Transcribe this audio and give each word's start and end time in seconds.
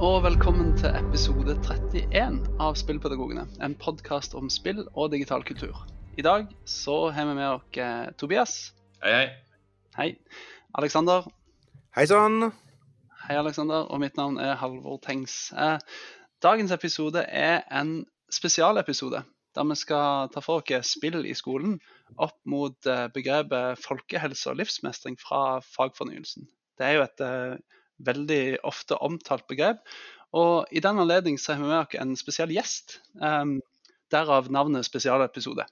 Og 0.00 0.22
velkommen 0.24 0.70
til 0.80 0.94
episode 0.96 1.58
31 1.60 2.38
av 2.56 2.76
Spillpedagogene. 2.80 3.42
En 3.60 3.74
podkast 3.76 4.32
om 4.32 4.46
spill 4.48 4.78
og 4.96 5.10
digital 5.12 5.42
kultur. 5.44 5.76
I 6.16 6.22
dag 6.24 6.46
så 6.64 7.10
har 7.12 7.26
vi 7.28 7.34
med 7.36 7.48
oss 7.50 7.76
eh, 7.76 8.06
Tobias. 8.16 8.54
Hei, 9.04 9.12
hei. 9.12 9.26
Hei. 9.98 10.06
Alexander. 10.80 11.28
Hei 11.92 12.06
sann. 12.08 12.46
Hei, 13.26 13.36
Alexander. 13.36 13.90
Og 13.92 14.00
mitt 14.00 14.16
navn 14.16 14.38
er 14.40 14.56
Halvor 14.62 14.96
Tengs. 15.04 15.50
Eh, 15.52 15.76
dagens 16.40 16.72
episode 16.72 17.26
er 17.28 17.66
en 17.68 18.06
spesialepisode 18.32 19.20
der 19.52 19.68
vi 19.68 19.76
skal 19.76 20.32
ta 20.32 20.40
for 20.40 20.64
oss 20.78 20.94
spill 20.96 21.26
i 21.28 21.36
skolen 21.36 21.76
opp 22.16 22.38
mot 22.48 22.88
eh, 22.88 23.10
begrepet 23.12 23.84
folkehelse 23.84 24.48
og 24.48 24.62
livsmestring 24.62 25.20
fra 25.20 25.60
fagfornyelsen. 25.76 26.48
Det 26.80 26.88
er 26.88 26.96
jo 26.96 27.04
et 27.04 27.22
veldig 28.06 28.60
ofte 28.66 28.98
omtalt 29.00 29.46
begrep. 29.50 29.82
Og 30.36 30.70
I 30.70 30.82
den 30.82 31.00
anledning 31.02 31.38
har 31.42 31.58
vi 31.58 31.66
med 31.66 31.78
oss 31.80 31.98
en 31.98 32.16
spesiell 32.18 32.54
gjest. 32.54 33.00
Um, 33.18 33.58
derav 34.10 34.50
navnet 34.50 34.86
spesialepisode. 34.86 35.66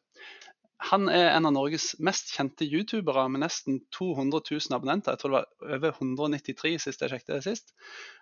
Han 0.90 1.08
er 1.10 1.32
en 1.32 1.48
av 1.48 1.54
Norges 1.56 1.96
mest 2.06 2.30
kjente 2.36 2.66
youtubere 2.66 3.24
med 3.32 3.42
nesten 3.42 3.80
200 3.94 4.44
000 4.46 4.76
abonnenter. 4.76 5.16
Jeg 5.16 5.22
tror 5.22 5.32
det 5.32 5.38
var 5.38 5.78
over 5.78 5.96
193 5.96 6.76
sist 6.84 7.02
jeg 7.02 7.10
sjekket 7.10 7.32
det 7.34 7.40
sist. 7.48 7.74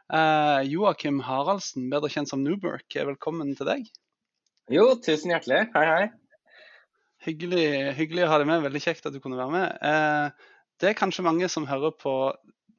Uh, 0.08 0.64
Joakim 0.64 1.20
Haraldsen, 1.26 1.90
bedre 1.92 2.08
kjent 2.12 2.32
som 2.32 2.40
Newberk, 2.44 2.88
velkommen 2.88 3.52
til 3.58 3.68
deg. 3.68 3.90
Jo, 4.72 4.88
tusen 5.04 5.34
hjertelig. 5.34 5.66
Hei, 5.76 5.84
hei. 5.90 6.06
Hyggelig, 7.26 7.68
hyggelig 7.98 8.24
å 8.24 8.32
ha 8.32 8.40
deg 8.40 8.48
med. 8.48 8.64
Veldig 8.64 8.82
kjekt 8.82 9.08
at 9.08 9.14
du 9.14 9.20
kunne 9.20 9.38
være 9.38 9.52
med. 9.52 9.76
Uh, 9.84 10.56
det 10.80 10.90
er 10.90 10.98
kanskje 10.98 11.24
mange 11.28 11.48
som 11.52 11.68
hører 11.68 11.92
på 12.00 12.16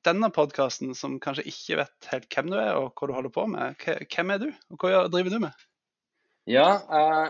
denne 0.08 0.30
podkasten 0.34 0.94
som 0.98 1.20
kanskje 1.24 1.48
ikke 1.52 1.82
vet 1.82 2.12
helt 2.12 2.30
hvem 2.32 2.52
du 2.54 2.58
er 2.60 2.76
og 2.80 2.94
hva 2.96 3.10
du 3.10 3.16
holder 3.18 3.34
på 3.36 3.48
med. 3.52 3.88
Hvem 4.08 4.34
er 4.34 4.46
du, 4.46 4.48
og 4.72 4.86
hva 4.86 5.04
driver 5.12 5.34
du 5.34 5.42
med? 5.44 5.66
Ja, 6.48 6.80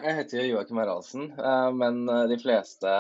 jeg 0.06 0.14
heter 0.20 0.46
Joakim 0.46 0.78
Haraldsen, 0.78 1.32
men 1.74 2.04
de 2.30 2.38
fleste 2.38 2.92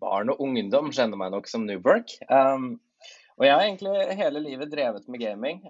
barn 0.00 0.32
og 0.32 0.40
ungdom 0.40 0.88
kjenner 0.96 1.20
meg 1.20 1.34
nok 1.34 1.50
som 1.50 1.66
Newberg. 1.68 2.14
Og 3.34 3.44
jeg 3.44 3.52
har 3.52 3.64
egentlig 3.66 4.16
hele 4.16 4.40
livet 4.40 4.72
drevet 4.72 5.08
med 5.10 5.20
gaming. 5.20 5.60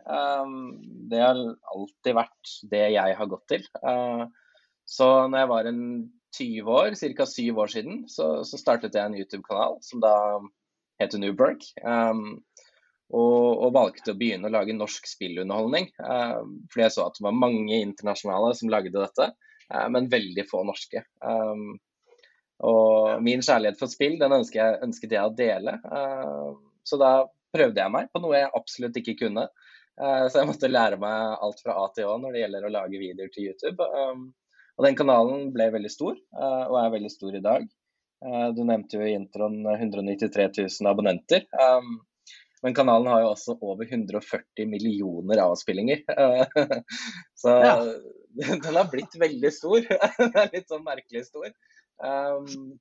Det 1.11 1.23
har 1.23 1.41
alltid 1.75 2.15
vært 2.15 2.55
det 2.71 2.85
jeg 2.95 3.19
har 3.19 3.31
gått 3.33 3.47
til. 3.51 3.67
Så 4.87 5.09
når 5.33 5.39
jeg 5.41 5.51
var 5.51 5.71
en 5.71 5.83
20 6.37 6.71
år, 6.77 6.95
ca. 7.01 7.27
7 7.27 7.59
år 7.65 7.73
siden, 7.73 8.03
så, 8.11 8.29
startet 8.45 8.95
jeg 8.95 9.07
en 9.07 9.17
YouTube-kanal 9.17 9.81
som 9.87 10.03
da 10.05 10.15
heter 11.01 11.19
Newberg. 11.23 11.65
Og, 13.13 13.61
og, 13.61 13.73
valgte 13.75 14.15
å 14.15 14.19
begynne 14.19 14.49
å 14.49 14.55
lage 14.55 14.77
norsk 14.77 15.07
spillunderholdning. 15.09 15.91
Eh, 16.01 16.39
fordi 16.73 16.87
jeg 16.87 16.95
så 16.95 17.09
at 17.09 17.19
det 17.19 17.27
var 17.27 17.37
mange 17.37 17.77
internasjonale 17.77 18.55
som 18.57 18.71
lagde 18.73 18.95
dette, 18.97 19.29
eh, 19.69 19.89
men 19.93 20.09
veldig 20.13 20.47
få 20.49 20.63
norske. 20.67 21.05
Um, 21.21 21.77
og 22.65 23.21
min 23.25 23.43
kjærlighet 23.45 23.81
for 23.81 23.93
spill 23.93 24.17
den 24.21 24.37
ønsket 24.39 24.61
jeg, 24.61 24.79
ønsket 24.87 25.13
jeg 25.17 25.27
å 25.27 25.35
dele. 25.37 25.77
Uh, 25.85 26.55
så 26.87 26.99
da 27.01 27.11
prøvde 27.55 27.83
jeg 27.83 27.93
meg 27.93 28.09
på 28.13 28.23
noe 28.23 28.39
jeg 28.39 28.55
absolutt 28.57 28.97
ikke 29.03 29.19
kunne. 29.27 29.49
Uh, 30.01 30.25
så 30.31 30.41
jeg 30.41 30.49
måtte 30.49 30.73
lære 30.73 30.99
meg 31.03 31.45
alt 31.45 31.61
fra 31.63 31.77
A 31.83 31.85
til 31.95 32.09
Å 32.09 32.17
når 32.23 32.35
det 32.35 32.45
gjelder 32.45 32.67
å 32.67 32.73
lage 32.79 33.03
videoer 33.03 33.35
til 33.35 33.51
YouTube. 33.51 33.85
Um, 33.85 34.31
og 34.75 34.89
den 34.89 34.97
kanalen 34.99 35.51
ble 35.55 35.69
veldig 35.71 35.93
stor, 35.93 36.17
og 36.35 36.77
er 36.81 36.89
veldig 36.91 37.11
stor 37.13 37.37
i 37.39 37.43
dag. 37.45 37.67
du 38.57 38.63
nevnte 38.67 38.97
jo 38.99 39.05
i 39.07 39.13
introen 39.15 39.61
193 39.71 40.49
000 40.57 40.89
abonnenter. 40.91 41.45
Um, 41.55 42.01
men 42.65 42.75
kanalen 42.77 43.11
har 43.13 43.21
jo 43.21 43.31
også 43.35 43.59
over 43.61 43.85
140 43.85 44.69
millioner 44.71 45.43
avspillinger. 45.45 46.01
Så 47.43 47.53
ja. 47.61 47.75
den 48.65 48.77
har 48.79 48.91
blitt 48.91 49.15
veldig 49.21 49.51
stor. 49.53 49.85
Den 50.19 50.39
er 50.41 50.53
litt 50.55 50.71
sånn 50.71 50.85
merkelig 50.87 51.27
stor. 51.29 51.51
Um, 52.03 52.73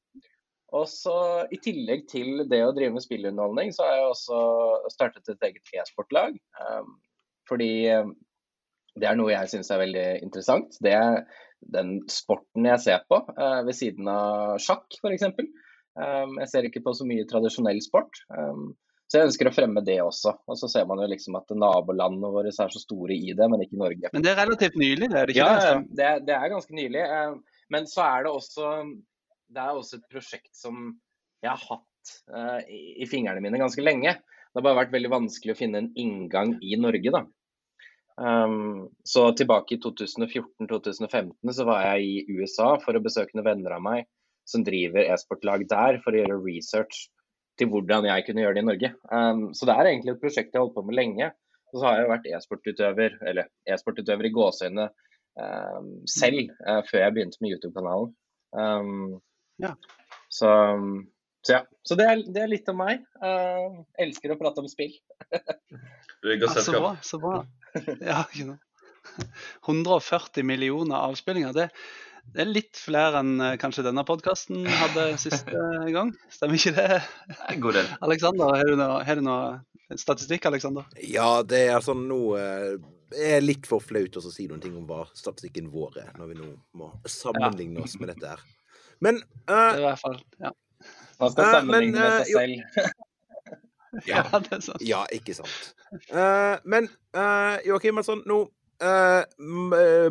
og 0.73 0.87
så 0.89 1.15
I 1.53 1.59
tillegg 1.61 2.07
til 2.09 2.45
det 2.49 2.63
å 2.65 2.71
drive 2.73 2.95
med 2.95 3.03
spillunderholdning, 3.05 3.73
så 3.75 3.85
har 3.85 3.99
jeg 3.99 4.07
også 4.09 4.39
startet 4.95 5.29
et 5.29 5.49
eget 5.49 5.73
e-sportlag. 5.77 6.39
Um, 6.57 6.95
fordi 7.49 7.69
um, 7.93 8.15
det 8.97 9.09
er 9.09 9.19
noe 9.19 9.33
jeg 9.33 9.51
syns 9.51 9.69
er 9.73 9.83
veldig 9.83 10.07
interessant. 10.25 10.79
Det 10.81 10.95
er 10.97 11.21
den 11.73 11.99
sporten 12.11 12.65
jeg 12.71 12.81
ser 12.87 13.05
på 13.11 13.21
uh, 13.37 13.61
ved 13.67 13.77
siden 13.77 14.09
av 14.09 14.57
sjakk, 14.63 14.87
f.eks. 14.97 15.27
Um, 15.93 16.39
jeg 16.41 16.49
ser 16.49 16.65
ikke 16.65 16.81
på 16.87 16.95
så 16.97 17.05
mye 17.05 17.27
tradisjonell 17.29 17.83
sport. 17.85 18.23
Um, 18.33 18.71
så 19.13 19.19
jeg 19.19 19.29
ønsker 19.29 19.45
å 19.45 19.53
fremme 19.53 19.81
det 19.85 19.99
også. 20.01 20.31
Og 20.49 20.57
så 20.57 20.65
ser 20.71 20.87
man 20.89 20.97
jo 21.03 21.05
liksom 21.11 21.35
at 21.37 21.51
nabolandene 21.53 22.31
våre 22.33 22.49
er 22.49 22.71
så 22.73 22.81
store 22.81 23.13
i 23.13 23.35
det, 23.37 23.45
men 23.45 23.61
ikke 23.61 23.77
Norge. 23.77 24.09
Men 24.09 24.25
det 24.25 24.31
er 24.31 24.39
relativt 24.41 24.79
nylig, 24.81 25.11
det 25.11 25.19
er 25.19 25.29
det 25.29 25.35
ikke? 25.35 25.49
Ja, 25.53 25.75
det, 25.99 26.07
det 26.25 26.33
er 26.33 26.53
ganske 26.55 26.73
nylig. 26.73 27.03
Eh, 27.05 27.59
men 27.75 27.85
så 27.91 28.01
er 28.07 28.25
det 28.25 28.33
også 28.33 28.71
det 29.53 29.61
er 29.61 29.77
også 29.77 29.99
et 29.99 30.09
prosjekt 30.09 30.51
som 30.57 30.95
jeg 31.43 31.51
har 31.51 31.61
hatt 31.61 32.13
uh, 32.33 32.59
i 32.65 33.05
fingrene 33.09 33.43
mine 33.43 33.61
ganske 33.61 33.83
lenge. 33.83 34.15
Det 34.17 34.59
har 34.59 34.65
bare 34.65 34.81
vært 34.83 34.93
veldig 34.95 35.11
vanskelig 35.13 35.53
å 35.53 35.59
finne 35.59 35.83
en 35.83 35.91
inngang 35.99 36.55
i 36.65 36.77
Norge, 36.79 37.13
da. 37.13 37.23
Um, 38.13 38.89
så 39.05 39.31
tilbake 39.37 39.75
i 39.75 39.81
2014-2015 39.81 41.53
så 41.57 41.65
var 41.65 41.85
jeg 41.87 42.05
i 42.05 42.37
USA 42.37 42.75
for 42.81 42.97
å 42.97 43.01
besøke 43.01 43.33
noen 43.33 43.47
venner 43.47 43.77
av 43.77 43.81
meg 43.85 44.05
som 44.45 44.65
driver 44.65 45.07
e-sportlag 45.07 45.65
der 45.69 45.97
for 46.03 46.13
å 46.13 46.19
gjøre 46.21 46.41
research 46.43 47.07
til 47.59 47.69
hvordan 47.69 48.07
jeg 48.09 48.25
kunne 48.27 48.43
gjøre 48.43 48.57
det 48.57 48.63
i 48.63 48.67
Norge. 48.67 48.91
Um, 49.11 49.45
så 49.53 49.67
det 49.69 49.75
er 49.75 49.89
egentlig 49.91 50.13
et 50.15 50.21
prosjekt 50.21 50.53
jeg 50.53 50.59
har 50.59 50.65
holdt 50.65 50.77
på 50.77 50.85
med 50.87 50.97
lenge. 50.97 51.29
Og 51.73 51.79
så 51.79 51.87
har 51.87 51.99
jeg 51.99 52.11
vært 52.11 52.27
e-sportutøver, 52.29 53.17
eller 53.29 53.49
e-sportutøver 53.69 54.29
i 54.29 54.33
gåseøyne 54.33 54.87
um, 54.89 55.87
selv, 56.09 56.51
uh, 56.67 56.81
før 56.89 57.05
jeg 57.05 57.15
begynte 57.15 57.41
med 57.41 57.55
YouTube-kanalen. 57.55 58.11
Um, 58.53 59.15
ja. 59.61 59.73
Så, 60.29 60.51
så, 61.41 61.55
ja. 61.55 61.61
Så 61.85 61.97
det 61.97 62.09
er, 62.09 62.21
det 62.35 62.43
er 62.43 62.51
litt 62.51 62.69
om 62.73 62.77
meg. 62.81 63.01
Uh, 63.21 63.81
elsker 64.01 64.33
å 64.33 64.37
prate 64.41 64.61
om 64.61 64.69
spill. 64.69 64.93
ja, 65.33 66.53
så 66.53 66.77
bra. 66.77 66.93
Så 67.05 67.21
bra. 67.21 67.41
Ja, 68.01 68.21
ikke 68.29 68.53
noe. 68.53 68.61
140 69.67 70.45
millioner 70.47 71.09
avspillinger. 71.09 71.53
Det, 71.57 71.69
det 72.33 72.41
er 72.43 72.49
litt 72.49 72.79
flere 72.79 73.19
enn 73.21 73.35
eh, 73.43 73.57
kanskje 73.61 73.85
denne 73.85 74.05
podkasten 74.07 74.63
hadde 74.65 75.09
siste 75.21 75.65
gang. 75.93 76.13
Stemmer 76.33 76.57
ikke 76.57 76.73
det? 76.77 77.01
En 77.51 77.61
god 77.61 77.77
del. 77.77 77.91
Alexander, 78.07 78.55
har 78.57 78.71
du 78.71 78.79
noe, 78.79 79.17
noe 79.27 79.99
statistikk, 79.99 80.47
Alexander? 80.49 80.87
Ja, 81.03 81.43
det 81.45 81.67
er 81.67 81.75
altså 81.77 81.93
nå 81.97 82.21
Det 83.13 83.29
er 83.35 83.43
litt 83.43 83.67
for 83.69 83.83
flaut 83.83 84.17
å 84.17 84.23
si 84.25 84.47
noen 84.49 84.63
ting 84.63 84.73
om 84.79 84.87
hva 84.89 85.03
statistikken 85.13 85.69
vår 85.73 85.99
er, 86.07 86.11
når 86.17 86.31
vi 86.31 86.39
nå 86.39 86.49
må 86.79 86.89
sammenligne 87.05 87.83
oss 87.83 87.99
med 88.01 88.09
dette 88.15 88.31
her. 88.33 88.41
Men 89.03 89.19
uh, 89.51 89.75
I 89.77 89.83
hvert 89.83 90.01
fall, 90.01 90.19
ja. 90.41 90.53
Man 91.19 91.33
skal 91.33 91.51
sammenligne 91.57 91.99
uh, 91.99 92.03
med 92.03 92.25
seg 92.25 92.33
selv. 92.33 92.91
ja, 94.11 94.23
det 94.33 94.57
er 94.57 94.65
sant. 94.65 94.83
ja, 94.83 95.03
ikke 95.13 95.35
sant. 95.37 95.73
Uh, 96.09 96.57
men 96.65 96.89
uh, 97.17 97.59
Joakim, 97.67 97.99
altså, 98.01 98.17
nå 98.25 98.39
Uh, 98.81 99.21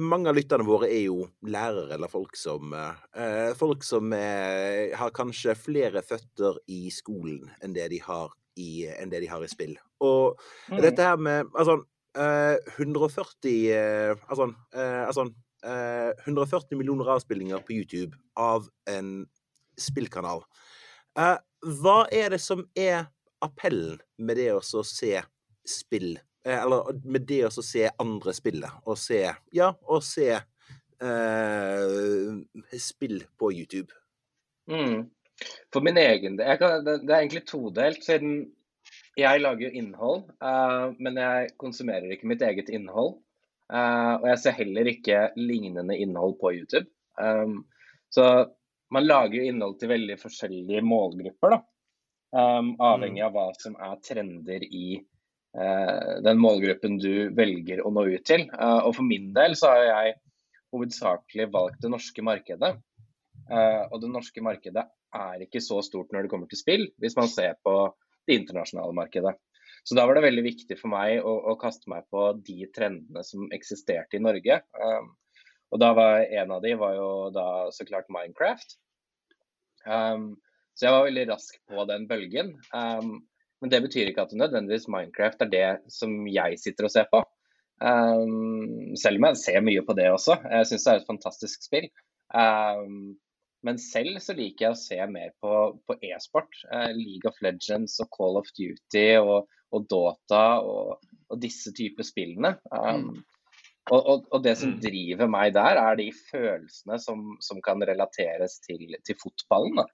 mange 0.01 0.31
av 0.31 0.37
lytterne 0.39 0.65
våre 0.65 0.87
er 0.87 1.09
jo 1.09 1.27
lærere 1.51 1.97
eller 1.97 2.09
folk 2.09 2.37
som 2.39 2.71
uh, 2.73 3.51
Folk 3.59 3.83
som 3.85 4.15
uh, 4.15 4.93
har 4.97 5.13
kanskje 5.15 5.57
flere 5.59 6.03
føtter 6.07 6.61
i 6.71 6.87
skolen 6.95 7.51
enn 7.61 7.75
det 7.75 7.89
de 7.93 7.99
har 8.05 8.31
i, 8.57 8.87
de 8.87 9.29
har 9.29 9.43
i 9.43 9.51
spill. 9.51 9.75
Og 10.05 10.39
mm. 10.71 10.79
dette 10.85 11.05
her 11.07 11.17
med 11.17 11.49
altså, 11.57 11.79
140 12.13 13.73
altså, 14.29 14.51
altså 14.77 15.25
140 15.65 16.77
millioner 16.77 17.09
avspillinger 17.15 17.65
på 17.65 17.73
YouTube 17.79 18.19
av 18.37 18.67
en 18.93 19.23
spillkanal. 19.81 20.45
hva 21.17 21.97
er 22.13 22.37
det 22.37 22.43
som 22.45 22.67
er 22.77 23.07
appellen 23.41 23.97
med 24.21 24.37
det 24.37 24.51
å 24.53 24.61
se 24.85 25.17
spill 25.65 26.19
Eh, 26.19 26.32
eller 26.45 26.93
med 27.05 27.27
det 27.29 27.45
å 27.47 27.51
se 27.63 27.87
andre 28.03 28.35
spille, 28.35 28.71
og 28.87 28.99
se 28.99 29.25
Ja, 29.55 29.73
og 29.87 30.03
se 30.07 30.31
eh, 31.03 32.79
spill 32.79 33.23
på 33.39 33.53
YouTube. 33.53 33.93
Mm. 34.71 35.11
For 35.75 35.83
min 35.83 35.99
egen 35.99 36.37
del 36.39 36.59
Det 36.59 36.95
er 36.95 37.21
egentlig 37.21 37.47
todelt, 37.47 38.03
siden 38.05 38.53
jeg 39.19 39.43
lager 39.43 39.67
jo 39.67 39.77
innhold, 39.77 40.23
uh, 40.41 40.95
men 40.97 41.19
jeg 41.21 41.51
konsumerer 41.61 42.15
ikke 42.15 42.31
mitt 42.31 42.41
eget 42.47 42.71
innhold. 42.73 43.19
Uh, 43.69 44.17
og 44.23 44.25
jeg 44.31 44.39
ser 44.41 44.57
heller 44.57 44.89
ikke 44.89 45.19
lignende 45.37 45.99
innhold 46.01 46.39
på 46.41 46.55
YouTube. 46.57 46.89
Um, 47.21 47.67
så 48.13 48.49
man 48.93 49.05
lager 49.05 49.37
jo 49.37 49.51
innhold 49.51 49.77
til 49.81 49.93
veldig 49.93 50.17
forskjellige 50.21 50.81
målgrupper, 50.85 51.59
da. 51.59 51.61
Um, 52.33 52.73
avhengig 52.81 53.21
mm. 53.21 53.27
av 53.27 53.37
hva 53.37 53.47
som 53.61 53.77
er 53.77 54.01
trender 54.01 54.65
i 54.65 54.97
Eh, 54.97 55.12
den 55.53 56.41
målgruppen 56.41 56.97
du 57.01 57.29
velger 57.37 57.83
å 57.85 57.93
nå 57.93 58.07
ut 58.09 58.25
til. 58.29 58.47
Eh, 58.49 58.81
og 58.81 58.95
For 58.97 59.05
min 59.05 59.33
del 59.37 59.57
så 59.59 59.75
har 59.75 59.85
jeg 59.85 60.17
hovedsakelig 60.73 61.49
valgt 61.53 61.83
det 61.85 61.93
norske 61.93 62.25
markedet. 62.25 62.75
Eh, 63.53 63.83
og 63.91 64.01
det 64.01 64.13
norske 64.13 64.45
markedet 64.45 64.87
er 65.13 65.45
ikke 65.45 65.61
så 65.61 65.83
stort 65.85 66.13
når 66.13 66.25
det 66.25 66.33
kommer 66.33 66.49
til 66.49 66.61
spill, 66.61 66.87
hvis 67.03 67.19
man 67.19 67.29
ser 67.29 67.59
på 67.65 67.75
det 68.29 68.39
internasjonale 68.41 68.97
markedet. 68.97 69.35
Så 69.85 69.97
da 69.99 70.07
var 70.07 70.17
det 70.17 70.25
veldig 70.25 70.45
viktig 70.47 70.79
for 70.79 70.93
meg 70.93 71.19
å, 71.27 71.35
å 71.53 71.59
kaste 71.61 71.91
meg 71.91 72.07
på 72.13 72.31
de 72.47 72.71
trendene 72.73 73.25
som 73.27 73.51
eksisterte 73.53 74.17
i 74.17 74.23
Norge. 74.23 74.61
Og 75.75 75.81
da 75.83 75.89
var 75.97 76.23
en 76.23 76.53
av 76.55 76.63
de 76.63 76.77
var 76.79 76.95
jo 76.95 77.09
da 77.35 77.47
så 77.75 77.85
klart 77.89 78.13
Minecraft. 78.13 78.77
Så 79.83 80.87
jeg 80.87 80.95
var 80.95 81.09
veldig 81.09 81.25
rask 81.33 81.59
på 81.67 81.87
den 81.91 82.07
bølgen. 82.07 82.55
Men 83.63 83.71
det 83.71 83.83
betyr 83.85 84.11
ikke 84.11 84.25
at 84.25 84.33
det 84.35 84.41
nødvendigvis 84.41 84.89
Minecraft 84.91 85.45
er 85.45 85.51
det 85.53 85.67
som 85.95 86.15
jeg 86.27 86.59
sitter 86.59 86.89
og 86.89 86.93
ser 86.95 87.07
på. 87.13 87.23
Um, 87.83 88.95
selv 88.99 89.19
om 89.19 89.29
jeg 89.29 89.39
ser 89.41 89.63
mye 89.65 89.83
på 89.87 89.95
det 89.99 90.09
også. 90.11 90.39
Jeg 90.51 90.69
syns 90.69 90.87
det 90.87 90.93
er 90.93 91.01
et 91.03 91.11
fantastisk 91.11 91.67
spill. 91.67 91.87
Um, 92.35 93.15
men 93.63 93.79
selv 93.79 94.19
så 94.23 94.35
liker 94.35 94.67
jeg 94.67 94.75
å 94.75 94.81
se 94.81 94.99
mer 95.11 95.31
på, 95.43 95.55
på 95.87 95.99
e-sport. 96.11 96.59
Uh, 96.73 96.91
League 96.99 97.31
of 97.31 97.39
Legends 97.45 98.01
og 98.03 98.11
Call 98.17 98.41
of 98.41 98.51
Duty 98.59 99.07
og, 99.23 99.51
og 99.71 99.87
Dota 99.91 100.45
og, 100.67 100.99
og, 101.29 101.37
disse 101.43 101.71
typer 101.79 102.07
spillene. 102.07 102.57
Um, 102.75 103.13
og, 103.91 103.99
og, 104.01 104.27
og, 104.31 104.39
det 104.43 104.57
som 104.59 104.75
mm. 104.75 104.83
driver 104.83 105.31
meg 105.31 105.55
der, 105.55 105.79
er 105.79 105.99
de 105.99 106.11
følelsene 106.31 106.99
som, 107.03 107.25
som 107.43 107.63
kan 107.63 107.83
relateres 107.87 108.59
til, 108.67 108.91
til 109.07 109.19
fotballen. 109.23 109.83
Da. 109.83 109.87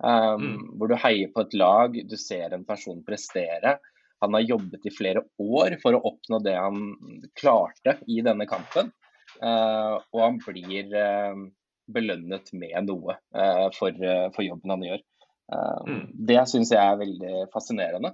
Um, 0.00 0.42
mm. 0.42 0.60
Hvor 0.80 0.90
du 0.90 0.96
heier 0.96 1.32
på 1.34 1.44
et 1.44 1.56
lag, 1.60 1.96
du 2.08 2.16
ser 2.20 2.54
en 2.56 2.64
person 2.68 3.02
prestere. 3.04 3.76
Han 4.24 4.36
har 4.36 4.46
jobbet 4.46 4.86
i 4.88 4.94
flere 4.94 5.24
år 5.40 5.76
for 5.82 5.96
å 5.96 6.02
oppnå 6.12 6.40
det 6.44 6.56
han 6.56 6.94
klarte 7.38 7.98
i 8.08 8.20
denne 8.24 8.48
kampen. 8.48 8.92
Uh, 9.40 10.00
og 10.12 10.22
han 10.24 10.40
blir 10.42 10.90
uh, 10.96 11.44
belønnet 11.90 12.50
med 12.56 12.88
noe 12.88 13.16
uh, 13.36 13.68
for, 13.76 13.94
for, 14.34 14.42
jobben 14.44 14.74
han 14.76 14.88
gjør. 14.88 15.06
Mm. 15.50 16.02
Det 16.30 16.42
syns 16.46 16.70
jeg 16.70 16.78
er 16.78 16.98
veldig 17.00 17.46
fascinerende. 17.50 18.12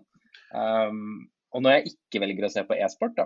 Um, 0.56 1.26
og 1.52 1.64
når 1.64 1.74
jeg 1.74 1.90
ikke 1.92 2.22
velger 2.22 2.46
å 2.46 2.52
se 2.52 2.62
på 2.64 2.78
e-sport, 2.80 3.20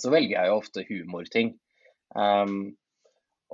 så 0.00 0.12
velger 0.12 0.36
jeg 0.36 0.50
jo 0.50 0.58
ofte 0.58 0.84
humorting. 0.88 1.54
Um, 2.12 2.74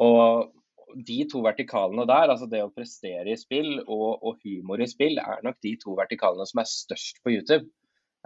og 0.03 0.51
de 0.95 1.19
to 1.31 1.43
vertikalene 1.45 2.07
der, 2.09 2.31
altså 2.33 2.49
det 2.51 2.63
å 2.65 2.73
prestere 2.73 3.33
i 3.33 3.39
spill 3.39 3.79
og, 3.85 4.23
og, 4.23 4.39
humor 4.45 4.81
i 4.83 4.89
spill, 4.91 5.19
er 5.21 5.45
nok 5.45 5.59
de 5.65 5.75
to 5.83 5.97
vertikalene 5.99 6.47
som 6.49 6.63
er 6.63 6.71
størst 6.71 7.21
på 7.25 7.35
YouTube. 7.35 7.69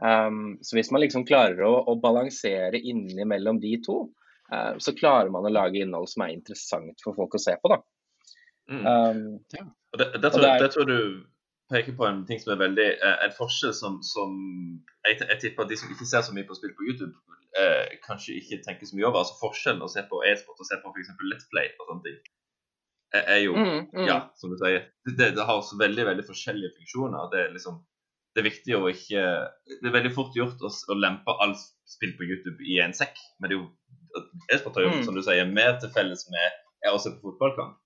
Um, 0.03 0.59
så 0.65 0.79
hvis 0.79 0.91
man 0.95 1.03
liksom 1.05 1.27
klarer 1.29 1.63
å, 1.67 1.75
å 1.91 1.97
balansere 2.01 2.81
innimellom 2.81 3.61
de 3.63 3.75
to, 3.85 3.99
uh, 4.55 4.73
så 4.83 4.95
klarer 4.99 5.33
man 5.35 5.47
å 5.47 5.53
lage 5.53 5.83
innhold 5.83 6.11
som 6.11 6.25
er 6.27 6.37
interessant 6.37 7.05
for 7.05 7.19
folk 7.19 7.37
å 7.37 7.43
se 7.43 7.57
på. 7.61 7.75
da. 7.75 7.83
Mm. 8.71 8.87
Um, 8.87 9.27
ja. 9.53 9.67
og 9.93 10.01
det, 10.01 10.09
det, 10.17 10.31
tror, 10.31 10.47
det, 10.47 10.51
er... 10.51 10.65
det, 10.65 10.73
tror, 10.75 10.89
du 10.89 11.29
peker 11.73 11.97
på 11.99 12.07
en 12.07 12.23
ting 12.29 12.41
som 12.41 12.55
er 12.55 12.63
veldig 12.63 12.89
eh, 12.95 13.19
en 13.27 13.33
forskjell 13.37 13.73
som, 13.75 13.99
som 14.07 14.35
jeg, 15.07 15.19
jeg, 15.19 15.39
tipper 15.41 15.69
de 15.69 15.79
som 15.81 15.91
ikke 15.93 16.09
ser 16.09 16.25
så 16.25 16.35
mye 16.37 16.47
på 16.49 16.57
spill 16.59 16.75
på 16.77 16.85
YouTube, 16.85 17.15
eh, 17.59 17.97
kanskje 18.05 18.37
ikke 18.39 18.61
tenker 18.67 18.89
så 18.89 18.99
mye 18.99 19.09
over. 19.09 19.23
altså 19.23 19.39
Forskjellen 19.41 19.85
å 19.85 19.91
se 19.91 20.05
på 20.09 20.21
e-sport 20.29 20.61
og 20.61 20.69
se 20.69 20.79
på 20.83 20.93
f.eks. 20.93 21.15
Let's 21.31 21.49
Play 21.53 21.73
og 21.79 21.91
sånne 21.91 22.07
ting 22.07 22.21
er 23.21 23.41
jo 23.43 23.57
mm, 23.57 23.79
mm. 23.93 24.05
Ja, 24.09 24.19
som 24.41 24.53
du 24.53 24.59
sier. 24.61 24.87
Det, 25.05 25.33
det, 25.37 25.45
har 25.49 25.65
veldig 25.79 26.07
veldig 26.09 26.25
forskjellige 26.29 26.77
funksjoner. 26.79 27.29
Det 27.33 27.41
er 27.45 27.57
liksom 27.57 27.81
det 28.33 28.41
er 28.41 28.47
viktig 28.49 28.77
å 28.79 28.87
ikke 28.89 29.23
Det 29.69 29.89
er 29.91 29.93
veldig 29.93 30.15
fort 30.17 30.37
gjort 30.37 30.63
å, 30.65 30.71
å 30.73 30.97
lempe 30.97 31.35
all 31.45 31.53
spill 31.89 32.15
på 32.17 32.25
YouTube 32.25 32.65
i 32.65 32.79
en 32.81 32.97
sekk. 32.97 33.19
Men 33.39 33.51
det 33.51 33.59
er 33.59 33.61
jo 33.61 33.69
e-sport 34.53 34.79
har 34.79 34.87
jo, 34.87 34.95
mm. 34.97 35.05
som 35.09 35.17
du 35.17 35.23
sier, 35.25 35.49
mer 35.49 35.77
til 35.81 35.93
felles 35.93 36.25
med 36.33 36.93
å 36.93 37.01
se 37.01 37.13
på 37.15 37.31
fotballkamp 37.31 37.79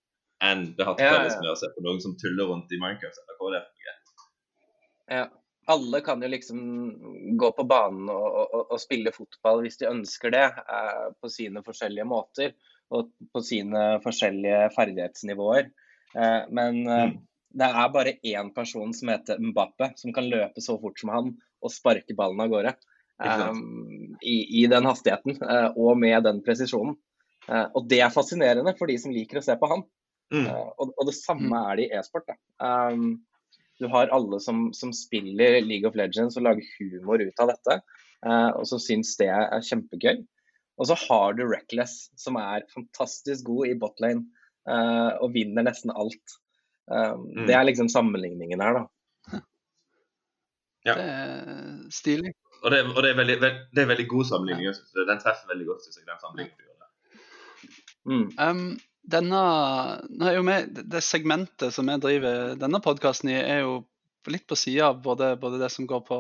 enn 0.44 0.70
det 0.76 0.84
har 0.84 0.96
til 0.98 1.08
felles 1.08 1.32
ja, 1.32 1.38
ja. 1.38 1.42
med 1.42 1.50
å 1.54 1.58
se 1.58 1.68
på 1.72 1.82
noen 1.84 2.00
som 2.04 2.14
tuller 2.20 2.48
rundt 2.50 2.72
i 2.74 2.78
Minecraft 2.80 3.20
eller 3.22 3.38
hva 3.40 3.50
det 3.54 3.60
er. 3.62 3.92
Ja. 5.16 5.26
Alle 5.66 5.98
kan 6.06 6.22
jo 6.22 6.28
liksom 6.30 6.58
gå 7.40 7.48
på 7.56 7.64
banen 7.66 8.10
og, 8.12 8.26
og, 8.44 8.60
og 8.70 8.78
spille 8.78 9.10
fotball 9.14 9.64
hvis 9.64 9.80
de 9.80 9.88
ønsker 9.90 10.30
det, 10.30 10.44
eh, 10.62 11.06
på 11.18 11.30
sine 11.32 11.62
forskjellige 11.66 12.06
måter 12.06 12.52
og 12.94 13.10
på 13.32 13.42
sine 13.44 13.86
forskjellige 14.04 14.70
ferdighetsnivåer. 14.76 15.70
Eh, 16.16 16.42
men 16.54 16.82
eh, 16.86 17.08
mm. 17.10 17.16
det 17.58 17.70
er 17.70 17.94
bare 17.94 18.18
én 18.22 18.52
person 18.54 18.94
som 18.94 19.10
heter 19.12 19.40
Mbappe, 19.42 19.92
som 20.00 20.14
kan 20.16 20.28
løpe 20.30 20.62
så 20.64 20.78
fort 20.80 21.00
som 21.00 21.12
han 21.14 21.32
og 21.64 21.72
sparke 21.72 22.16
ballen 22.16 22.44
av 22.44 22.52
gårde. 22.52 22.76
Um, 23.16 24.18
i, 24.20 24.60
i, 24.60 24.66
den 24.68 24.84
hastigheten 24.84 25.38
uh, 25.40 25.70
og 25.72 25.96
med 25.96 26.18
den 26.26 26.42
presisjonen. 26.44 26.98
Uh, 27.48 27.64
og 27.78 27.86
det 27.88 28.02
er 28.04 28.12
fascinerende 28.12 28.74
for 28.76 28.90
de 28.90 28.98
som 29.00 29.14
liker 29.14 29.40
å 29.40 29.44
se 29.44 29.56
på 29.56 29.70
han. 29.70 29.86
Mm. 30.34 30.44
Uh, 30.44 30.66
og, 30.76 30.90
og, 30.90 31.06
det 31.08 31.14
samme 31.16 31.48
mm. 31.48 31.56
er 31.62 31.78
det 31.78 31.86
i 31.86 31.96
e-sport. 31.96 32.34
Um, 32.60 33.22
du 33.80 33.88
har 33.92 34.12
alle 34.12 34.40
som, 34.44 34.68
som, 34.76 34.92
spiller 34.96 35.62
League 35.64 35.88
of 35.88 35.96
Legends 35.96 36.36
og 36.36 36.44
lager 36.44 36.68
humor 36.76 37.24
ut 37.24 37.42
av 37.44 37.50
dette, 37.52 37.74
og 38.24 38.62
som 38.64 38.80
syns 38.80 39.10
det 39.20 39.26
er 39.28 39.60
kjempegøy. 39.68 40.22
Og 40.76 40.88
så 40.90 40.96
har 41.06 41.36
du 41.36 41.46
Reckless, 41.48 42.10
som 42.20 42.36
er 42.40 42.66
fantastisk 42.74 43.46
god 43.48 43.70
i 43.70 43.76
botlane 43.80 44.26
uh, 44.68 45.16
og 45.24 45.32
vinner 45.36 45.64
nesten 45.64 45.94
alt. 45.94 46.36
Um, 46.86 47.24
mm. 47.32 47.46
Det 47.48 47.56
er 47.56 47.64
liksom 47.66 47.88
sammenligningen 47.92 48.62
her, 48.62 48.82
da. 48.82 49.40
Ja. 50.86 50.94
Det 50.94 51.06
er 51.10 51.78
stilig. 51.90 52.34
Og 52.62 52.70
det, 52.70 52.84
og 52.92 53.00
det, 53.02 53.10
er, 53.10 53.16
veldig, 53.18 53.36
veld, 53.42 53.62
det 53.74 53.82
er 53.82 53.88
veldig 53.90 54.06
god 54.10 54.28
sammenligning. 54.28 54.68
Ja. 54.68 55.06
Den 55.08 55.22
treffer 55.22 55.50
veldig 55.50 55.66
godt, 55.66 55.86
syns 55.86 55.98
jeg. 55.98 56.06
den 56.06 56.22
sammenligningen 56.22 56.58
du 56.58 56.64
gjør 56.68 56.76
Mm. 58.06 58.28
Um, 58.38 58.76
denne, 59.02 59.38
nå 60.14 60.30
jo 60.36 60.42
med, 60.46 60.76
det 60.92 61.00
segmentet 61.02 61.74
som 61.74 61.88
jeg 61.90 62.02
driver 62.04 62.52
denne 62.58 62.78
podkasten 62.82 63.32
i, 63.32 63.34
er 63.40 63.64
jo 63.64 63.80
litt 64.34 64.46
på 64.48 64.58
sida 64.58 64.90
av 64.90 65.00
både, 65.02 65.32
både, 65.40 65.60
det 65.62 65.70
som 65.74 65.86
går 65.88 66.02
på 66.06 66.18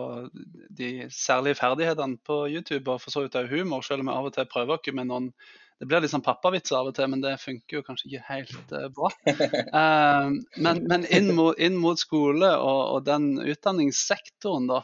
de 0.78 0.90
særlige 1.12 1.58
ferdighetene 1.60 2.18
på 2.26 2.42
YouTube, 2.48 2.90
og 2.90 3.02
for 3.02 3.14
så 3.14 3.24
vidt 3.24 3.38
òg 3.38 3.50
humor, 3.52 3.84
selv 3.86 4.04
om 4.04 4.10
vi 4.10 4.16
av 4.16 4.28
og 4.28 4.34
til 4.36 4.50
prøver 4.50 4.78
oss 4.78 4.92
med 4.94 5.10
noen 5.10 5.30
det 5.76 5.88
blir 5.90 6.00
litt 6.00 6.12
sånn 6.12 6.24
pappavitser 6.24 6.78
av 6.78 6.88
og 6.88 6.94
til, 6.96 7.08
men 7.12 7.20
det 7.20 7.34
funker 7.42 7.78
jo 7.78 7.84
kanskje 7.84 8.08
ikke 8.08 8.28
helt 8.30 8.70
uh, 8.72 8.86
bra. 8.96 9.10
Uh, 9.28 10.30
men, 10.64 10.80
men 10.88 11.04
inn, 11.12 11.34
mot, 11.36 11.58
inn, 11.60 11.76
mot, 11.76 12.00
skole 12.00 12.48
og, 12.56 12.80
og 12.94 13.02
den 13.04 13.34
utdanningssektoren, 13.42 14.70
da, 14.70 14.80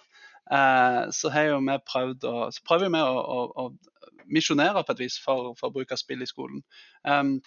uh, 0.52 1.00
så 1.16 1.32
har 1.32 1.48
jo 1.48 1.62
vi 1.64 1.78
prøvd 1.88 2.28
å, 2.28 2.34
så 2.52 2.66
prøver 2.68 2.92
vi 2.92 3.00
å, 3.00 3.24
å, 3.24 3.46
å 3.64 4.26
misjonere 4.32 4.84
på 4.84 4.94
et 4.94 5.02
vis 5.06 5.16
for, 5.22 5.54
for 5.56 5.72
bruk 5.72 5.96
av 5.96 6.00
spill 6.00 6.24
i 6.24 6.28
skolen. 6.28 6.60
Um, 7.08 7.38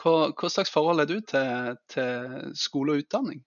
hva, 0.00 0.32
hva, 0.34 0.50
slags 0.50 0.72
forhold 0.72 1.04
er 1.04 1.08
du 1.10 1.20
til, 1.30 1.78
til 1.94 2.50
skole 2.58 2.96
og 2.96 3.04
utdanning? 3.04 3.44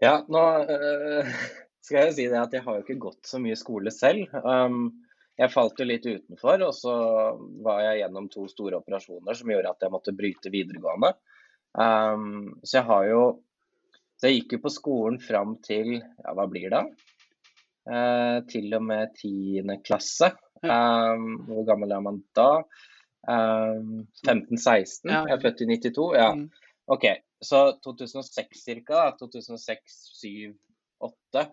Ja, 0.00 0.20
nå 0.28 0.42
øh, 0.64 1.28
skal 1.84 1.98
jeg 1.98 2.10
jo 2.10 2.16
si 2.16 2.26
det 2.32 2.40
at 2.40 2.56
jeg 2.56 2.64
har 2.64 2.78
jo 2.78 2.84
ikke 2.84 3.00
gått 3.02 3.28
så 3.28 3.40
mye 3.42 3.58
skole 3.58 3.92
selv. 3.94 4.32
Um, 4.40 5.04
jeg 5.40 5.52
falt 5.52 5.78
jo 5.80 5.86
litt 5.88 6.04
utenfor, 6.04 6.60
og 6.66 6.74
så 6.76 6.94
var 7.64 7.84
jeg 7.86 8.02
gjennom 8.02 8.26
to 8.32 8.44
store 8.50 8.80
operasjoner 8.80 9.36
som 9.36 9.52
gjorde 9.52 9.72
at 9.72 9.86
jeg 9.86 9.92
måtte 9.94 10.16
bryte 10.16 10.52
videregående. 10.52 11.14
Um, 11.72 12.58
så 12.64 12.80
jeg 12.80 12.88
har 12.88 13.06
jo 13.12 13.22
Så 14.20 14.28
jeg 14.28 14.40
gikk 14.40 14.50
jo 14.52 14.64
på 14.66 14.70
skolen 14.74 15.14
fram 15.22 15.54
til 15.64 15.94
ja, 15.94 16.32
hva 16.36 16.44
blir 16.50 16.68
det? 16.74 16.82
Uh, 17.88 18.44
til 18.50 18.68
og 18.76 18.82
med 18.84 19.14
tiende 19.16 19.78
klasse. 19.80 20.28
Um, 20.60 21.38
hvor 21.46 21.64
gammel 21.64 21.94
er 21.96 22.02
man 22.04 22.18
da? 22.36 22.50
Um, 23.24 24.02
15-16. 24.26 25.08
Jeg 25.08 25.32
er 25.32 25.40
født 25.40 25.64
i 25.64 25.70
92. 25.72 26.10
Ja. 26.18 26.34
Mm. 26.36 26.50
OK. 26.92 27.06
Så 27.40 27.60
2006 27.84 28.64
ca. 28.86 29.04
2006, 29.20 29.96
7, 30.20 30.54
8 31.00 31.46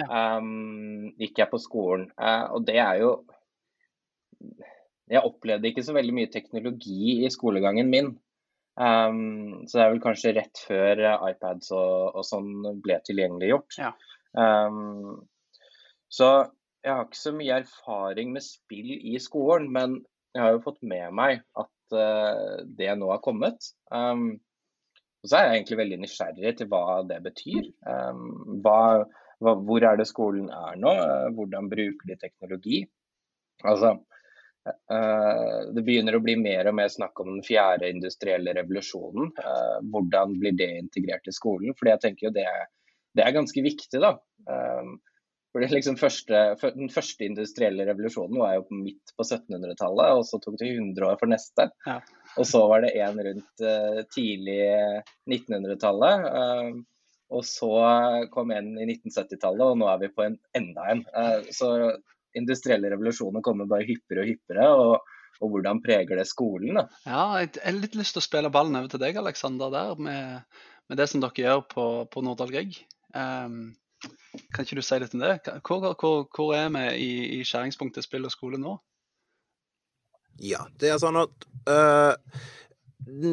ja. 0.00 0.38
um, 0.38 1.10
gikk 1.20 1.38
jeg 1.42 1.50
på 1.52 1.60
skolen. 1.62 2.08
Uh, 2.18 2.50
og 2.56 2.66
det 2.66 2.78
er 2.82 3.02
jo 3.02 3.12
Jeg 5.10 5.26
opplevde 5.26 5.68
ikke 5.68 5.84
så 5.84 5.94
veldig 5.94 6.14
mye 6.16 6.30
teknologi 6.30 7.20
i 7.26 7.30
skolegangen 7.30 7.90
min. 7.90 8.12
Um, 8.80 9.66
så 9.66 9.76
det 9.76 9.82
er 9.84 9.90
vel 9.92 10.02
kanskje 10.04 10.34
rett 10.36 10.60
før 10.62 11.02
iPads 11.28 11.72
og, 11.74 12.14
og 12.14 12.24
sånn 12.24 12.78
ble 12.82 13.00
tilgjengeliggjort. 13.04 13.80
Ja. 13.82 13.90
Um, 14.38 15.26
så 16.10 16.30
jeg 16.80 16.94
har 16.94 17.04
ikke 17.04 17.20
så 17.20 17.32
mye 17.36 17.58
erfaring 17.60 18.30
med 18.32 18.46
spill 18.46 18.94
i 18.96 19.18
skolen, 19.20 19.68
men 19.74 19.98
jeg 20.34 20.44
har 20.44 20.54
jo 20.54 20.62
fått 20.64 20.80
med 20.86 21.10
meg 21.18 21.42
at 21.58 21.96
uh, 21.96 22.62
det 22.78 22.94
nå 22.96 23.10
har 23.10 23.20
kommet. 23.24 23.72
Um, 23.92 24.38
og 25.20 25.28
så 25.28 25.36
er 25.36 25.46
jeg 25.46 25.58
egentlig 25.58 25.80
veldig 25.82 25.98
nysgjerrig 26.02 26.52
til 26.58 26.68
hva 26.70 27.00
det 27.08 27.18
betyr. 27.24 27.66
Um, 27.84 28.60
hva, 28.64 28.78
hva, 29.42 29.56
hvor 29.68 29.84
er 29.84 29.98
det 30.00 30.08
skolen 30.08 30.48
er 30.54 30.78
nå? 30.80 30.94
Hvordan 31.36 31.68
bruker 31.72 32.08
de 32.08 32.16
teknologi? 32.22 32.78
Altså, 33.68 33.92
uh, 34.70 35.58
det 35.76 35.84
begynner 35.84 36.16
å 36.16 36.22
bli 36.24 36.38
mer 36.40 36.70
og 36.70 36.78
mer 36.78 36.88
snakk 36.92 37.20
om 37.20 37.34
den 37.34 37.44
fjerde 37.44 37.92
industrielle 37.92 38.56
revolusjonen. 38.56 39.28
Uh, 39.36 39.76
hvordan 39.92 40.38
blir 40.40 40.56
det 40.56 40.72
integrert 40.86 41.28
i 41.28 41.36
skolen? 41.36 41.76
Fordi 41.76 41.92
jeg 41.92 42.04
tenker 42.06 42.30
jo 42.30 42.34
det, 42.40 42.48
det 43.18 43.26
er 43.26 43.36
ganske 43.36 43.64
viktig, 43.68 44.00
da. 44.00 44.16
Um, 44.48 44.96
for 45.50 45.66
liksom 45.66 45.96
første, 45.98 46.40
Den 46.76 46.90
første 46.94 47.26
industrielle 47.26 47.84
revolusjonen 47.88 48.38
var 48.38 48.56
jo 48.56 48.80
midt 48.84 49.12
på 49.18 49.26
1700-tallet, 49.26 50.16
og 50.16 50.24
så 50.24 50.38
tok 50.40 50.56
det 50.60 50.72
100 50.72 51.08
år 51.10 51.20
for 51.20 51.28
neste. 51.28 51.68
Ja. 51.84 51.98
Og 52.38 52.46
så 52.46 52.62
var 52.70 52.84
det 52.84 52.94
en 53.02 53.18
rundt 53.26 53.64
uh, 53.66 54.00
tidlig 54.14 54.60
1900-tallet. 55.30 56.28
Uh, 56.30 57.06
Og 57.30 57.44
så 57.46 57.70
kom 58.34 58.50
en 58.50 58.72
i 58.74 58.88
1970-tallet, 58.88 59.62
og 59.62 59.76
nå 59.78 59.86
er 59.86 60.00
vi 60.00 60.08
på 60.10 60.24
en 60.24 60.32
enda 60.58 60.88
en. 60.90 61.04
Så 61.54 61.68
industrielle 62.34 62.90
revolusjoner 62.90 63.44
kommer 63.46 63.68
bare 63.70 63.86
hyppigere 63.86 64.24
og 64.24 64.32
hyppigere. 64.32 64.66
og 64.74 65.10
og 65.40 65.54
hvordan 65.54 65.80
preger 65.84 66.20
det 66.20 66.28
skolen? 66.28 66.76
da? 66.76 66.86
Ja, 67.06 67.22
Jeg 67.40 67.52
har 67.62 67.78
litt 67.78 67.96
lyst 67.98 68.16
til 68.16 68.22
å 68.22 68.26
spille 68.26 68.52
ballen 68.52 68.76
over 68.76 68.90
til 68.92 69.00
deg, 69.00 69.16
Aleksander, 69.16 69.72
der, 69.72 69.94
med, 69.96 70.42
med, 70.88 71.00
det 71.00 71.08
som 71.08 71.22
dere 71.22 71.44
gjør 71.44 71.62
på, 71.70 71.86
på 72.12 72.24
Nordahl 72.24 72.52
Grieg. 72.52 72.76
Um, 73.16 73.72
kan 74.54 74.64
ikke 74.64 74.78
du 74.78 74.84
si 74.84 75.00
litt 75.00 75.16
om 75.16 75.24
det? 75.24 75.38
Hvor, 75.66 75.88
hvor, 76.00 76.28
hvor 76.36 76.52
er 76.56 76.68
vi 76.76 76.84
i, 77.00 77.10
i, 77.38 77.40
skjæringspunktet 77.44 78.06
spill 78.06 78.28
og 78.28 78.34
skole 78.34 78.60
nå? 78.60 78.76
Ja, 80.38 80.64
det 80.80 80.94
er 80.94 81.02
sånn 81.02 81.18
at 81.20 81.48
uh, 81.68 82.14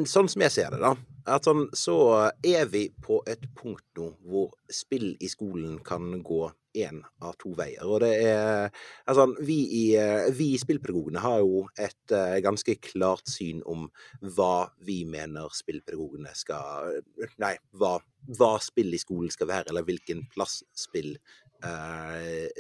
Sånn 0.08 0.30
som 0.32 0.42
jeg 0.42 0.54
ser 0.56 0.74
det, 0.74 0.80
da, 0.82 0.96
sånn, 1.44 1.68
så 1.76 1.98
er 2.46 2.70
vi 2.72 2.88
på 3.04 3.20
et 3.30 3.44
punkt 3.58 3.84
nå 4.00 4.08
hvor 4.26 4.54
spill 4.74 5.12
i 5.20 5.28
skolen 5.30 5.76
kan 5.86 6.22
gå 6.26 6.48
én 6.78 7.02
av 7.26 7.36
to 7.42 7.52
veier. 7.58 7.84
Og 7.86 8.02
det 8.04 8.12
er 8.30 8.70
Altså, 9.10 9.28
vi 9.44 9.58
i, 9.80 9.86
vi 10.38 10.50
spillpedagogene 10.60 11.22
har 11.24 11.40
jo 11.44 11.66
et 11.78 12.14
uh, 12.16 12.38
ganske 12.44 12.78
klart 12.84 13.28
syn 13.30 13.62
om 13.66 13.88
hva 14.22 14.70
vi 14.88 15.02
mener 15.10 15.52
spillpedagogene 15.54 16.34
skal 16.38 17.02
Nei, 17.44 17.56
hva, 17.78 17.98
hva 18.38 18.54
spill 18.64 18.94
i 18.94 19.02
skolen 19.02 19.34
skal 19.34 19.52
være, 19.52 19.72
eller 19.72 19.88
hvilken 19.88 20.26
plass 20.34 20.62
spill 20.78 21.16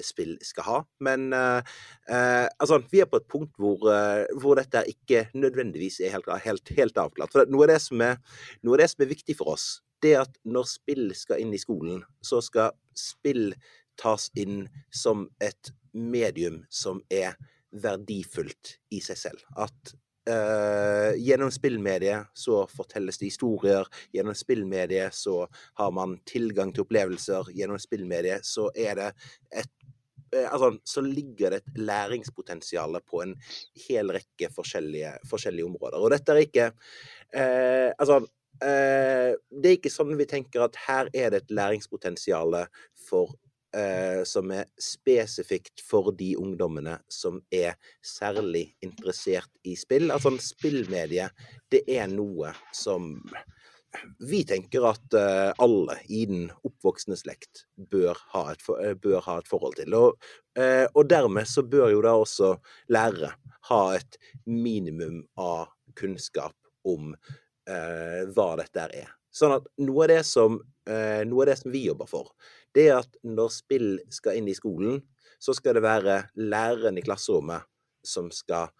spill 0.03 0.35
skal 0.41 0.65
ha. 0.65 0.77
Men 1.05 1.27
uh, 1.35 1.59
uh, 2.09 2.45
altså, 2.57 2.79
vi 2.91 3.01
er 3.03 3.09
på 3.11 3.19
et 3.21 3.27
punkt 3.29 3.53
hvor, 3.61 3.83
hvor 4.41 4.57
dette 4.59 4.85
ikke 4.89 5.27
nødvendigvis 5.37 5.99
er 6.01 6.15
helt, 6.15 6.29
helt, 6.45 6.71
helt 6.77 7.01
avklart. 7.01 7.33
For 7.33 7.51
noe 7.51 7.67
av, 7.67 7.73
det 7.75 7.81
som 7.85 8.01
er, 8.05 8.17
noe 8.65 8.77
av 8.77 8.83
det 8.83 8.89
som 8.93 9.05
er 9.05 9.11
viktig 9.11 9.37
for 9.39 9.53
oss, 9.53 9.67
det 10.03 10.13
er 10.15 10.23
at 10.25 10.39
når 10.45 10.69
spill 10.69 11.11
skal 11.17 11.41
inn 11.41 11.53
i 11.55 11.61
skolen, 11.61 12.01
så 12.21 12.41
skal 12.45 12.75
spill 12.97 13.51
tas 13.97 14.29
inn 14.37 14.67
som 14.93 15.25
et 15.41 15.71
medium 15.93 16.61
som 16.69 17.01
er 17.09 17.37
verdifullt 17.73 18.77
i 18.93 19.01
seg 19.03 19.19
selv. 19.19 19.41
At 19.57 19.95
Uh, 20.27 21.13
gjennom 21.15 21.51
spillmediet 21.51 22.27
så 22.35 22.65
fortelles 22.67 23.19
det 23.19 23.29
historier. 23.29 23.87
Gjennom 24.11 24.35
spillmediet 24.35 25.15
så 25.15 25.45
har 25.79 25.93
man 25.95 26.17
tilgang 26.27 26.73
til 26.75 26.83
opplevelser. 26.83 27.53
Gjennom 27.55 27.79
spillmediet 27.79 28.43
så 28.47 28.67
er 28.75 28.97
det 28.99 29.11
et 29.61 29.71
uh, 30.35 30.47
Altså, 30.51 30.73
så 30.83 31.01
ligger 31.01 31.53
det 31.53 31.61
et 31.61 31.79
læringspotensial 31.79 32.99
på 33.07 33.21
en 33.23 33.37
hel 33.87 34.11
rekke 34.11 34.49
forskjellige, 34.51 35.13
forskjellige 35.29 35.69
områder. 35.69 36.03
Og 36.03 36.11
dette 36.11 36.35
er 36.35 36.43
ikke 36.43 36.71
uh, 36.73 37.93
Altså, 37.95 38.25
det 38.57 39.69
er 39.69 39.75
ikke 39.75 39.91
sånn 39.93 40.15
vi 40.17 40.25
tenker 40.25 40.63
at 40.65 40.79
her 40.87 41.11
er 41.13 41.29
det 41.29 41.43
et 41.43 41.51
læringspotensial 41.53 42.55
for 43.05 43.35
eh, 43.77 44.23
som 44.27 44.51
er 44.51 44.65
spesifikt 44.81 45.83
for 45.85 46.11
de 46.17 46.33
ungdommene 46.39 46.97
som 47.11 47.39
er 47.53 47.77
særlig 48.03 48.71
interessert 48.85 49.51
i 49.63 49.77
spill. 49.79 50.09
Altså 50.11 50.33
en 50.33 50.41
spillmedie, 50.41 51.29
det 51.71 51.83
er 51.97 52.09
noe 52.11 52.55
som 52.75 53.13
vi 54.19 54.43
tenker 54.43 54.85
at 54.89 55.15
uh, 55.15 55.51
alle 55.63 55.97
i 56.11 56.25
den 56.29 56.47
oppvoksende 56.67 57.17
slekt 57.19 57.65
bør 57.91 58.17
ha 58.33 58.43
et, 58.53 58.63
for, 58.63 58.81
uh, 58.81 58.93
bør 58.93 59.21
ha 59.25 59.37
et 59.41 59.49
forhold 59.49 59.77
til. 59.79 59.95
Og, 59.97 60.29
uh, 60.59 60.85
og, 60.93 61.03
dermed 61.09 61.49
så 61.49 61.63
bør 61.63 61.91
jo 61.93 62.03
da 62.05 62.13
også 62.17 62.53
lærere 62.93 63.33
ha 63.71 63.81
et 63.97 64.19
minimum 64.45 65.23
av 65.41 65.67
kunnskap 65.97 66.55
om 66.87 67.13
hva 67.67 68.45
dette 68.55 68.83
er. 68.95 69.09
Sånn 69.35 69.57
at 69.57 69.65
noe 69.83 70.05
av 70.07 70.21
som, 70.23 70.53
noe 70.87 71.41
av 71.43 71.49
det 71.49 71.55
som 71.59 71.73
vi 71.73 71.81
jobber 71.83 72.07
for, 72.07 72.29
det 72.77 72.89
er 72.91 73.01
at 73.01 73.17
når 73.25 73.53
spill 73.55 73.89
skal 74.13 74.37
inn 74.39 74.49
i 74.51 74.57
skolen, 74.57 75.01
så 75.41 75.55
skal 75.57 75.77
det 75.77 75.85
være 75.85 76.21
læreren 76.39 76.97
i 76.97 77.05
klasserommet 77.05 77.65
som 78.05 78.29
skal 78.33 78.71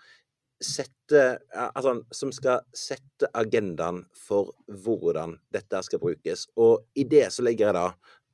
sette, 0.64 1.24
altså, 1.54 2.00
som 2.14 2.32
skal 2.34 2.64
sette 2.76 3.30
agendaen 3.38 4.04
for 4.18 4.54
hvordan 4.86 5.38
dette 5.54 5.82
skal 5.86 6.02
brukes. 6.02 6.48
Og 6.58 6.88
i 6.98 7.06
det 7.10 7.28
så 7.34 7.46
legger 7.46 7.70
jeg 7.70 7.78
da 7.78 7.88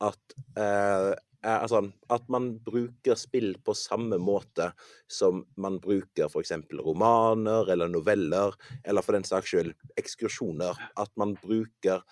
at 0.07 0.35
eh, 0.59 1.11
altså, 1.43 1.83
at 2.13 2.29
man 2.31 2.53
bruker 2.63 3.19
spill 3.19 3.53
på 3.65 3.75
samme 3.77 4.19
måte 4.21 4.69
som 5.11 5.43
man 5.59 5.79
bruker 5.83 6.29
f.eks. 6.29 6.55
romaner 6.79 7.71
eller 7.73 7.91
noveller, 7.91 8.55
eller 8.85 9.05
for 9.05 9.17
den 9.17 9.27
saks 9.27 9.51
skyld 9.51 9.73
ekskursjoner. 9.99 10.79
At 10.99 11.11
man 11.19 11.35
bruker 11.43 12.03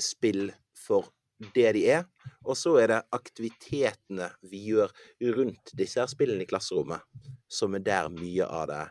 spill 0.00 0.50
for 0.76 1.08
det 1.54 1.72
de 1.76 1.84
er. 1.98 2.06
Og 2.44 2.56
så 2.58 2.76
er 2.82 2.90
det 2.92 3.02
aktivitetene 3.16 4.30
vi 4.50 4.64
gjør 4.70 4.92
rundt 5.36 5.74
disse 5.76 6.02
her 6.02 6.10
spillene 6.10 6.44
i 6.44 6.48
klasserommet, 6.48 7.04
som 7.48 7.76
er 7.76 7.84
der 7.84 8.10
mye 8.12 8.48
av 8.48 8.66
det, 8.70 8.82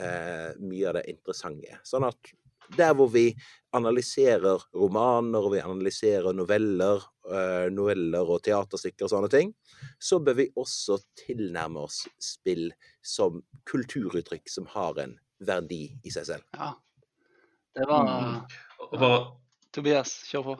eh, 0.00 0.50
mye 0.60 0.88
av 0.88 1.00
det 1.00 1.08
interessante 1.12 1.74
er. 1.74 1.80
Sånn 1.84 2.06
at 2.08 2.34
der 2.76 2.92
hvor 2.94 3.10
vi 3.10 3.32
analyserer 3.74 4.62
romaner, 4.74 5.42
og 5.42 5.54
vi 5.54 5.62
analyserer 5.62 6.34
noveller, 6.36 7.02
eh, 7.30 7.66
noveller 7.72 8.30
og 8.30 8.42
teaterstykker 8.46 9.06
og 9.06 9.10
sånne 9.10 9.30
ting, 9.32 9.52
så 9.98 10.20
bør 10.22 10.38
vi 10.42 10.48
også 10.58 11.00
tilnærme 11.18 11.82
oss 11.86 12.04
spill 12.22 12.70
som 13.02 13.42
kulturuttrykk 13.70 14.48
som 14.50 14.70
har 14.70 15.02
en 15.02 15.18
verdi 15.40 15.84
i 16.04 16.14
seg 16.14 16.26
selv. 16.32 16.46
Ja. 16.54 16.72
Det 17.74 17.86
var 17.86 18.08
mm. 18.10 19.36
Tobias, 19.70 20.16
kjør 20.30 20.48
på. 20.48 20.56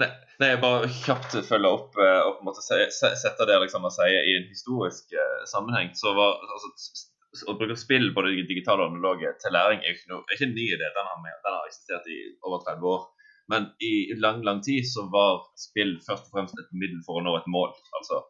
Nei, 0.00 0.08
nei, 0.40 0.48
jeg 0.52 0.60
bare 0.62 0.88
kjapt 0.88 1.34
følge 1.44 1.70
opp 1.70 1.96
eh, 2.00 2.20
og 2.24 2.36
på 2.36 2.42
en 2.44 2.48
måte 2.48 2.62
sette 2.64 3.48
det 3.48 3.58
liksom, 3.64 3.84
å 3.84 3.92
si, 3.92 4.08
i 4.08 4.36
en 4.38 4.46
historisk 4.48 5.12
uh, 5.16 5.42
sammenheng. 5.50 5.92
så 5.98 6.14
var 6.16 6.38
altså, 6.40 7.08
Å 7.48 7.56
bruke 7.56 7.76
spill, 7.80 8.10
både 8.16 8.34
digitale 8.48 8.84
og 8.84 8.92
analoge, 8.92 9.34
til 9.40 9.54
læring 9.56 9.82
er 9.84 9.96
ikke, 9.96 10.08
noe, 10.12 10.22
er 10.28 10.36
ikke 10.36 10.48
en 10.50 10.56
ny 10.56 10.68
idé. 10.68 10.92
Den 10.96 11.10
har, 11.10 11.18
den 11.24 11.56
har, 11.56 11.66
eksistert 11.68 12.08
i 12.12 12.20
over 12.44 12.62
30 12.66 12.88
år. 12.92 13.08
Men 13.52 13.68
i 13.84 13.92
lang 14.22 14.40
lang 14.46 14.62
tid 14.64 14.86
så 14.88 15.08
var 15.12 15.42
spill 15.60 15.96
først 16.06 16.28
og 16.30 16.36
fremst 16.36 16.60
et 16.60 16.70
middel 16.76 17.02
for 17.06 17.20
å 17.20 17.24
nå 17.24 17.34
et 17.36 17.48
mål. 17.52 17.74
altså 17.98 18.22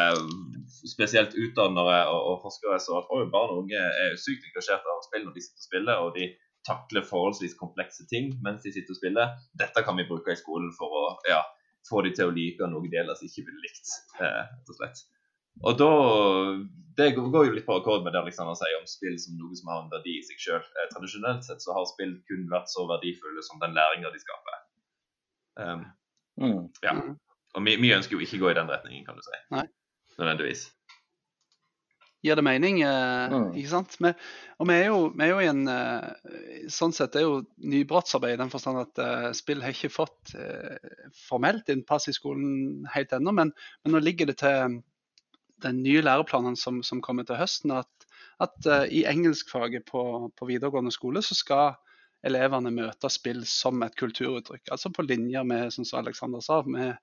uh, 0.00 0.24
Spesielt 0.92 1.36
utdannere 1.36 2.02
og, 2.12 2.20
og 2.32 2.42
forskere 2.44 2.80
så 2.84 3.00
at 3.00 3.12
barn 3.32 3.54
og 3.54 3.62
unge 3.64 3.80
er 4.04 4.18
sykt 4.20 4.48
engasjert 4.50 4.84
av 4.84 5.04
spill 5.06 5.24
når 5.24 5.38
de 5.38 5.46
sitter 5.46 5.62
og 5.62 5.68
spiller. 5.70 6.04
og 6.04 6.12
de 6.18 6.32
takle 6.68 7.02
forholdsvis 7.06 7.56
komplekse 7.58 8.06
ting 8.10 8.34
mens 8.44 8.64
de 8.64 8.72
sitter 8.74 8.94
og 8.94 9.00
spiller. 9.00 9.36
Dette 9.58 9.84
kan 9.86 9.96
vi 9.98 10.06
bruke 10.08 10.34
i 10.34 10.40
skolen 10.40 10.70
for 10.76 10.98
å 11.00 11.04
ja, 11.28 11.42
få 11.88 12.02
de 12.06 12.14
til 12.16 12.30
å 12.30 12.34
like 12.34 12.68
noe 12.70 12.90
de 12.90 13.00
ellers 13.00 13.24
ikke 13.24 13.46
ville 13.46 13.64
likt. 13.64 13.94
Eh, 14.20 14.42
rett 14.44 14.74
og 14.74 14.80
slett. 14.80 15.04
Og 15.66 15.78
da, 15.78 15.92
Det 16.98 17.12
går 17.16 17.48
jo 17.48 17.54
litt 17.54 17.66
på 17.66 17.76
akkord 17.78 18.04
med 18.04 18.14
det 18.14 18.20
Alexander 18.20 18.54
sier 18.58 18.78
om 18.78 18.86
spill 18.90 19.16
som 19.22 19.38
noe 19.38 19.54
som 19.58 19.70
har 19.72 19.84
en 19.84 19.92
verdi 19.92 20.16
i 20.18 20.24
seg 20.26 20.40
sjøl. 20.42 20.62
Eh, 20.62 20.88
tradisjonelt 20.94 21.46
sett 21.46 21.62
så 21.62 21.74
har 21.76 21.86
spill 21.90 22.16
kun 22.30 22.48
vært 22.50 22.70
så 22.72 22.86
verdifulle 22.90 23.44
som 23.46 23.60
den 23.62 23.76
læringa 23.76 24.10
de 24.14 24.22
skaper. 24.22 24.58
Um, 25.58 25.84
mm. 26.38 26.64
ja. 26.86 26.94
Og 27.58 27.64
vi, 27.66 27.76
vi, 27.82 27.94
ønsker 27.94 28.14
jo 28.14 28.22
ikke 28.22 28.38
å 28.38 28.42
gå 28.46 28.50
i 28.52 28.58
den 28.58 28.70
retningen, 28.70 29.06
kan 29.06 29.18
du 29.18 29.24
si. 29.26 29.38
Nei. 29.54 29.64
Nødvendigvis 30.18 30.68
gir 32.24 32.38
det 32.38 32.44
mening. 32.44 32.80
Eh, 32.82 33.32
mm. 33.32 33.48
ikke 33.58 33.70
sant? 33.70 33.96
Vi, 34.02 34.12
og 34.58 34.68
vi 34.70 34.76
er, 34.76 34.86
jo, 34.90 35.00
vi 35.14 35.24
er, 35.26 35.32
jo, 35.32 35.40
i 35.42 35.50
en 35.50 35.64
eh, 35.72 36.68
Sånn 36.72 36.94
sett 36.96 37.16
er 37.16 37.26
jo 37.26 37.40
nybrottsarbeid 37.62 38.36
i 38.36 38.40
den 38.42 38.52
forstand 38.52 38.82
at 38.82 39.02
eh, 39.02 39.28
spill 39.38 39.62
har 39.64 39.74
ikke 39.74 39.92
fått 39.94 40.34
eh, 40.38 40.76
formelt 41.28 41.70
innpass 41.72 42.10
i 42.10 42.16
skolen 42.16 42.88
helt 42.94 43.14
ennå, 43.14 43.34
men, 43.34 43.54
men, 43.82 43.94
nå 43.94 44.02
ligger 44.04 44.30
det 44.30 44.38
til 44.42 44.80
den 45.62 45.82
nye 45.82 46.02
læreplanen 46.04 46.58
som, 46.58 46.82
som 46.86 47.02
kommer 47.02 47.26
til 47.26 47.38
høsten, 47.40 47.72
at, 47.74 48.08
at 48.38 48.68
uh, 48.70 48.84
i 48.94 49.00
engelskfaget 49.10 49.88
på, 49.88 50.02
på 50.38 50.46
videregående 50.46 50.92
skole 50.94 51.18
så 51.26 51.34
skal 51.34 51.72
elevene 52.26 52.70
møte 52.74 53.10
spill 53.10 53.42
som 53.46 53.82
et 53.82 53.96
kulturuttrykk. 53.98 54.68
Altså 54.70 54.92
på 54.94 55.02
linjer 55.06 55.42
med, 55.46 55.74
som 55.74 55.86
Alexander 55.98 56.42
sa, 56.44 56.60
med 56.62 56.94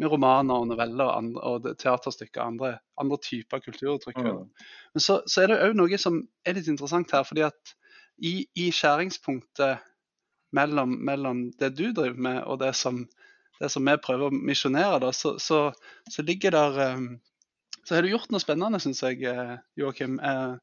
med 0.00 0.08
romaner 0.08 0.62
og 0.62 0.70
noveller 0.70 1.04
og, 1.04 1.16
andre, 1.18 1.42
og 1.44 1.68
teaterstykker 1.80 2.40
andre, 2.42 2.72
andre 3.00 3.18
typer 3.20 3.60
kulturuttrykk. 3.64 4.18
Mm. 4.24 4.42
Men 4.94 5.04
så, 5.04 5.20
så, 5.28 5.42
er 5.42 5.52
det 5.52 5.60
òg 5.66 5.76
noe 5.76 6.00
som 6.00 6.22
er 6.46 6.56
litt 6.56 6.70
interessant 6.72 7.12
her. 7.12 7.26
fordi 7.28 7.44
at 7.44 7.74
i, 8.16 8.34
i 8.56 8.70
skjæringspunktet 8.72 9.84
mellom, 10.56 10.96
mellom, 11.06 11.48
det 11.60 11.74
du 11.76 11.90
driver 11.92 12.20
med 12.28 12.42
og 12.42 12.60
det 12.62 12.72
som, 12.76 13.02
det 13.60 13.70
som 13.72 13.86
vi 13.86 13.96
prøver 14.02 14.28
å 14.28 14.38
misjonere, 14.50 15.12
så, 15.16 15.36
så, 15.38 15.66
så, 16.08 16.24
ligger 16.26 16.56
der 16.56 16.96
um, 16.96 17.10
Så 17.84 17.96
har 17.96 18.04
du 18.04 18.10
gjort 18.12 18.32
noe 18.32 18.42
spennende, 18.42 18.80
syns 18.80 19.00
jeg, 19.02 19.22
eh, 19.26 19.56
Joakim. 19.80 20.18
Uh, 20.20 20.56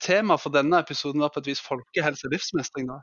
Temaet 0.00 0.40
for 0.40 0.54
denne 0.54 0.78
episoden 0.80 1.20
var 1.20 1.32
på 1.34 1.42
et 1.42 1.50
vis 1.50 1.60
folkehelse 1.60 2.26
og 2.26 2.34
livsmestring. 2.34 2.88
da 2.88 3.02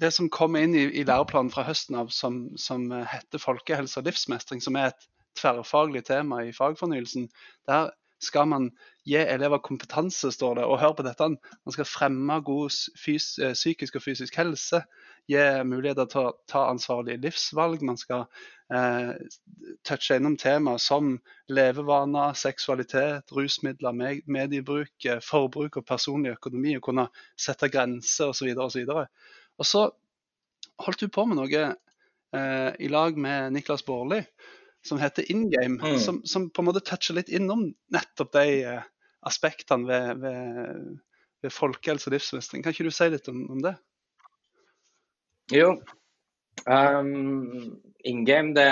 det 0.00 0.10
som 0.14 0.30
kommer 0.32 0.64
inn 0.64 0.74
i, 0.76 0.84
i 1.00 1.04
læreplanen 1.06 1.52
fra 1.52 1.64
høsten 1.68 1.96
av 1.98 2.10
som, 2.14 2.42
som, 2.60 2.90
heter 2.90 3.42
folkehelse 3.42 4.00
og 4.00 4.08
livsmestring, 4.08 4.60
som 4.64 4.76
er 4.76 4.92
et 4.92 5.08
tverrfaglig 5.38 6.04
tema 6.08 6.42
i 6.44 6.52
fagfornyelsen, 6.56 7.28
der, 7.68 7.92
skal 8.20 8.48
man 8.50 8.70
gi 9.06 9.16
elever 9.16 9.58
kompetanse, 9.62 10.32
står 10.32 10.58
det. 10.58 10.64
Og 10.64 10.80
hør 10.80 10.92
på 10.98 11.04
dette, 11.06 11.28
man 11.28 11.74
skal 11.74 11.86
fremme 11.86 12.40
god 12.44 12.74
eh, 12.74 13.52
psykisk 13.54 13.96
og 13.96 14.02
fysisk 14.02 14.36
helse. 14.40 14.82
Gi 15.28 15.44
muligheter 15.68 16.08
til 16.08 16.26
å 16.26 16.34
ta 16.48 16.64
ansvarlige 16.72 17.20
livsvalg. 17.22 17.84
Man 17.86 18.00
skal 18.00 18.26
eh, 18.74 19.14
touche 19.86 20.18
innom 20.18 20.36
temaer 20.40 20.82
som 20.82 21.14
levevaner, 21.52 22.34
seksualitet, 22.34 23.30
rusmidler, 23.36 24.22
mediebruk, 24.26 24.94
eh, 25.06 25.22
forbruk 25.24 25.80
og 25.80 25.86
personlig 25.88 26.34
økonomi. 26.36 26.76
Og 26.78 26.88
kunne 26.90 27.08
sette 27.38 27.70
grenser 27.72 28.32
osv. 28.34 28.50
Og, 28.56 29.06
og, 29.58 29.66
så 29.66 29.88
holdt 30.84 31.02
du 31.02 31.12
på 31.12 31.24
med 31.28 31.40
noe 31.40 31.64
eh, 31.66 32.70
i 32.78 32.90
lag 32.92 33.18
med 33.18 33.52
Niklas 33.56 33.84
Baarli 33.86 34.22
som 34.86 35.00
heter 35.02 35.26
InGame, 35.32 35.78
mm. 35.82 35.98
som, 35.98 36.20
som, 36.24 36.50
på 36.50 36.62
en 36.62 36.68
måte 36.70 36.84
toucher 36.86 37.18
litt 37.18 37.32
innom 37.34 37.66
nettopp 37.92 38.32
de 38.36 38.46
eh, 38.62 38.86
aspektene 39.26 39.88
ved, 39.88 40.22
ved, 40.22 40.84
ved 41.44 41.54
folkehelse 41.54 42.08
og 42.08 42.16
livsmestring. 42.16 42.62
Kan 42.64 42.74
ikke 42.74 42.86
du 42.88 42.94
si 42.94 43.10
litt 43.12 43.28
om, 43.30 43.42
om 43.56 43.64
det? 43.64 43.74
Jo. 45.54 45.72
Um, 46.68 47.78
InGame, 48.06 48.54
det, 48.56 48.68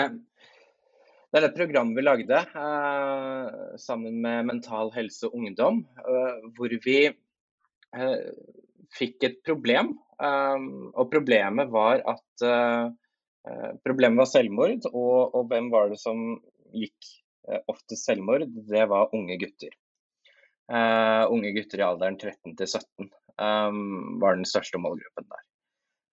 det 1.30 1.40
er 1.40 1.46
det 1.46 1.56
programmet 1.56 1.98
vi 1.98 2.04
lagde 2.04 2.42
eh, 2.44 3.76
sammen 3.80 4.20
med 4.24 4.50
Mental 4.50 4.92
Helse 4.94 5.28
og 5.28 5.38
Ungdom, 5.40 5.84
eh, 6.02 6.46
hvor 6.56 6.76
vi 6.84 6.98
uh, 7.10 8.16
fikk 8.96 9.28
et 9.28 9.42
problem. 9.46 9.94
Um, 10.16 10.88
og 10.96 11.10
problemet 11.12 11.68
var 11.72 12.00
at 12.08 12.46
Eh, 13.46 13.72
problemet 13.84 14.18
var 14.18 14.28
selvmord, 14.30 14.86
og, 14.90 15.34
og, 15.34 15.42
hvem 15.50 15.70
var 15.70 15.90
det 15.92 16.00
som 16.02 16.22
gikk 16.74 17.10
eh, 17.48 17.60
oftest 17.70 18.08
selvmord? 18.08 18.46
Det 18.70 18.86
var 18.90 19.12
unge 19.16 19.38
gutter. 19.42 19.74
Uh, 20.66 21.22
unge 21.30 21.52
gutter 21.54 21.78
i 21.78 21.84
alderen 21.86 22.16
13 22.18 22.56
til 22.58 22.66
17 22.66 23.04
um, 23.38 24.16
var 24.18 24.34
den 24.34 24.48
største 24.50 24.80
målgruppen 24.82 25.28
der. 25.30 25.44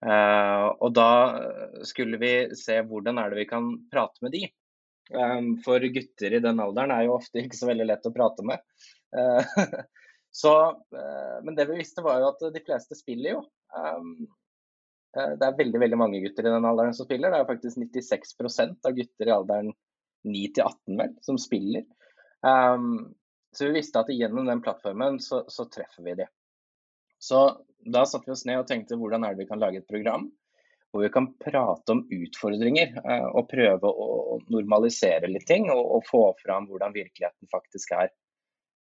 Uh, 0.05 0.67
og 0.77 0.91
da 0.93 1.07
skulle 1.89 2.19
vi 2.21 2.33
se 2.59 2.75
hvordan 2.85 3.17
er 3.17 3.33
det 3.33 3.39
vi 3.39 3.47
kan 3.49 3.71
prate 3.89 4.21
med 4.21 4.35
de. 4.35 4.43
Um, 5.09 5.55
for 5.65 5.81
gutter 5.95 6.37
i 6.37 6.43
den 6.43 6.61
alderen 6.61 6.93
er 6.93 7.07
jo 7.07 7.15
ofte 7.17 7.41
ikke 7.41 7.57
så 7.57 7.71
veldig 7.71 7.89
lett 7.89 8.05
å 8.05 8.13
prate 8.13 8.45
med. 8.45 8.61
Uh, 9.17 9.41
så, 10.33 10.51
men 11.45 11.53
det 11.53 11.67
vi 11.69 11.75
visste 11.77 12.01
var 12.01 12.17
jo 12.17 12.31
at 12.31 12.39
de 12.55 12.61
fleste 12.65 12.97
spiller 12.97 13.35
jo. 13.35 13.43
Um, 13.77 14.25
Eh, 15.17 15.33
det 15.39 15.47
er 15.47 15.57
veldig 15.57 15.81
veldig 15.81 15.99
mange 15.99 16.21
gutter 16.23 16.47
i 16.47 16.53
den 16.53 16.65
alderen 16.65 16.93
som 16.97 17.07
spiller. 17.07 17.33
Det 17.33 17.41
er 17.41 17.49
faktisk 17.49 17.81
96% 17.81 18.87
av 18.89 18.95
gutter 18.97 19.29
i 19.29 19.35
alderen 19.35 19.73
9 20.23 20.45
til 20.55 20.65
18 20.65 21.01
vel, 21.01 21.17
som 21.25 21.39
spiller. 21.41 21.83
Um, 22.43 23.13
så 23.53 23.67
vi 23.69 23.77
visste 23.77 24.01
at 24.01 24.11
gjennom 24.11 24.47
den 24.49 24.63
plattformen 24.63 25.19
så, 25.23 25.43
så, 25.47 25.67
treffer 25.71 26.03
vi 26.03 26.15
de. 26.23 26.27
Så 27.21 27.43
da 27.85 28.05
satte 28.07 28.27
vi 28.27 28.33
oss 28.35 28.45
ned 28.47 28.63
og 28.63 28.67
tenkte 28.67 28.97
hvordan 28.99 29.23
er 29.23 29.35
det 29.35 29.43
vi 29.43 29.51
kan 29.51 29.61
lage 29.61 29.83
et 29.83 29.87
program 29.87 30.31
hvor 30.93 31.01
vi 31.01 31.09
kan 31.09 31.31
prate 31.41 31.89
om 31.89 32.03
utfordringer 32.13 32.91
uh, 33.01 33.29
og 33.33 33.47
prøve 33.49 33.89
å 33.89 34.35
normalisere 34.53 35.29
litt 35.31 35.47
ting 35.49 35.65
og, 35.73 35.81
og, 35.81 36.03
få 36.05 36.21
fram 36.43 36.67
hvordan 36.69 36.93
virkeligheten 36.93 37.49
faktisk 37.49 37.95
er. 37.97 38.11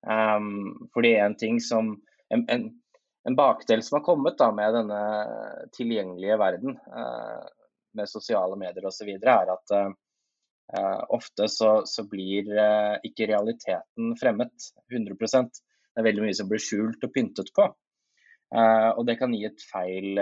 Um, 0.02 0.88
fordi 0.94 1.14
en 1.14 1.36
ting 1.38 1.60
som 1.60 1.92
en, 2.34 2.44
en, 2.50 2.64
en 3.28 3.36
bakdel 3.38 3.82
som 3.82 3.98
har 3.98 4.06
kommet 4.06 4.38
da, 4.38 4.50
med 4.54 4.74
denne 4.74 5.02
tilgjengelige 5.76 6.38
verden, 6.40 6.78
uh, 6.90 7.42
med 7.94 8.10
sosiale 8.10 8.58
medier 8.58 8.88
osv., 8.88 9.12
er 9.14 9.52
at 9.52 9.74
uh, 9.76 11.02
ofte 11.14 11.46
så, 11.52 11.74
så 11.86 12.06
blir 12.10 12.50
uh, 12.56 12.96
ikke 13.06 13.28
realiteten 13.30 14.16
fremmet 14.20 14.70
100% 14.90 15.62
Det 15.92 16.00
er 16.00 16.08
veldig 16.08 16.26
mye 16.26 16.36
som 16.36 16.50
blir 16.50 16.62
skjult 16.62 17.04
og 17.04 17.12
pyntet 17.14 17.52
på. 17.54 17.68
Og 18.52 19.06
det 19.08 19.14
kan 19.16 19.32
gi 19.32 19.46
et 19.48 19.62
feil, 19.64 20.18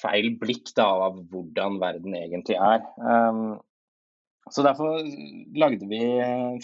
feil 0.00 0.28
blikk 0.40 0.70
da, 0.76 0.86
av 1.08 1.18
hvordan 1.28 1.76
verden 1.80 2.14
egentlig 2.16 2.56
er. 2.56 2.84
Um, 3.00 3.58
så 4.50 4.64
Derfor 4.64 5.04
lagde 5.58 5.86
vi 5.90 6.00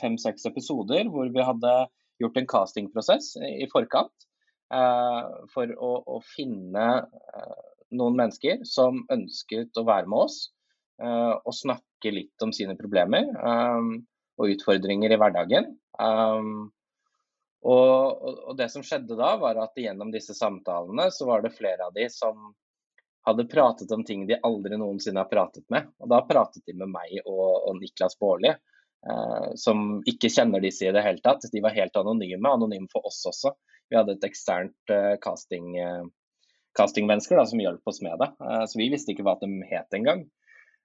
fem-seks 0.01 0.49
episoder 0.49 1.11
hvor 1.13 1.29
vi 1.31 1.45
hadde 1.45 1.75
gjort 2.23 2.41
en 2.41 2.49
castingprosess 2.49 3.35
i 3.45 3.69
forkant. 3.71 4.27
Eh, 4.75 5.27
for 5.53 5.71
å, 5.79 5.91
å 6.11 6.21
finne 6.27 6.87
eh, 7.07 7.59
noen 7.95 8.17
mennesker 8.19 8.65
som 8.67 9.05
ønsket 9.15 9.79
å 9.79 9.85
være 9.87 10.11
med 10.11 10.25
oss 10.25 10.39
eh, 10.99 11.35
og 11.37 11.55
snakke 11.55 12.11
litt 12.11 12.43
om 12.43 12.51
sine 12.55 12.75
problemer 12.79 13.31
og 14.37 14.51
utfordringer 14.53 15.15
i 15.15 15.19
hverdagen. 15.21 15.71
Og, 17.67 18.27
og, 18.27 18.51
det 18.59 18.67
som 18.71 18.85
skjedde 18.85 19.17
da, 19.19 19.31
var 19.41 19.59
at 19.63 19.79
gjennom 19.81 20.11
disse 20.13 20.37
samtalene 20.37 21.09
så 21.15 21.27
var 21.31 21.43
det 21.43 21.55
flere 21.57 21.89
av 21.89 21.95
de 21.97 22.05
som 22.13 22.51
hadde 23.27 23.49
pratet 23.51 23.91
om 23.93 24.05
ting 24.07 24.25
de 24.27 24.39
aldri 24.47 24.79
noensinne 24.79 25.21
har 25.21 25.31
pratet 25.31 25.67
med. 25.73 25.89
Og 26.03 26.11
da 26.13 26.23
pratet 26.29 26.63
de 26.67 26.77
med 26.79 26.93
meg 26.93 27.19
og, 27.25 27.69
og 27.69 27.79
Niklas 27.81 28.19
Baarli, 28.21 28.53
eh, 28.55 29.49
som 29.59 30.01
ikke 30.07 30.31
kjenner 30.33 30.63
disse 30.63 30.87
i 30.87 30.95
det 30.95 31.03
hele 31.05 31.23
tatt. 31.25 31.49
De 31.53 31.63
var 31.65 31.75
helt 31.77 31.99
anonyme, 31.99 32.53
anonyme 32.53 32.91
for 32.93 33.09
oss 33.11 33.25
også. 33.27 33.57
Vi 33.91 33.99
hadde 33.99 34.17
et 34.17 34.27
eksternt 34.27 34.95
eh, 34.95 35.15
casting, 35.23 35.75
eh, 35.79 36.07
castingmennesker 36.79 37.45
som 37.45 37.63
hjalp 37.63 37.89
oss 37.89 38.03
med 38.05 38.19
det. 38.21 38.33
Uh, 38.43 38.65
så 38.69 38.79
vi 38.79 38.91
visste 38.93 39.15
ikke 39.15 39.25
hva 39.27 39.37
de 39.41 39.51
het 39.71 39.97
engang. 39.97 40.27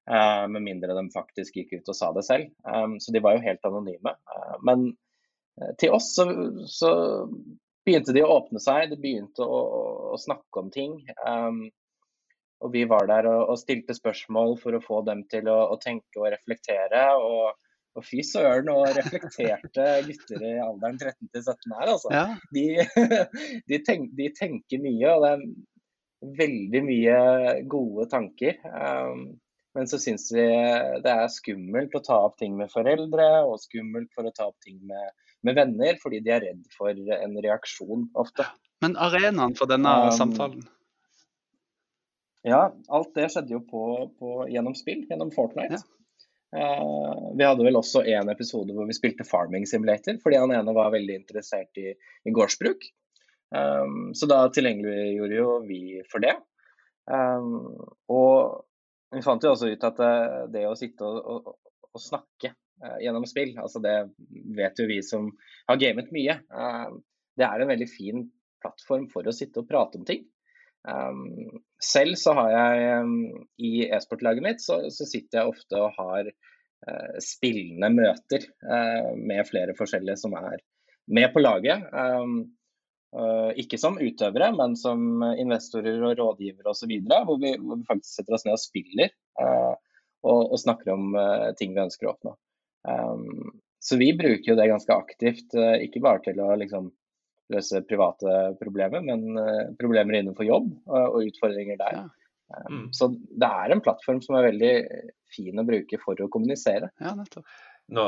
Eh, 0.09 0.45
med 0.49 0.63
mindre 0.65 0.95
de 0.97 1.03
faktisk 1.13 1.59
gikk 1.59 1.73
ut 1.77 1.91
og 1.91 1.97
sa 1.97 2.11
det 2.15 2.23
selv. 2.25 2.53
Um, 2.65 2.95
så 3.01 3.13
de 3.13 3.21
var 3.23 3.35
jo 3.37 3.45
helt 3.45 3.65
anonyme. 3.67 4.15
men 4.65 4.91
til 5.77 5.91
oss 5.93 6.13
så, 6.15 6.23
så, 6.65 6.89
begynte 7.85 8.13
de 8.15 8.23
å 8.23 8.31
åpne 8.37 8.61
seg, 8.61 8.87
de 8.89 8.97
begynte 9.01 9.43
å, 9.43 9.59
å 10.15 10.17
snakke 10.21 10.61
om 10.61 10.69
ting. 10.73 10.93
Um, 11.27 11.67
og 12.61 12.71
vi 12.75 12.85
var 12.89 13.09
der 13.09 13.27
og, 13.29 13.41
og, 13.53 13.59
stilte 13.59 13.95
spørsmål 13.97 14.55
for 14.61 14.77
å 14.77 14.83
få 14.83 15.01
dem 15.07 15.25
til 15.31 15.49
å, 15.51 15.57
å 15.73 15.77
tenke 15.81 16.21
og 16.21 16.31
reflektere. 16.33 17.09
Og 17.17 17.51
og 17.97 18.05
fy 18.07 18.21
søren, 18.23 18.69
og 18.71 18.87
reflekterte 18.95 19.87
gutter 20.07 20.45
i 20.47 20.53
alderen 20.63 20.99
13 20.99 21.27
til 21.33 21.43
17 21.43 21.73
her, 21.75 21.91
altså. 21.91 22.11
Ja. 22.13 22.25
De, 22.55 22.65
de, 23.69 23.79
tenk, 23.87 24.11
de, 24.15 24.29
tenker 24.37 24.83
mye, 24.83 25.11
og 25.11 25.25
det 25.25 25.31
er 25.33 26.35
veldig 26.41 26.83
mye 26.87 27.17
gode 27.71 28.07
tanker. 28.13 28.61
Um, 28.71 29.25
men 29.75 29.87
så 29.87 29.99
syns 30.03 30.27
vi 30.35 30.43
det 31.03 31.11
er 31.11 31.31
skummelt 31.31 31.95
å 31.95 32.03
ta 32.03 32.17
opp 32.27 32.37
ting 32.39 32.57
med 32.59 32.71
foreldre, 32.71 33.27
og 33.47 33.59
skummelt 33.63 34.11
for 34.15 34.27
å 34.27 34.35
ta 34.35 34.49
opp 34.51 34.59
ting 34.63 34.79
med, 34.87 35.15
med 35.47 35.59
venner, 35.59 35.99
fordi 36.01 36.23
de 36.23 36.35
er 36.35 36.45
redd 36.47 36.63
for 36.75 36.95
en 36.95 37.39
reaksjon 37.43 38.07
ofte. 38.19 38.47
Men 38.83 38.95
arenaen 38.99 39.55
for 39.59 39.69
denne 39.71 39.97
um, 40.07 40.13
samtalen? 40.15 40.63
Ja, 42.47 42.61
alt 42.89 43.11
det 43.15 43.27
skjedde 43.29 43.53
jo 43.53 43.61
på, 43.65 43.81
på, 44.17 44.35
gjennom 44.49 44.75
spill, 44.77 45.03
gjennom 45.09 45.33
Fortnite. 45.33 45.77
Ja. 45.77 45.97
Uh, 46.51 47.29
vi 47.37 47.45
hadde 47.47 47.63
vel 47.63 47.79
også 47.79 48.01
en 48.11 48.31
episode 48.33 48.73
hvor 48.75 48.89
vi 48.89 48.95
spilte 48.97 49.23
Farming 49.27 49.67
Simulator, 49.69 50.17
fordi 50.23 50.39
han 50.41 50.51
ene 50.51 50.73
var 50.75 50.91
veldig 50.91 51.21
interessert 51.21 51.79
i, 51.79 51.93
i 51.93 52.33
gårdsbruk. 52.35 52.89
Um, 53.55 54.11
så 54.17 54.27
da 54.31 54.45
tilgjengeliggjorde 54.51 55.37
jo 55.37 55.53
vi 55.67 56.01
for 56.11 56.23
det. 56.23 56.33
Um, 57.11 57.77
og 58.11 58.65
vi 59.11 59.23
fant 59.25 59.43
jo 59.43 59.53
også 59.53 59.71
ut 59.71 59.87
at 59.87 60.01
det, 60.01 60.17
det 60.55 60.65
å 60.69 60.75
sitte 60.79 61.07
og, 61.07 61.21
og, 61.21 61.71
og 61.91 62.03
snakke 62.03 62.53
uh, 62.83 62.97
gjennom 63.03 63.27
spill, 63.29 63.53
altså 63.59 63.81
det 63.83 63.95
vet 64.57 64.79
jo 64.79 64.89
vi 64.89 65.01
som 65.05 65.31
har 65.69 65.79
gamet 65.81 66.11
mye, 66.15 66.37
uh, 66.51 66.91
det 67.37 67.47
er 67.47 67.63
en 67.63 67.71
veldig 67.71 67.89
fin 67.91 68.25
plattform 68.61 69.07
for 69.11 69.27
å 69.27 69.35
sitte 69.35 69.63
og 69.63 69.69
prate 69.69 69.99
om 69.99 70.07
ting. 70.07 70.27
Um, 70.81 71.61
selv 71.83 72.17
så 72.17 72.33
har 72.33 72.53
jeg 72.53 73.01
um, 73.03 73.17
i 73.61 73.83
e-sportlaget 73.85 74.41
mitt 74.41 74.63
så, 74.63 74.79
så, 74.89 75.05
sitter 75.05 75.41
jeg 75.41 75.51
ofte 75.51 75.77
og 75.77 75.93
har 75.93 76.29
uh, 76.31 77.19
spillende 77.21 77.91
møter 77.93 78.47
uh, 78.65 79.11
med 79.13 79.45
flere 79.49 79.75
forskjellige 79.77 80.17
som 80.23 80.33
er 80.39 80.57
med 81.11 81.29
på 81.33 81.43
laget. 81.43 81.85
Um, 81.93 82.39
uh, 83.13 83.51
ikke 83.61 83.77
som 83.81 83.99
utøvere, 84.01 84.49
men 84.57 84.73
som 84.79 85.21
investorer 85.35 86.01
og 86.01 86.17
rådgivere 86.17 86.73
osv. 86.73 86.95
Hvor, 87.05 87.37
vi, 87.41 87.53
hvor 87.61 87.77
vi 87.77 87.89
faktisk 87.89 88.15
setter 88.17 88.37
oss 88.37 88.47
ned 88.47 88.57
og 88.57 88.63
spiller 88.63 89.13
og, 89.41 90.41
og, 90.51 90.57
snakker 90.61 90.93
om 90.93 91.15
ting 91.57 91.71
vi 91.73 91.81
ønsker 91.81 92.05
å 92.05 92.11
oppnå. 92.11 92.33
Så 93.81 93.97
vi 93.97 94.11
bruker 94.13 94.51
jo 94.51 94.57
det 94.59 94.67
ganske 94.69 94.93
aktivt, 94.93 95.55
ikke 95.81 96.03
bare 96.03 96.21
til 96.27 96.37
å 96.45 96.51
liksom 96.61 96.91
løse 97.51 97.83
private 97.87 98.33
problemer, 98.59 99.03
men 99.05 99.37
eh, 99.39 99.69
problemer 99.79 100.19
innenfor 100.19 100.47
jobb 100.47 100.71
og 100.87 101.21
utfordringer 101.23 101.79
der. 101.79 101.97
Ja. 101.99 102.03
Eh, 102.57 102.67
mm. 102.71 102.85
Så 102.95 103.11
det 103.13 103.47
er 103.47 103.73
en 103.73 103.83
plattform 103.83 104.21
som 104.23 104.37
er 104.37 104.49
veldig 104.49 104.73
fin 105.31 105.61
å 105.61 105.67
bruke 105.67 105.99
for 106.03 106.19
å 106.21 106.29
kommunisere. 106.31 106.91
Ja, 107.01 107.15
nettopp. 107.17 107.47
Nå, 107.91 108.05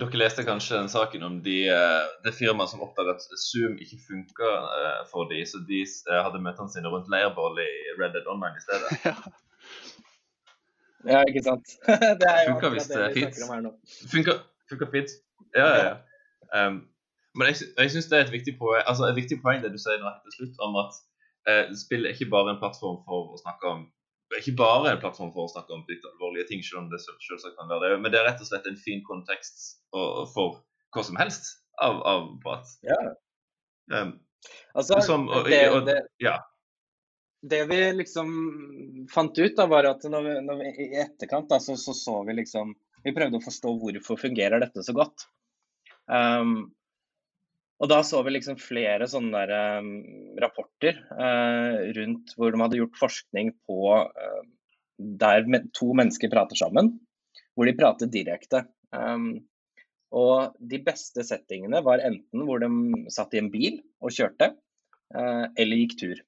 dere 0.00 0.20
leste 0.20 0.44
kanskje 0.46 0.78
den 0.80 0.90
saken 0.92 1.26
om 1.28 1.38
de, 1.44 1.58
eh, 1.72 2.10
det 2.24 2.34
firmaet 2.36 2.72
som 2.72 2.84
oppdaget 2.84 3.16
at 3.16 3.42
Zoom 3.46 3.76
ikke 3.82 4.00
funka 4.06 4.52
for 5.12 5.30
de, 5.32 5.42
så 5.48 5.62
de 5.68 5.82
hadde 6.10 6.42
møtene 6.42 6.72
sine 6.72 6.92
rundt 6.92 7.10
leirbål 7.12 7.60
i 7.64 7.70
Red 8.00 8.16
Dead 8.16 8.30
Online 8.32 8.56
i 8.56 8.64
stedet. 8.64 8.98
ja. 9.10 9.16
ja, 11.14 11.22
ikke 11.28 11.46
sant. 11.46 11.78
det 12.20 12.32
er 12.32 12.50
jo 12.50 12.58
det 12.76 13.00
er 13.00 13.16
fint. 13.16 13.40
Funka, 14.12 14.40
funka 14.72 14.92
fint. 14.92 15.16
Ja, 15.56 15.70
ja. 15.70 15.88
ja. 15.88 15.96
Um, 16.66 16.84
men 17.36 17.50
jeg, 17.50 17.68
jeg 17.76 17.92
syns 17.94 18.08
det 18.10 18.18
er 18.18 18.24
et 18.26 18.34
viktig 18.34 18.56
poeng, 18.60 18.82
altså 18.84 19.08
et 19.08 19.18
viktig 19.18 19.38
poeng 19.44 19.60
det 19.62 19.72
du 19.74 19.78
sier 19.80 20.00
nå 20.02 20.12
til 20.24 20.38
slutt, 20.38 20.62
om 20.66 20.80
at 20.82 20.98
eh, 21.50 21.74
spill 21.78 22.06
er 22.06 22.16
ikke 22.16 22.30
bare 22.32 22.54
en 22.54 22.62
plattform 22.62 23.02
for 23.08 23.36
å 23.36 23.40
snakke 23.42 23.74
om 23.74 23.84
ikke 24.34 24.56
bare 24.58 24.90
en 24.90 24.98
plattform 25.02 25.30
for 25.34 25.46
å 25.46 25.52
snakke 25.52 25.74
om 25.74 25.84
litt 25.86 26.04
alvorlige 26.08 26.48
ting, 26.48 26.62
selv 26.64 26.82
om 26.82 26.88
det 26.90 26.98
selvsagt 27.04 27.54
kan 27.58 27.68
være 27.70 27.92
det, 27.92 28.00
men 28.02 28.12
det 28.12 28.20
er 28.20 28.26
rett 28.26 28.42
og 28.42 28.48
slett 28.48 28.66
en 28.66 28.78
fin 28.80 29.02
kontekst 29.06 29.68
for 29.92 30.58
hva 30.94 31.04
som 31.06 31.18
helst 31.20 31.52
av, 31.82 32.00
av 32.02 32.26
prat. 32.42 32.72
Ja. 32.86 32.98
Um, 33.92 34.16
altså, 34.74 34.98
som, 35.04 35.28
og, 35.30 35.46
det, 35.46 35.60
og, 35.70 35.86
det, 35.86 36.00
ja. 36.22 36.34
det, 37.46 37.62
vi 37.70 37.78
liksom 38.00 38.32
fant 39.12 39.38
ut, 39.38 39.54
da, 39.58 39.68
var 39.70 39.86
at 39.92 40.06
når 40.10 40.26
vi, 40.26 40.34
når 40.48 40.60
vi, 40.62 40.72
i 40.88 41.00
etterkant 41.04 41.50
da, 41.52 41.60
så, 41.62 41.78
så, 41.80 41.94
så 41.94 42.18
vi 42.26 42.40
liksom 42.40 42.74
Vi 43.06 43.12
prøvde 43.14 43.38
å 43.38 43.44
forstå 43.44 43.70
hvorfor 43.78 44.18
fungerer 44.18 44.58
dette 44.58 44.82
så 44.82 44.90
godt. 44.96 45.28
Um, 46.10 46.72
og 47.76 47.90
da 47.92 47.98
så 48.06 48.22
vi 48.24 48.32
liksom 48.32 48.56
flere 48.60 49.08
sånne 49.10 49.42
der, 49.50 49.80
um, 49.82 49.90
rapporter 50.40 50.96
uh, 51.12 51.82
rundt 51.96 52.32
hvor 52.36 52.52
de 52.52 52.60
hadde 52.62 52.78
gjort 52.80 53.00
forskning 53.00 53.50
på 53.68 53.80
uh, 54.00 54.44
der 54.96 55.44
to 55.76 55.90
mennesker 55.96 56.32
prater 56.32 56.56
sammen, 56.56 56.94
hvor 57.52 57.68
de 57.68 57.76
prater 57.76 58.08
direkte. 58.08 58.64
Um, 58.96 59.44
og 60.16 60.54
de 60.56 60.80
beste 60.80 61.24
settingene 61.26 61.82
var 61.84 62.00
enten 62.06 62.46
hvor 62.48 62.62
de 62.62 62.70
satt 63.12 63.36
i 63.36 63.42
en 63.42 63.52
bil 63.52 63.82
og 64.00 64.14
kjørte, 64.16 64.54
uh, 65.12 65.44
eller 65.52 65.82
gikk 65.82 65.98
tur. 66.00 66.24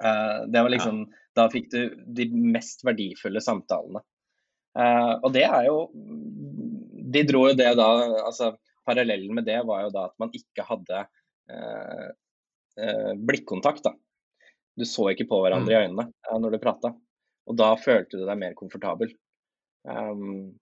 det 0.00 0.60
var 0.64 0.72
liksom, 0.72 1.02
ja. 1.04 1.16
Da 1.36 1.44
fikk 1.52 1.66
du 1.70 1.80
de 2.16 2.24
mest 2.32 2.80
verdifulle 2.82 3.38
samtalene. 3.44 4.00
og 5.22 5.28
det 5.34 5.44
er 5.44 5.66
jo 5.66 5.76
De 7.12 7.22
dro 7.28 7.42
jo 7.48 7.54
det 7.54 7.68
da 7.78 7.86
altså 8.24 8.48
Parallellen 8.86 9.34
med 9.36 9.46
det 9.48 9.60
var 9.68 9.84
jo 9.86 9.92
da 9.94 10.06
at 10.08 10.16
man 10.22 10.32
ikke 10.36 10.64
hadde 10.66 11.02
eh, 11.52 12.08
eh, 12.80 13.12
blikkontakt. 13.16 13.84
da. 13.84 13.94
Du 14.76 14.86
så 14.88 15.10
ikke 15.12 15.28
på 15.30 15.42
hverandre 15.44 15.72
mm. 15.72 15.76
i 15.76 15.80
øynene 15.84 16.06
eh, 16.08 16.38
når 16.40 16.56
du 16.56 16.62
prata. 16.62 16.94
Og 17.50 17.58
da 17.58 17.72
følte 17.80 18.20
du 18.20 18.24
deg 18.28 18.40
mer 18.40 18.56
komfortabel. 18.58 19.12
Um, 19.88 20.52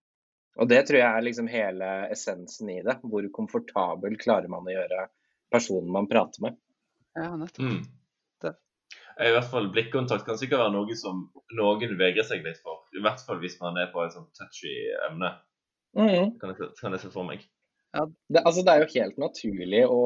og 0.59 0.69
det 0.71 0.85
tror 0.87 1.01
jeg 1.01 1.09
er 1.09 1.25
liksom 1.27 1.49
hele 1.51 1.89
essensen 2.13 2.71
i 2.73 2.81
det. 2.87 2.99
Hvor 3.03 3.27
komfortabel 3.35 4.17
klarer 4.21 4.51
man 4.51 4.67
å 4.67 4.75
gjøre 4.75 5.07
personen 5.53 5.91
man 5.95 6.09
prater 6.11 6.49
med. 6.49 6.59
Ja, 7.19 7.35
nettopp. 7.37 7.65
Mm. 7.67 7.87
I 9.19 9.33
hvert 9.35 9.49
fall 9.51 9.67
Blikkontakt 9.75 10.27
kan 10.29 10.39
sikkert 10.39 10.63
være 10.63 10.75
noe 10.77 10.97
som 10.99 11.25
noen 11.59 11.95
vegrer 11.99 12.27
seg 12.27 12.45
litt 12.47 12.61
for. 12.63 12.85
I 12.95 13.03
hvert 13.03 13.23
fall 13.27 13.41
hvis 13.43 13.57
man 13.59 13.79
er 13.83 13.91
på 13.91 14.05
et 14.05 14.15
sånt 14.15 14.31
touchy 14.39 14.75
emne. 15.09 15.33
Mm. 15.99 16.37
Kan, 16.39 16.53
jeg, 16.53 16.69
kan 16.79 16.95
jeg 16.95 17.03
se 17.03 17.11
for 17.11 17.27
meg. 17.27 17.43
Ja, 17.97 18.05
det, 18.29 18.45
altså, 18.45 18.63
det 18.65 18.75
er 18.75 18.85
jo 18.85 18.93
helt 18.95 19.19
naturlig 19.21 19.83
å, 19.89 20.03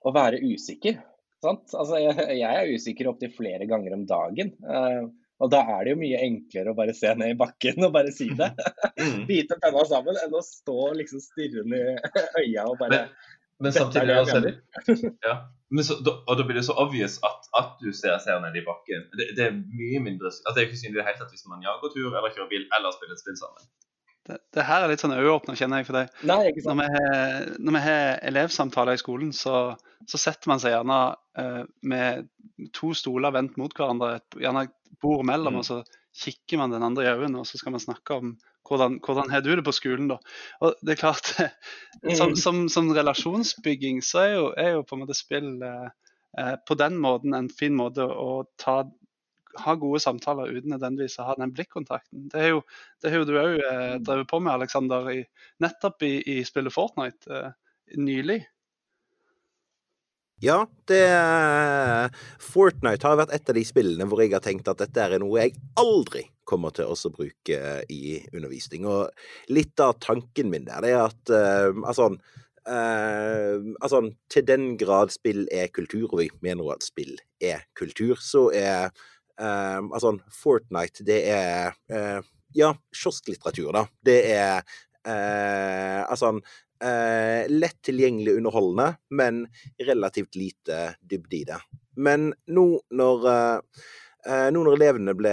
å 0.00 0.12
være 0.14 0.40
usikker. 0.40 1.00
Sant? 1.44 1.70
Altså, 1.74 2.00
jeg, 2.02 2.16
jeg 2.40 2.48
er 2.48 2.74
usikker 2.74 3.10
opptil 3.10 3.32
flere 3.34 3.68
ganger 3.70 3.94
om 3.94 4.04
dagen. 4.08 4.54
Uh, 4.64 5.10
og 5.38 5.50
da 5.52 5.60
er 5.76 5.84
det 5.86 5.92
jo 5.92 6.00
mye 6.00 6.20
enklere 6.26 6.72
å 6.72 6.78
bare 6.78 6.94
se 6.98 7.12
ned 7.14 7.34
i 7.34 7.38
bakken 7.38 7.84
og 7.86 7.92
bare 7.94 8.12
si 8.14 8.26
det. 8.38 8.50
Bite 9.28 9.58
penna 9.62 9.84
sammen 9.88 10.18
enn 10.24 10.34
å 10.34 10.42
stå 10.44 10.92
liksom 10.98 11.22
stirrende 11.22 11.78
i 11.78 12.24
øya 12.42 12.66
og 12.66 12.78
bare 12.80 13.04
Men, 13.04 13.12
men 13.68 13.74
samtidig 13.74 14.16
altså, 14.16 14.40
ja. 15.26 15.36
men 15.74 15.86
så, 15.86 15.98
da, 16.06 16.16
Og 16.26 16.38
da 16.38 16.46
blir 16.46 16.58
det 16.58 16.66
så 16.66 16.74
obvious 16.78 17.16
at, 17.26 17.48
at 17.58 17.72
du 17.82 17.90
ser, 17.90 18.18
ser 18.22 18.42
ned 18.42 18.58
i 18.58 18.64
bakken. 18.66 19.06
Det, 19.14 19.30
det, 19.38 19.46
er 19.46 19.54
mye 19.54 20.02
mindre 20.02 20.30
altså, 20.30 20.54
Det 20.56 20.62
er 20.62 20.70
ikke 20.70 20.82
synlig 20.82 20.96
i 20.96 21.00
det 21.00 21.08
hele 21.10 21.22
tatt 21.22 21.34
hvis 21.34 21.46
man 21.50 21.62
jager 21.66 21.94
tur 21.94 22.10
eller 22.10 22.34
kjører 22.34 22.50
bil 22.50 22.66
eller 22.78 22.96
spiller 22.96 23.14
et 23.18 23.22
spill 23.22 23.38
sammen. 23.38 23.70
Det, 24.28 24.36
det, 24.52 24.64
her 24.68 24.84
er 24.84 24.90
litt 24.92 25.00
sånn 25.00 25.16
øyeåpner, 25.16 25.56
kjenner 25.56 25.80
jeg. 25.80 25.88
for 25.88 25.96
deg. 25.96 26.10
Nei, 26.28 26.40
ikke 26.50 26.64
sant. 26.64 26.76
Når 26.76 26.82
vi 26.82 26.88
har, 26.96 27.46
når 27.64 27.76
vi 27.76 27.84
har 27.86 28.02
elevsamtaler 28.30 28.98
i 28.98 29.00
skolen, 29.00 29.30
så, 29.36 29.62
så, 30.04 30.20
setter 30.20 30.52
man 30.52 30.60
seg 30.60 30.74
gjerne 30.74 30.98
uh, 31.40 31.62
med 31.88 32.28
to 32.76 32.92
stoler 32.96 33.32
vendt 33.32 33.56
mot 33.60 33.72
hverandre, 33.72 34.18
gjerne 34.36 34.66
et 34.68 34.76
bord 35.00 35.24
mellom, 35.28 35.56
mm. 35.56 35.62
og 35.62 35.66
så 35.68 35.80
kikker 36.18 36.60
man 36.60 36.74
den 36.74 36.84
andre 36.84 37.06
i 37.06 37.10
øynene, 37.14 37.40
og 37.40 37.48
så 37.48 37.60
skal 37.60 37.72
man 37.72 37.82
snakke 37.84 38.20
om 38.20 38.36
hvordan, 38.68 38.98
hvordan 39.04 39.30
har 39.32 39.40
du 39.40 39.54
det 39.56 39.64
på 39.64 39.72
skolen, 39.72 40.10
da. 40.10 40.18
Og 40.60 40.76
det 40.84 40.94
er 40.94 41.00
klart, 41.00 41.32
som, 42.18 42.34
mm. 42.34 42.36
som, 42.36 42.62
som 42.72 42.92
relasjonsbygging 42.92 44.02
så 44.04 44.24
er 44.26 44.32
jo, 44.34 44.46
er 44.60 44.74
jo, 44.76 44.84
på 44.84 44.98
en 44.98 45.06
måte 45.06 45.16
spill 45.16 45.54
uh, 45.64 45.88
på 46.68 46.76
den 46.78 46.98
måten 47.00 47.32
en 47.34 47.48
fin 47.48 47.72
måte 47.74 48.04
å 48.04 48.42
ta 48.60 48.82
ha 49.56 49.74
gode 49.80 50.00
samtaler 50.02 50.52
uten 50.52 50.74
nødvendigvis 50.74 51.18
å 51.22 51.30
ha 51.30 51.38
den 51.38 51.54
blikkontakten. 51.56 52.28
Det 52.32 52.44
har 52.44 52.52
jo, 52.52 52.60
jo 53.04 53.24
du 53.28 53.34
òg 53.40 53.56
eh, 53.62 53.96
drevet 54.04 54.30
på 54.30 54.42
med, 54.42 54.52
Alexander, 54.54 55.08
nettopp 55.64 56.04
i, 56.06 56.14
i 56.36 56.38
spillet 56.46 56.74
Fortnite 56.74 57.32
eh, 57.32 57.50
nylig. 57.96 58.42
Ja, 60.38 60.60
det 60.86 61.02
Fortnite 62.38 63.08
har 63.08 63.18
vært 63.18 63.32
et 63.34 63.48
av 63.50 63.56
de 63.58 63.64
spillene 63.66 64.06
hvor 64.06 64.20
jeg 64.22 64.36
har 64.36 64.42
tenkt 64.44 64.68
at 64.70 64.78
dette 64.78 65.02
er 65.02 65.18
noe 65.18 65.40
jeg 65.40 65.56
aldri 65.80 66.28
kommer 66.48 66.70
til 66.74 66.92
å 66.92 67.10
bruke 67.12 67.58
i 67.90 68.18
undervisning. 68.30 68.86
Og 68.86 69.52
litt 69.52 69.82
av 69.82 69.96
tanken 70.04 70.52
min 70.52 70.68
der, 70.68 70.84
det 70.84 70.92
er 70.94 71.02
at 71.08 71.32
uh, 71.34 71.82
altså, 71.82 72.12
uh, 72.70 73.56
altså 73.82 74.04
Til 74.30 74.46
den 74.46 74.70
grad 74.80 75.12
spill 75.12 75.46
er 75.50 75.72
kultur, 75.74 76.06
og 76.12 76.22
vi 76.22 76.30
mener 76.44 76.70
at 76.72 76.86
spill 76.86 77.16
er 77.42 77.66
kultur, 77.78 78.16
så 78.22 78.48
er 78.54 78.94
Uh, 79.38 79.84
altså, 79.94 80.16
Fortnite, 80.34 81.04
det 81.06 81.20
er 81.30 81.76
uh, 81.92 82.20
Ja, 82.56 82.72
kiosklitteratur, 82.96 83.70
da. 83.76 83.84
Det 84.04 84.18
er 84.32 84.64
uh, 84.64 86.02
altså 86.08 86.32
uh, 86.38 87.42
lett 87.52 87.78
tilgjengelig 87.86 88.38
underholdende, 88.40 88.90
men 89.10 89.44
relativt 89.86 90.38
lite 90.38 90.94
dybde 91.00 91.40
i 91.42 91.44
det. 91.52 91.62
Men 91.98 92.32
nå 92.46 92.68
når 92.94 93.32
nå 94.28 94.60
når 94.60 94.74
elevene 94.74 95.12
ble 95.16 95.32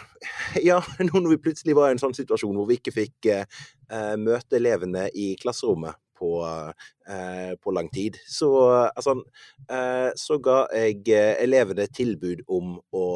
Ja, 0.68 0.78
nå 0.98 1.20
når 1.20 1.34
vi 1.34 1.42
plutselig 1.44 1.76
var 1.76 1.90
i 1.90 1.94
en 1.94 2.00
sånn 2.00 2.16
situasjon 2.16 2.56
hvor 2.56 2.66
vi 2.66 2.78
ikke 2.80 2.94
fikk 2.96 3.28
møte 4.18 4.56
elevene 4.58 5.04
i 5.12 5.34
klasserommet 5.38 6.00
på, 6.24 6.32
eh, 7.12 7.52
på 7.60 7.76
lang 7.76 7.92
tid. 7.92 8.16
Så, 8.24 8.50
altså, 8.88 9.18
eh, 9.68 10.10
så 10.16 10.40
ga 10.40 10.64
jeg 10.72 11.04
eh, 11.12 11.36
elevene 11.44 11.86
tilbud 11.92 12.46
om 12.48 12.78
å 12.96 13.06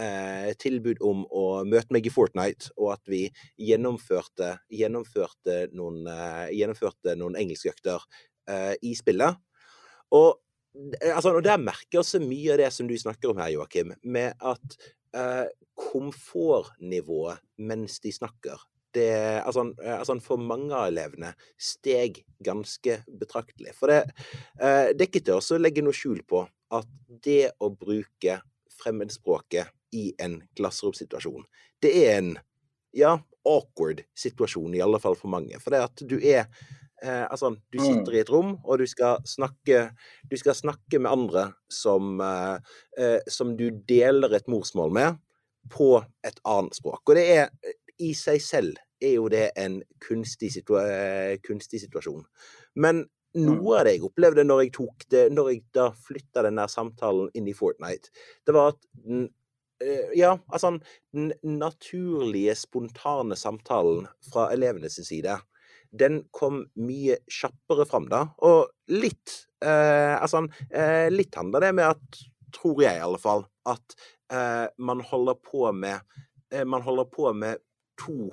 Eh, 0.00 0.52
tilbud 0.56 1.00
om 1.04 1.24
å 1.34 1.64
møte 1.66 1.92
meg 1.92 2.06
i 2.06 2.12
Fortnite, 2.14 2.70
og 2.78 2.92
at 2.94 3.10
vi 3.10 3.24
gjennomførte, 3.60 4.54
gjennomførte 4.72 5.64
noen, 5.76 6.06
eh, 6.08 6.52
gjennomførte 6.56 7.16
noen 7.18 7.36
engelskøkter 7.36 8.06
eh, 8.48 8.76
i 8.86 8.94
spillet. 8.96 9.36
Og, 10.16 10.38
altså, 11.02 11.34
og 11.34 11.42
der 11.44 11.60
merker 11.60 12.06
vi 12.06 12.22
mye 12.22 12.54
av 12.54 12.62
det 12.62 12.70
som 12.72 12.88
du 12.88 12.96
snakker 12.96 13.32
om 13.32 13.42
her, 13.42 13.50
Joakim, 13.56 13.92
med 14.02 14.38
at 14.40 14.80
komfortnivået 15.74 17.40
mens 17.58 17.96
de 17.98 18.12
snakker, 18.14 18.60
det, 18.94 19.42
altså, 19.46 19.66
eh, 19.82 19.98
altså, 19.98 20.16
for 20.24 20.42
mange 20.42 20.74
av 20.74 20.88
elevene 20.90 21.32
steg 21.60 22.22
ganske 22.44 23.00
betraktelig. 23.20 23.74
For 23.78 23.92
det, 23.92 24.00
eh, 24.60 24.90
det 24.94 25.04
er 25.04 25.08
ikke 25.08 25.24
til 25.26 25.38
å 25.40 25.60
legge 25.60 25.84
noe 25.84 25.96
skjul 25.96 26.22
på 26.28 26.44
at 26.76 26.88
det 27.24 27.52
å 27.60 27.70
bruke 27.74 28.40
fremmedspråket 28.80 29.70
i 29.96 30.10
en 30.22 30.38
klasseromssituasjon, 30.56 31.44
det 31.82 31.94
er 32.04 32.18
en 32.18 32.34
ja, 32.96 33.16
awkward 33.46 34.02
situasjon, 34.18 34.74
i 34.74 34.82
alle 34.84 35.00
fall 35.02 35.16
for 35.18 35.32
mange. 35.32 35.58
For 35.62 35.74
det 35.74 35.82
at 35.86 36.04
du 36.06 36.18
er 36.18 36.44
eh, 37.02 37.24
Altså, 37.30 37.54
du 37.72 37.78
mm. 37.80 37.84
sitter 37.86 38.16
i 38.16 38.22
et 38.22 38.30
rom, 38.32 38.54
og 38.64 38.82
du 38.82 38.86
skal 38.90 39.22
snakke, 39.28 39.88
du 40.28 40.36
skal 40.40 40.56
snakke 40.58 41.00
med 41.00 41.10
andre 41.10 41.46
som, 41.72 42.20
eh, 42.20 42.76
eh 42.98 43.18
som 43.30 43.56
du 43.56 43.70
deler 43.70 44.36
et 44.36 44.48
morsmål 44.50 44.92
med, 44.92 45.20
på 45.70 45.92
et 46.26 46.40
annet 46.48 46.76
språk. 46.76 47.02
Og 47.06 47.16
det 47.16 47.26
er 47.36 47.50
i 48.00 48.12
seg 48.16 48.42
selv 48.44 48.78
er 49.00 49.16
jo 49.16 49.28
det 49.32 49.50
en 49.58 49.80
kunstig, 50.02 50.52
situa 50.54 50.84
eh, 50.90 51.34
kunstig 51.44 51.80
situasjon. 51.84 52.24
Men 52.80 53.04
noe 53.38 53.78
av 53.78 53.86
det 53.86 53.96
jeg 53.96 54.06
opplevde 54.08 54.44
når 54.44 54.64
jeg 54.64 54.88
det, 55.12 55.26
når 55.32 55.50
jeg 55.52 55.60
da 55.76 55.90
flytta 55.94 56.44
den 56.46 56.58
der 56.58 56.70
samtalen 56.70 57.30
inn 57.38 57.48
i 57.48 57.54
Fortnite, 57.56 58.10
det 58.46 58.56
var 58.56 58.74
at 58.74 58.80
den 59.04 59.28
eh, 59.82 60.10
ja, 60.18 60.36
altså 60.48 60.78
den 61.14 61.32
naturlige, 61.42 62.56
spontane 62.58 63.38
samtalen 63.38 64.08
fra 64.32 64.50
elevenes 64.52 64.98
side, 65.06 65.38
den 65.90 66.24
kom 66.30 66.64
mye 66.78 67.18
kjappere 67.30 67.86
fram 67.88 68.08
da. 68.10 68.26
Og 68.46 68.68
litt 68.92 69.46
eh, 69.64 70.14
Altså, 70.20 70.44
eh, 70.70 71.08
litt 71.10 71.34
handler 71.38 71.66
det 71.66 71.72
med 71.78 71.96
at, 71.96 72.20
tror 72.54 72.82
jeg 72.82 72.98
i 72.98 73.04
alle 73.06 73.18
fall, 73.22 73.46
at 73.66 73.96
eh, 74.32 74.66
man 74.78 75.02
holder 75.06 75.38
på 75.42 75.70
med 75.72 75.98
eh, 76.52 76.64
Man 76.64 76.82
holder 76.82 77.10
på 77.10 77.32
med 77.34 77.62
to 78.00 78.30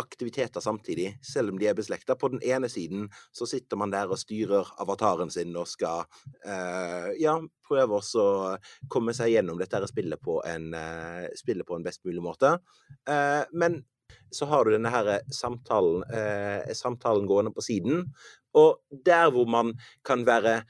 aktiviteter 0.00 0.60
samtidig, 0.60 1.18
selv 1.22 1.52
om 1.52 1.58
de 1.58 1.68
er 1.68 1.76
beslekta. 1.76 2.16
På 2.16 2.30
den 2.32 2.42
ene 2.46 2.68
siden 2.70 3.08
så 3.36 3.46
sitter 3.48 3.78
man 3.80 3.92
der 3.92 4.10
og 4.10 4.20
styrer 4.20 4.68
avataren 4.80 5.32
sin 5.32 5.56
og 5.58 5.68
skal 5.68 6.06
eh, 6.46 7.10
ja, 7.20 7.36
prøve 7.66 8.00
å 8.00 8.26
komme 8.92 9.14
seg 9.16 9.34
gjennom 9.34 9.60
dette 9.60 9.82
spillet 9.90 10.22
på 10.22 10.40
en, 10.46 10.72
eh, 10.74 11.26
spillet 11.38 11.66
på 11.66 11.76
en 11.76 11.86
best 11.86 12.04
mulig 12.06 12.22
måte. 12.24 12.56
Eh, 13.08 13.42
men 13.52 13.82
så 14.34 14.46
har 14.50 14.64
du 14.64 14.74
denne 14.74 14.90
her 14.90 15.18
samtalen, 15.34 16.04
eh, 16.10 16.70
samtalen 16.74 17.28
gående 17.30 17.52
på 17.54 17.64
siden. 17.64 18.06
Og 18.54 18.80
der 18.90 19.30
hvor 19.30 19.46
man 19.46 19.74
kan 20.06 20.24
være 20.26 20.62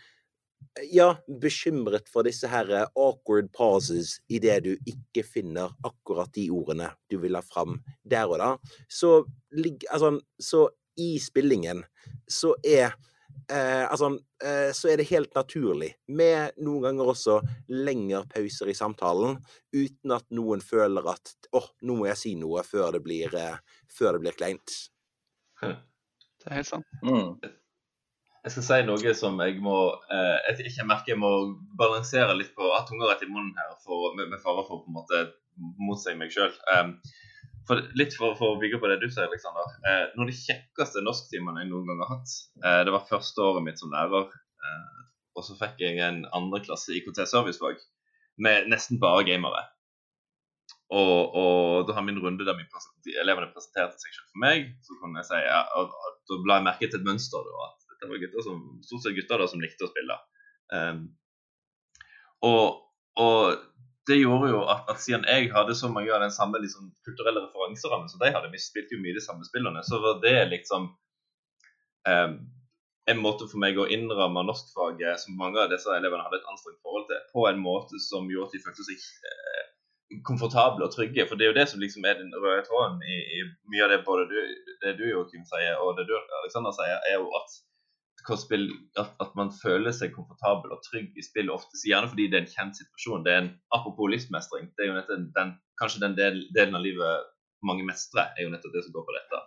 ja, 0.90 1.14
bekymret 1.42 2.09
for 2.09 2.27
disse 2.27 2.49
her 2.51 2.70
awkward 2.88 3.51
pauses 3.53 4.18
idet 4.31 4.62
du 4.64 4.73
ikke 4.88 5.25
finner 5.27 5.73
akkurat 5.87 6.33
de 6.37 6.46
ordene 6.55 6.90
du 7.11 7.18
vil 7.23 7.38
ha 7.38 7.42
fram 7.44 7.81
der 8.07 8.31
og 8.31 8.38
da, 8.42 8.51
så, 8.88 9.25
altså, 9.90 10.16
så 10.40 10.68
i 11.01 11.14
spillingen 11.23 11.83
så 12.31 12.55
er 12.66 12.92
eh, 13.51 13.85
altså, 13.90 14.12
eh, 14.44 14.70
så 14.77 14.90
er 14.92 15.01
det 15.01 15.09
helt 15.11 15.35
naturlig, 15.35 15.94
med 16.09 16.59
noen 16.62 16.88
ganger 16.88 17.12
også 17.12 17.38
lengre 17.73 18.25
pauser 18.31 18.70
i 18.70 18.77
samtalen, 18.77 19.38
uten 19.75 20.16
at 20.16 20.27
noen 20.35 20.62
føler 20.64 21.12
at 21.12 21.35
åh, 21.53 21.62
oh, 21.62 21.70
nå 21.87 21.99
må 22.01 22.11
jeg 22.11 22.20
si 22.20 22.35
noe 22.38 22.64
før 22.66 22.96
det 22.96 23.05
blir, 23.07 23.35
eh, 23.37 23.57
før 23.90 24.16
det 24.18 24.27
blir 24.27 24.38
kleint. 24.38 24.77
Det 25.61 26.49
er 26.49 26.61
helt 26.61 26.70
sant. 26.70 26.94
Mm. 27.05 27.37
Jeg 28.40 28.55
skal 28.55 28.64
si 28.64 28.79
noe 28.88 29.14
som 29.16 29.40
jeg 29.44 29.59
må 29.61 29.76
eh, 30.09 30.37
jeg 30.48 30.70
ikke 30.70 30.87
merker 30.88 31.12
jeg 31.12 31.20
må 31.20 31.33
balansere 31.76 32.37
litt 32.38 32.55
på. 32.57 32.70
at 32.72 32.88
tunga 32.88 33.11
rett 33.11 33.24
i 33.26 33.29
munnen 33.29 33.53
her 33.59 33.74
for, 33.85 34.14
med, 34.16 34.31
med 34.33 34.40
fare 34.40 34.64
for 34.68 34.85
på 34.85 34.88
en 34.88 34.96
måte 34.96 35.24
motsi 35.81 36.14
meg 36.16 36.33
sjøl. 36.33 36.55
Um, 36.72 36.94
for, 37.68 37.83
litt 37.98 38.16
for, 38.16 38.35
for, 38.38 38.55
å 38.55 38.61
bygge 38.61 38.81
på 38.81 38.88
det 38.90 39.00
du 39.03 39.09
sier, 39.11 39.29
Alexander. 39.29 39.66
Eh, 39.85 40.05
noen 40.14 40.24
av 40.26 40.31
de 40.33 40.38
kjekkeste 40.38 41.03
norsktimene 41.05 41.62
jeg 41.62 41.70
noen 41.70 41.90
gang 41.90 42.00
har 42.03 42.14
hatt, 42.16 42.37
eh, 42.64 42.81
det 42.88 42.94
var 42.94 43.09
første 43.11 43.44
året 43.44 43.66
mitt 43.66 43.83
som 43.83 43.92
lærer. 43.92 44.31
Eh, 44.33 45.03
og 45.38 45.46
så 45.46 45.57
fikk 45.59 45.85
jeg 45.85 46.00
en 46.03 46.24
andre 46.37 46.62
klasse 46.64 46.96
IKT-servicefag 46.96 47.79
med 48.42 48.72
nesten 48.72 48.98
bare 49.03 49.26
gamere. 49.29 49.62
Og, 50.90 51.37
og 51.38 51.87
da 51.87 51.94
har 51.94 52.03
min 52.03 52.18
runde 52.18 52.42
der 52.46 52.59
elevene 53.22 53.53
presenterte 53.55 54.00
seg 54.00 54.11
selv 54.16 54.33
for 54.33 54.42
meg, 54.42 54.72
så 54.83 54.96
kunne 54.98 55.22
jeg 55.22 55.29
si 55.29 55.38
ja, 55.44 55.61
og, 55.79 55.92
og, 55.94 56.16
Da 56.31 56.38
la 56.46 56.57
jeg 56.59 56.66
merke 56.66 56.88
til 56.88 56.98
et 56.98 57.07
mønster. 57.07 57.46
Da, 57.46 57.68
at 57.68 57.80
dette 58.00 58.10
var 58.10 58.22
gutter 58.22 58.44
som, 58.46 58.60
stort 58.84 59.02
sett 59.04 59.16
gutter 59.16 59.42
da, 59.42 59.48
som 59.50 59.60
likte 59.60 59.84
å 59.84 59.90
spille. 59.90 60.16
Um, 60.72 61.02
og, 62.48 62.80
og 63.20 63.58
det 64.08 64.16
gjorde 64.20 64.48
jo 64.52 64.62
at, 64.72 64.86
at, 64.88 65.02
siden 65.02 65.26
jeg 65.28 65.50
hadde 65.52 65.76
så 65.76 65.90
mange 65.92 66.12
av 66.14 66.22
den 66.24 66.32
samme 66.32 66.60
liksom, 66.62 66.88
kulturelle 67.06 67.44
referanserammen 67.44 68.08
som 68.08 68.22
de 68.22 68.32
hadde, 68.32 68.52
vi 68.52 68.62
spilte 68.62 68.96
jo 68.96 69.02
mye 69.02 69.18
de 69.18 69.24
samme 69.24 69.44
spillene, 69.44 69.82
så 69.84 70.00
var 70.00 70.22
det 70.24 70.38
liksom 70.54 70.88
um, 72.08 72.38
en 73.10 73.20
måte 73.20 73.48
for 73.50 73.60
meg 73.60 73.78
å 73.80 73.88
innramme 73.90 74.46
norskfaget 74.46 75.20
som 75.20 75.36
mange 75.40 75.60
av 75.60 75.70
disse 75.72 75.92
elevene 75.92 76.24
hadde 76.24 76.40
et 76.40 76.50
anstrengt 76.52 76.80
forhold 76.84 77.08
til, 77.10 77.20
på 77.34 77.46
en 77.50 77.60
måte 77.60 78.00
som 78.06 78.28
gjorde 78.30 78.50
at 78.50 78.56
de 78.56 78.62
følte 78.64 78.86
seg 78.86 79.06
eh, 79.30 79.64
komfortable 80.26 80.86
og 80.86 80.94
trygge. 80.94 81.26
For 81.26 81.38
det 81.38 81.46
er 81.46 81.52
jo 81.52 81.58
det 81.58 81.66
som 81.72 81.82
liksom 81.82 82.06
er 82.06 82.20
den 82.20 82.30
røde 82.34 82.62
tråden 82.68 83.00
i, 83.02 83.18
i 83.38 83.40
mye 83.72 83.86
av 83.86 83.92
det 83.94 84.00
både 84.06 84.28
du, 84.30 84.38
det 84.84 84.94
du 85.00 85.04
Joakim 85.08 85.42
sier 85.48 85.80
og 85.82 85.98
det 85.98 86.06
du 86.10 86.14
Alexander 86.18 86.74
sier, 86.76 86.98
er 87.10 87.18
jo 87.18 87.30
at 87.40 87.58
spill, 88.40 88.68
at, 89.00 89.12
at, 89.22 89.35
man 89.38 89.52
føler 89.54 89.94
seg 89.96 90.14
komfortabel 90.14 90.74
og 90.74 90.83
trygg 90.87 91.16
i 91.18 91.24
spill 91.24 91.50
ofte, 91.52 91.78
gjerne 91.87 92.11
fordi 92.12 92.28
det 92.30 92.38
er 92.38 92.44
en 92.46 92.54
kjent 92.54 92.80
situasjon. 92.80 93.24
Det 93.26 93.33
er 93.35 93.44
en, 93.44 93.52
Apropos 93.76 94.11
livsmestring, 94.12 94.70
det 94.76 94.85
er 94.85 94.90
jo 94.90 94.96
nettopp 94.98 95.30
den, 95.37 95.54
kanskje 95.80 96.02
den 96.04 96.16
del, 96.18 96.42
delen 96.56 96.78
av 96.78 96.85
livet 96.85 97.30
mange 97.66 97.85
mestrer, 97.87 98.33
er 98.37 98.46
jo 98.46 98.52
nettopp 98.52 98.74
det 98.76 98.85
som 98.87 98.94
går 98.96 99.06
på 99.06 99.16
dette. 99.16 99.40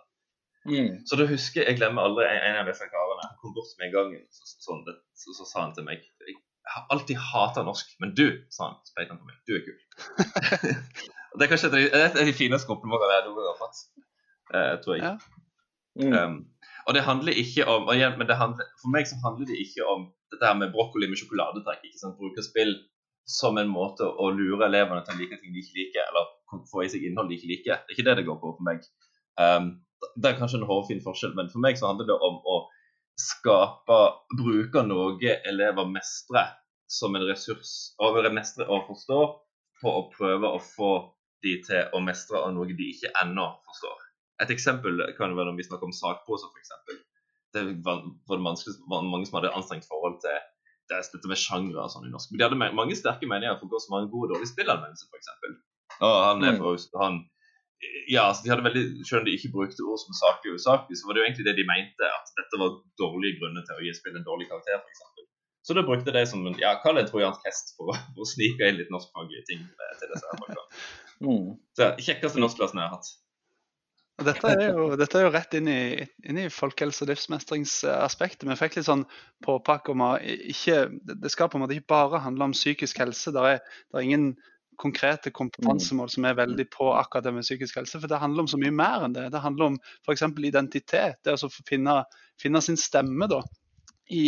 Mm. 0.64 0.90
Så 1.04 1.18
da 1.20 1.26
husker 1.28 1.66
jeg, 1.66 1.76
glemmer 1.76 2.08
aldri 2.08 2.26
en, 2.30 2.58
av 2.62 2.68
disse 2.70 2.86
karene. 2.88 3.26
Han 3.28 3.38
kom 3.42 3.54
bort 3.56 3.68
til 3.70 3.82
meg 3.82 3.90
en 3.90 3.96
gang 3.96 4.14
så, 4.32 4.46
så, 4.48 4.60
sånn, 4.68 4.84
så, 5.12 5.36
så, 5.36 5.48
sa 5.50 5.64
han 5.66 5.74
til 5.76 5.84
meg 5.84 6.00
Jeg 6.24 6.38
har 6.72 6.86
alltid 6.94 7.20
hata 7.20 7.64
norsk, 7.66 7.90
men 8.00 8.14
du, 8.16 8.26
sa 8.54 8.70
han, 8.70 8.78
så 8.88 9.04
han 9.04 9.20
på 9.20 9.28
meg, 9.28 9.36
du 9.44 9.58
er 9.58 9.64
kul. 9.66 9.76
det 11.36 11.46
er 11.46 11.52
kanskje 11.52 11.72
et 11.84 12.16
av 12.16 12.22
de 12.22 12.36
fineste 12.36 12.70
komplimentene 12.70 13.18
jeg 13.18 13.34
har 13.50 13.58
fått, 13.60 13.82
eh, 14.54 14.74
tror 14.84 14.96
jeg. 14.96 15.04
Ja. 15.04 15.42
Mm. 16.00 16.14
Um, 16.16 16.38
og 16.86 16.96
det 16.96 17.04
handler 17.06 17.38
ikke 17.40 17.66
om 17.70 17.88
og 17.88 17.94
igjen, 17.96 18.16
men 18.20 18.30
handler, 18.40 18.66
For 18.80 18.92
meg 18.92 19.08
så 19.08 19.16
handler 19.24 19.48
det 19.48 19.60
ikke 19.62 19.86
om 19.88 20.08
dette 20.32 20.48
her 20.48 20.58
med 20.58 20.72
brokkoli 20.74 21.08
med 21.08 21.20
sjokoladetrekk. 21.20 21.84
ikke 21.86 22.00
sant, 22.00 22.18
Bruke 22.18 22.44
spill 22.44 22.74
som 23.24 23.56
en 23.56 23.70
måte 23.72 24.04
å 24.04 24.28
lure 24.36 24.66
elevene 24.66 25.00
til 25.04 25.14
å 25.14 25.20
like 25.22 25.38
ting 25.40 25.54
de 25.54 25.62
ikke 25.62 25.78
liker, 25.78 26.08
eller 26.10 26.64
få 26.70 26.84
i 26.84 26.90
seg 26.92 27.06
innhold 27.06 27.30
de 27.30 27.38
ikke 27.38 27.52
liker. 27.54 27.80
Det 27.80 27.94
er 27.94 27.96
ikke 27.96 28.08
det 28.10 28.16
det 28.20 28.26
går 28.28 28.40
på 28.42 28.52
for 28.58 28.66
meg. 28.66 28.84
Um, 29.40 29.70
det 30.20 30.30
er 30.30 30.38
kanskje 30.38 30.60
en 30.60 30.68
hårfin 30.68 31.00
forskjell, 31.04 31.32
men 31.38 31.48
for 31.52 31.64
meg 31.64 31.80
så 31.80 31.88
handler 31.88 32.10
det 32.10 32.18
om 32.20 32.36
å 32.44 32.58
skape 33.20 34.00
Bruke 34.36 34.82
noe 34.84 35.38
elever 35.48 35.88
mestrer 35.88 36.52
som 36.90 37.16
en 37.16 37.24
ressurs, 37.26 37.94
Over 38.02 38.28
å 38.28 38.34
mestre 38.34 38.66
og 38.68 38.84
forstå, 38.90 39.20
på 39.80 39.92
å 39.98 40.08
prøve 40.12 40.50
å 40.52 40.60
få 40.62 40.92
de 41.44 41.56
til 41.64 41.96
å 41.96 42.00
mestre 42.04 42.40
av 42.40 42.52
noe 42.56 42.68
de 42.68 42.90
ikke 42.92 43.12
ennå 43.22 43.46
forstår. 43.64 44.03
Et 44.42 44.50
eksempel 44.50 45.02
kan 45.18 45.36
være 45.36 45.52
når 45.52 45.60
vi 45.60 45.66
snakker 45.68 45.86
om 45.88 45.94
sakposer, 45.94 46.50
f.eks. 46.50 46.72
Det 47.54 47.62
var, 47.86 48.02
var 48.26 48.40
det 48.40 48.46
mange 48.46 49.28
som 49.28 49.38
hadde 49.38 49.52
anstrengt 49.54 49.86
forhold 49.86 50.18
til 50.24 50.40
det, 50.90 50.98
dette 51.12 51.30
med 51.30 51.40
sjangre 51.40 51.84
og 51.84 51.92
sånn 51.92 52.08
i 52.08 52.12
norsk. 52.12 52.32
Men 52.32 52.40
de 52.40 52.46
hadde 52.48 52.72
mange 52.80 52.96
sterke 52.98 53.28
meninger 53.30 53.60
for 53.60 53.70
hva 53.70 53.80
som 53.82 53.94
var 53.94 54.04
en 54.04 54.10
god 54.12 54.26
og 54.26 54.34
dårlig 54.34 54.50
spillanmeldelse, 54.50 55.06
f.eks. 55.08 55.30
Han 56.00 56.42
er 56.42 56.58
mm. 56.58 56.64
fra 56.64 57.04
han, 57.04 57.20
ja, 58.10 58.26
altså 58.28 58.44
de 58.44 58.50
hadde 58.52 58.64
veldig, 58.66 58.84
Selv 59.06 59.22
om 59.22 59.28
de 59.28 59.36
ikke 59.36 59.52
brukte 59.54 59.86
ord 59.86 60.00
som 60.02 60.16
saklig 60.18 60.54
og 60.54 60.60
usaklig, 60.60 60.98
så 60.98 61.06
var 61.06 61.16
det 61.16 61.22
jo 61.22 61.26
egentlig 61.28 61.46
det 61.48 61.56
de 61.60 61.66
mente, 61.68 62.10
at 62.18 62.34
dette 62.40 62.60
var 62.60 62.78
dårlige 63.00 63.38
grunner 63.40 63.66
til 63.66 63.78
å 63.78 63.84
gi 63.86 63.94
spillet 63.96 64.20
en 64.20 64.28
dårlig 64.28 64.50
karakter, 64.50 64.82
f.eks. 64.82 65.04
Så 65.64 65.72
da 65.72 65.84
brukte 65.86 66.12
de 66.12 66.22
som 66.28 66.42
en 66.44 66.56
ja, 66.60 66.74
kall 66.82 66.98
det 66.98 67.06
en 67.06 67.10
trojansk 67.14 67.46
hest 67.48 67.72
for, 67.78 67.94
for, 67.96 68.24
å 68.26 68.28
snike 68.28 68.66
inn 68.68 68.76
litt 68.82 68.90
norskfaglige 68.92 69.46
ting 69.48 69.62
til 69.64 70.10
disse 70.10 70.34
folka. 70.42 70.64
Mm. 71.24 71.54
Så 71.78 71.88
kjekkeste 72.04 72.42
norskklassen 72.42 72.82
jeg 72.82 72.90
har 72.90 72.98
hatt. 72.98 73.08
Dette 74.22 74.46
er, 74.46 74.68
jo, 74.70 74.94
dette 74.94 75.18
er 75.18 75.24
jo, 75.26 75.30
rett 75.34 75.54
inn 75.58 75.68
i, 75.70 75.78
inn 76.22 76.38
i 76.38 76.46
folkehelse- 76.52 77.02
og 77.02 77.10
livsmestringsaspektet. 77.10 78.46
Vi 78.46 78.56
fikk 78.60 78.76
litt 78.78 78.86
sånn 78.86 79.02
påpakke 79.42 79.90
om 79.90 80.04
at 80.06 80.22
ikke, 80.22 80.84
det 81.02 81.32
skal 81.34 81.50
på 81.50 81.58
en 81.58 81.64
måte 81.64 81.74
ikke 81.74 81.90
bare 81.90 82.20
handle 82.22 82.46
om 82.46 82.54
psykisk 82.54 83.00
helse. 83.02 83.32
Det 83.34 83.42
er, 83.42 83.58
er, 83.90 84.04
ingen 84.04 84.28
konkrete 84.78 85.32
kompetansemål 85.34 86.12
som 86.14 86.28
er 86.28 86.38
veldig 86.38 86.68
på 86.70 86.92
akkurat 86.94 87.26
det 87.26 87.34
med 87.34 87.46
psykisk 87.46 87.80
helse. 87.80 87.98
For 87.98 88.10
det 88.10 88.22
handler 88.22 88.46
om 88.46 88.52
så 88.54 88.60
mye 88.62 88.74
mer 88.74 89.08
enn 89.08 89.18
det. 89.18 89.26
Det 89.34 89.42
handler 89.42 89.72
om 89.72 89.80
f.eks. 90.06 90.22
identitet. 90.46 91.18
Det 91.26 91.34
å 91.34 91.50
finne, 91.66 91.98
finne, 92.42 92.62
sin 92.62 92.78
stemme 92.78 93.26
da, 93.30 93.42
i, 94.10 94.24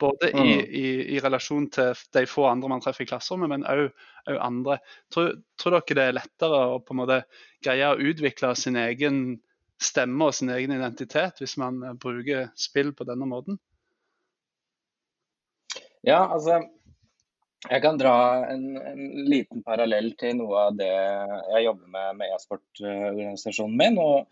både 0.00 0.30
i, 0.30 0.40
mm. 0.40 0.60
i, 0.68 0.86
i, 1.16 1.20
relasjon 1.20 1.68
til 1.74 2.02
de 2.16 2.24
få 2.26 2.46
andre 2.48 2.70
man 2.72 2.82
treffer 2.84 3.04
i 3.04 3.10
klasserommet, 3.10 3.50
men 3.52 3.66
òg 3.68 4.38
andre. 4.38 4.78
Tror, 5.12 5.34
tror, 5.60 5.78
dere 5.78 5.98
det 5.98 6.06
er 6.08 6.18
lettere 6.20 6.60
å 6.74 6.78
på 6.82 6.94
en 6.94 7.02
måte 7.02 7.22
greie 7.64 7.90
å 7.90 7.98
utvikle 8.00 8.54
sin 8.58 8.78
egen 8.80 9.24
stemme 9.82 10.28
og 10.28 10.36
sin 10.36 10.52
egen 10.54 10.74
identitet 10.76 11.40
hvis 11.42 11.56
man 11.58 11.80
eh, 11.82 11.96
bruker 11.98 12.52
spill 12.58 12.92
på 12.94 13.06
denne 13.08 13.26
måten? 13.28 13.58
Ja, 16.06 16.24
altså 16.26 16.60
jeg 17.70 17.82
kan 17.84 17.98
dra 17.98 18.14
en, 18.50 18.64
en, 18.74 19.02
liten 19.30 19.62
parallell 19.62 20.10
til 20.18 20.40
noe 20.40 20.64
av 20.66 20.78
det 20.78 20.90
jeg 20.90 21.66
jobber 21.68 21.92
med 21.94 22.16
med 22.18 22.34
e-sportorganisasjonen 22.34 23.76
min. 23.78 24.00
Og, 24.02 24.26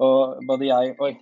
og, 0.00 0.38
både 0.48 0.70
jeg 0.70 0.94
Oi, 1.04 1.12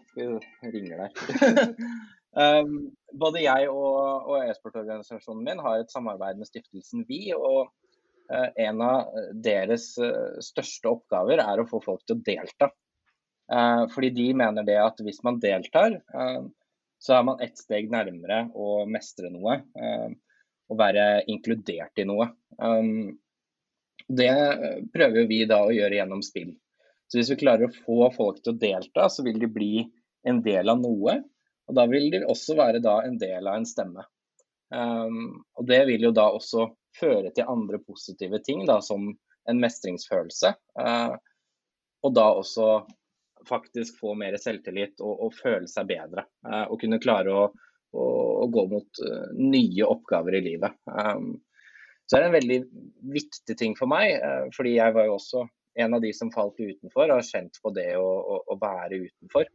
ringer 0.62 1.02
der. 1.02 1.72
Um, 2.32 2.88
både 3.12 3.42
jeg 3.44 3.68
og, 3.68 4.28
og 4.30 4.46
e-sportorganisasjonen 4.46 5.42
min 5.44 5.60
har 5.60 5.82
et 5.82 5.92
samarbeid 5.92 6.38
med 6.40 6.48
stiftelsen 6.48 7.04
Vi. 7.08 7.26
og 7.36 7.68
uh, 8.32 8.48
En 8.56 8.80
av 8.84 9.12
deres 9.44 9.90
uh, 10.00 10.38
største 10.44 10.88
oppgaver 10.88 11.42
er 11.44 11.60
å 11.60 11.68
få 11.68 11.82
folk 11.84 12.04
til 12.06 12.18
å 12.18 12.24
delta. 12.24 12.70
Uh, 13.52 13.84
fordi 13.92 14.12
de 14.16 14.30
mener 14.38 14.64
det 14.64 14.78
at 14.80 15.00
hvis 15.04 15.20
man 15.26 15.40
deltar, 15.42 15.98
så 17.02 17.16
er 17.18 17.24
man 17.26 17.40
ett 17.42 17.58
steg 17.58 17.90
nærmere 17.90 18.46
å 18.54 18.84
mestre 18.86 19.28
noe. 19.32 19.58
og 20.70 20.78
være 20.78 21.24
inkludert 21.28 21.98
i 22.00 22.06
noe. 22.08 22.30
Um, 22.56 23.18
det 24.08 24.30
prøver 24.94 25.26
vi 25.28 25.42
da 25.50 25.58
å 25.66 25.74
gjøre 25.74 25.98
gjennom 25.98 26.22
spill. 26.24 26.54
Så 27.10 27.18
Hvis 27.18 27.32
vi 27.34 27.42
klarer 27.42 27.68
å 27.68 27.80
få 27.84 28.06
folk 28.14 28.38
til 28.40 28.54
å 28.54 28.60
delta, 28.60 29.08
så 29.12 29.24
vil 29.26 29.36
de 29.42 29.50
bli 29.50 29.82
en 30.24 30.40
del 30.40 30.72
av 30.72 30.80
noe. 30.80 31.18
Og 31.70 31.76
Da 31.78 31.86
vil 31.90 32.10
de 32.12 32.22
også 32.26 32.56
være 32.58 32.82
en 33.06 33.18
del 33.20 33.46
av 33.46 33.56
en 33.56 33.68
stemme. 33.68 34.04
Um, 34.72 35.44
og 35.58 35.66
Det 35.68 35.82
vil 35.88 36.08
jo 36.08 36.14
da 36.16 36.30
også 36.32 36.70
føre 36.98 37.30
til 37.34 37.48
andre 37.48 37.78
positive 37.78 38.40
ting, 38.44 38.64
da, 38.66 38.80
som 38.80 39.12
en 39.48 39.60
mestringsfølelse. 39.60 40.54
Uh, 40.78 41.14
og 42.02 42.14
da 42.16 42.26
også 42.32 42.82
faktisk 43.48 43.98
få 44.00 44.14
mer 44.14 44.36
selvtillit 44.38 45.00
og, 45.02 45.26
og 45.26 45.38
føle 45.38 45.68
seg 45.70 45.88
bedre. 45.90 46.26
Uh, 46.46 46.66
og 46.68 46.80
kunne 46.82 47.00
klare 47.02 47.32
å, 47.32 47.46
å, 47.92 48.04
å 48.44 48.50
gå 48.52 48.66
mot 48.72 49.02
uh, 49.06 49.32
nye 49.38 49.88
oppgaver 49.88 50.38
i 50.38 50.44
livet. 50.50 50.76
Um, 50.86 51.34
så 52.06 52.18
det 52.18 52.22
er 52.22 52.28
en 52.28 52.36
veldig 52.36 52.60
viktig 53.14 53.56
ting 53.56 53.74
for 53.78 53.88
meg, 53.88 54.18
fordi 54.52 54.74
jeg 54.74 54.92
var 54.92 55.06
jo 55.06 55.14
også 55.14 55.44
en 55.80 55.94
av 55.96 56.02
de 56.02 56.10
som 56.12 56.32
falt 56.34 56.58
utenfor 56.58 57.06
og 57.06 57.14
har 57.14 57.24
kjent 57.24 57.56
på 57.62 57.70
det 57.72 57.92
å, 57.96 58.04
å, 58.04 58.38
å 58.52 58.56
være 58.60 58.98
utenfor. 59.06 59.46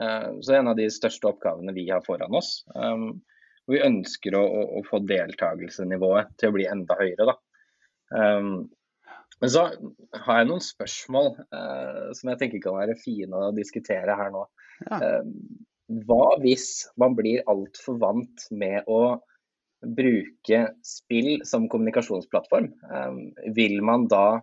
Eh, 0.00 0.28
så 0.40 0.50
det 0.50 0.56
er 0.56 0.62
en 0.62 0.72
av 0.72 0.78
de 0.78 0.88
største 0.92 1.30
oppgavene 1.30 1.74
vi 1.76 1.86
har 1.90 2.04
foran 2.06 2.34
oss. 2.34 2.62
Um, 2.74 3.22
vi 3.70 3.80
ønsker 3.80 4.36
å, 4.36 4.44
å, 4.78 4.80
få 4.84 5.00
deltakelsenivået 5.08 6.34
til 6.40 6.50
å 6.50 6.56
bli 6.56 6.66
enda 6.68 6.96
høyere. 6.98 7.36
Um, 8.12 8.66
Men 9.40 9.50
så 9.50 9.62
har 10.24 10.40
jeg 10.40 10.48
noen 10.48 10.62
spørsmål 10.62 11.30
som 12.14 12.28
jeg 12.30 12.38
tenker 12.38 12.60
kan 12.62 12.76
være 12.76 12.94
fine 13.00 13.40
å 13.48 13.54
diskutere 13.56 14.14
her 14.16 14.30
nå. 14.32 14.44
Ja. 14.86 14.98
Hva 16.06 16.28
hvis 16.40 16.68
man 17.02 17.16
blir 17.18 17.42
altfor 17.50 17.98
vant 18.00 18.44
med 18.54 18.86
å 18.86 19.18
bruke 19.98 20.60
spill 20.86 21.42
som 21.44 21.66
kommunikasjonsplattform? 21.72 22.70
Vil 23.58 23.76
man 23.84 24.06
da 24.12 24.38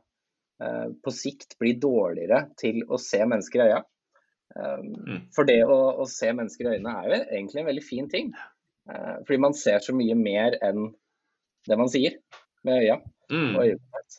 på 0.59 1.15
sikt 1.15 1.55
bli 1.61 1.77
dårligere 1.81 2.43
til 2.59 2.83
å 2.91 2.99
se 3.01 3.23
mennesker 3.23 3.63
i 3.63 3.69
øya? 3.71 3.81
Mm. 4.55 5.27
For 5.35 5.47
det 5.47 5.61
å, 5.63 5.77
å, 6.01 6.05
se 6.09 6.31
mennesker 6.35 6.67
i 6.67 6.73
øynene 6.75 6.95
er 6.99 7.07
jo 7.07 7.19
egentlig 7.21 7.61
en 7.61 7.69
veldig 7.69 7.83
fin 7.85 8.09
ting. 8.11 8.33
fordi 9.27 9.37
man 9.39 9.53
ser 9.55 9.79
så 9.79 9.93
mye 9.95 10.15
mer 10.17 10.57
enn 10.65 10.89
det 11.69 11.77
man 11.79 11.91
sier 11.93 12.17
med 12.67 12.81
øya. 12.81 12.97
Mm. 13.31 13.55
og 13.55 13.63
øyekontakt. 13.63 14.17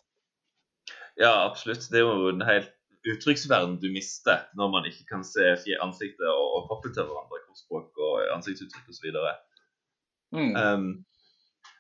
Ja, 1.21 1.33
absolutt. 1.51 1.85
Det 1.91 2.01
er 2.01 2.07
jo 2.07 2.29
en 2.33 2.43
helt 2.49 2.71
uttrykksverden 3.13 3.77
du 3.83 3.89
mister 3.93 4.47
når 4.59 4.69
man 4.75 4.87
ikke 4.89 5.05
kan 5.11 5.25
se 5.27 5.55
ansiktet 5.87 6.29
og, 6.29 6.47
og 6.57 6.69
kroppen 6.69 6.95
til 6.95 7.09
hverandre, 7.09 7.41
kroppsspråk 7.47 8.03
og 8.07 8.29
ansiktsuttrykk 8.37 8.93
osv. 8.93 9.09
Mm. 10.33 10.55
Um, 10.57 10.87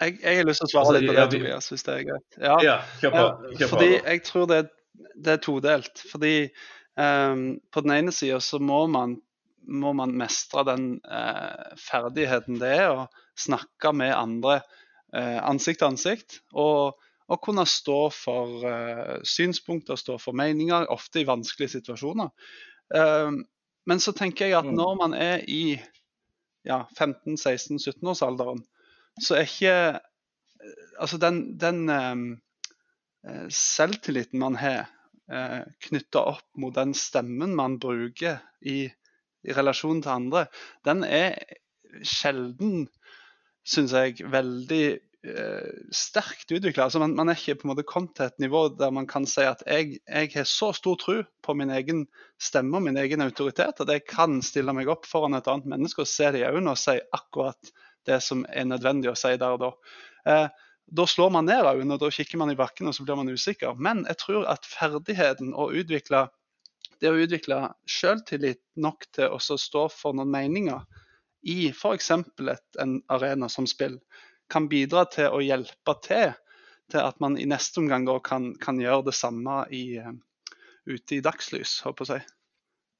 jeg, 0.00 0.18
jeg 0.22 0.36
har 0.36 0.48
lyst 0.48 0.64
til 0.64 0.68
å 0.68 0.72
svare 0.74 0.98
litt 0.98 1.10
på 1.10 1.16
det, 1.16 1.26
Tobias, 1.32 1.70
hvis 1.72 1.86
det 1.86 1.94
er 1.94 2.06
greit. 2.10 2.38
Ja, 2.42 2.56
ja 2.66 2.76
kjør 3.00 3.16
på. 3.16 3.24
Kjør 3.56 3.74
fordi 3.76 3.90
jeg 3.96 4.22
tror 4.28 4.48
det, 4.50 4.60
det, 5.14 5.36
er 5.36 5.42
todelt. 5.46 6.04
Fordi 6.10 6.34
um, 6.42 6.50
på 6.96 7.82
den 7.84 7.92
ene 7.94 8.12
sida 8.12 8.36
så 8.44 8.58
må 8.60 8.82
man, 8.92 9.14
må 9.64 9.94
man 9.96 10.12
mestre 10.20 10.64
den 10.68 10.90
uh, 11.08 11.72
ferdigheten 11.80 12.58
det 12.60 12.72
er 12.82 12.90
å 12.92 13.06
snakke 13.38 13.94
med 13.96 14.12
andre 14.12 14.58
uh, 15.16 15.40
ansikt 15.48 15.80
til 15.80 15.88
ansikt. 15.88 16.36
Og 16.52 16.98
og, 17.32 17.40
kunne 17.40 17.64
stå 17.68 17.98
for 18.12 18.66
uh, 18.66 19.16
synspunkter, 19.24 19.96
stå 19.96 20.18
for 20.20 20.36
meninger, 20.36 20.88
ofte 20.92 21.22
i 21.22 21.28
vanskelige 21.28 21.78
situasjoner. 21.78 22.28
Uh, 22.92 23.42
men 23.88 24.02
så 24.02 24.14
tenker 24.16 24.48
jeg 24.48 24.58
at 24.58 24.68
mm. 24.68 24.76
når 24.78 24.94
man 25.00 25.16
er 25.16 25.44
i 25.48 25.78
ja, 26.68 26.84
15-16-17-årsalderen, 26.98 28.64
så 29.20 29.40
er 29.40 29.48
ikke 29.48 29.76
Altså 31.02 31.18
den, 31.18 31.56
den 31.58 31.90
uh, 31.90 33.48
selvtilliten 33.50 34.38
man 34.38 34.54
har 34.60 34.84
uh, 35.30 35.62
knytta 35.86 36.24
opp 36.34 36.48
mot 36.58 36.74
den 36.74 36.96
stemmen 36.98 37.54
man 37.58 37.78
bruker 37.82 38.40
i, 38.60 38.86
i 39.42 39.56
relasjon 39.56 40.02
til 40.02 40.16
andre, 40.16 40.46
den 40.88 41.04
er 41.06 41.38
sjelden, 42.08 42.86
syns 43.68 43.94
jeg, 43.94 44.24
veldig 44.32 44.84
Eh, 45.24 45.74
sterkt 45.94 46.50
utvikla. 46.50 46.88
Altså 46.88 46.98
man, 46.98 47.12
man, 47.14 47.28
er 47.30 47.38
ikke 47.38 47.60
på 47.60 47.68
en 47.68 47.70
måte 47.70 47.84
kommet 47.86 48.16
til 48.18 48.26
et 48.26 48.40
nivå 48.42 48.64
der 48.74 48.90
man 48.90 49.06
kan 49.06 49.22
si 49.30 49.44
at 49.46 49.60
jeg, 49.70 50.00
jeg 50.02 50.30
har 50.32 50.48
så 50.50 50.72
stor 50.74 50.96
tro 50.98 51.14
på 51.46 51.54
min 51.54 51.70
egen 51.70 52.00
stemme 52.42 52.80
og 52.80 52.82
min 52.88 52.98
egen 52.98 53.22
autoritet 53.22 53.84
at 53.84 53.92
jeg 53.94 54.02
kan 54.10 54.40
stille 54.42 54.74
meg 54.74 54.90
opp 54.90 55.06
foran 55.06 55.38
et 55.38 55.46
annet 55.46 55.68
menneske 55.70 56.02
og 56.02 56.10
se 56.10 56.32
det 56.34 56.42
i 56.42 56.48
øynene 56.48 56.74
og 56.74 56.80
si 56.82 56.96
akkurat 57.14 57.70
det 58.10 58.18
som 58.26 58.42
er 58.50 58.66
nødvendig 58.66 59.12
å 59.12 59.14
si 59.20 59.30
der 59.38 59.54
og 59.54 59.62
da. 59.62 59.70
Eh, 60.26 60.66
da 60.86 61.06
slår 61.08 61.30
man 61.32 61.46
ned 61.48 61.64
øynene, 61.64 61.96
og 61.96 62.02
da 62.02 62.10
kikker 62.12 62.40
man 62.40 62.52
i 62.52 62.58
bakken 62.58 62.90
og 62.90 62.96
så 62.96 63.04
blir 63.06 63.18
man 63.18 63.30
usikker. 63.32 63.74
Men 63.78 64.04
jeg 64.08 64.18
tror 64.20 64.48
at 64.50 64.68
ferdigheten 64.68 65.54
å 65.54 65.70
utvikle 65.72 66.26
det 67.02 67.10
å 67.10 67.18
utvikle 67.18 67.56
selvtillit 67.90 68.60
nok 68.78 69.08
til 69.14 69.32
å 69.34 69.38
stå 69.40 69.88
for 69.90 70.14
noen 70.14 70.30
meninger 70.30 70.84
i 71.42 71.72
f.eks. 71.72 72.10
en 72.12 72.92
arena 73.10 73.48
som 73.50 73.66
spill, 73.66 73.98
kan 74.52 74.68
bidra 74.70 75.02
til 75.10 75.32
å 75.34 75.40
hjelpe 75.42 75.96
til 76.06 76.30
til 76.92 77.00
at 77.00 77.18
man 77.24 77.38
i 77.40 77.46
neste 77.48 77.80
omgang 77.80 78.06
kan, 78.24 78.52
kan, 78.60 78.80
gjøre 78.80 79.08
det 79.08 79.16
samme 79.16 79.62
i, 79.72 79.98
uh, 79.98 80.12
ute 80.86 81.16
i 81.16 81.22
dagslys, 81.24 81.78
håper 81.86 82.10
jeg. 82.18 82.26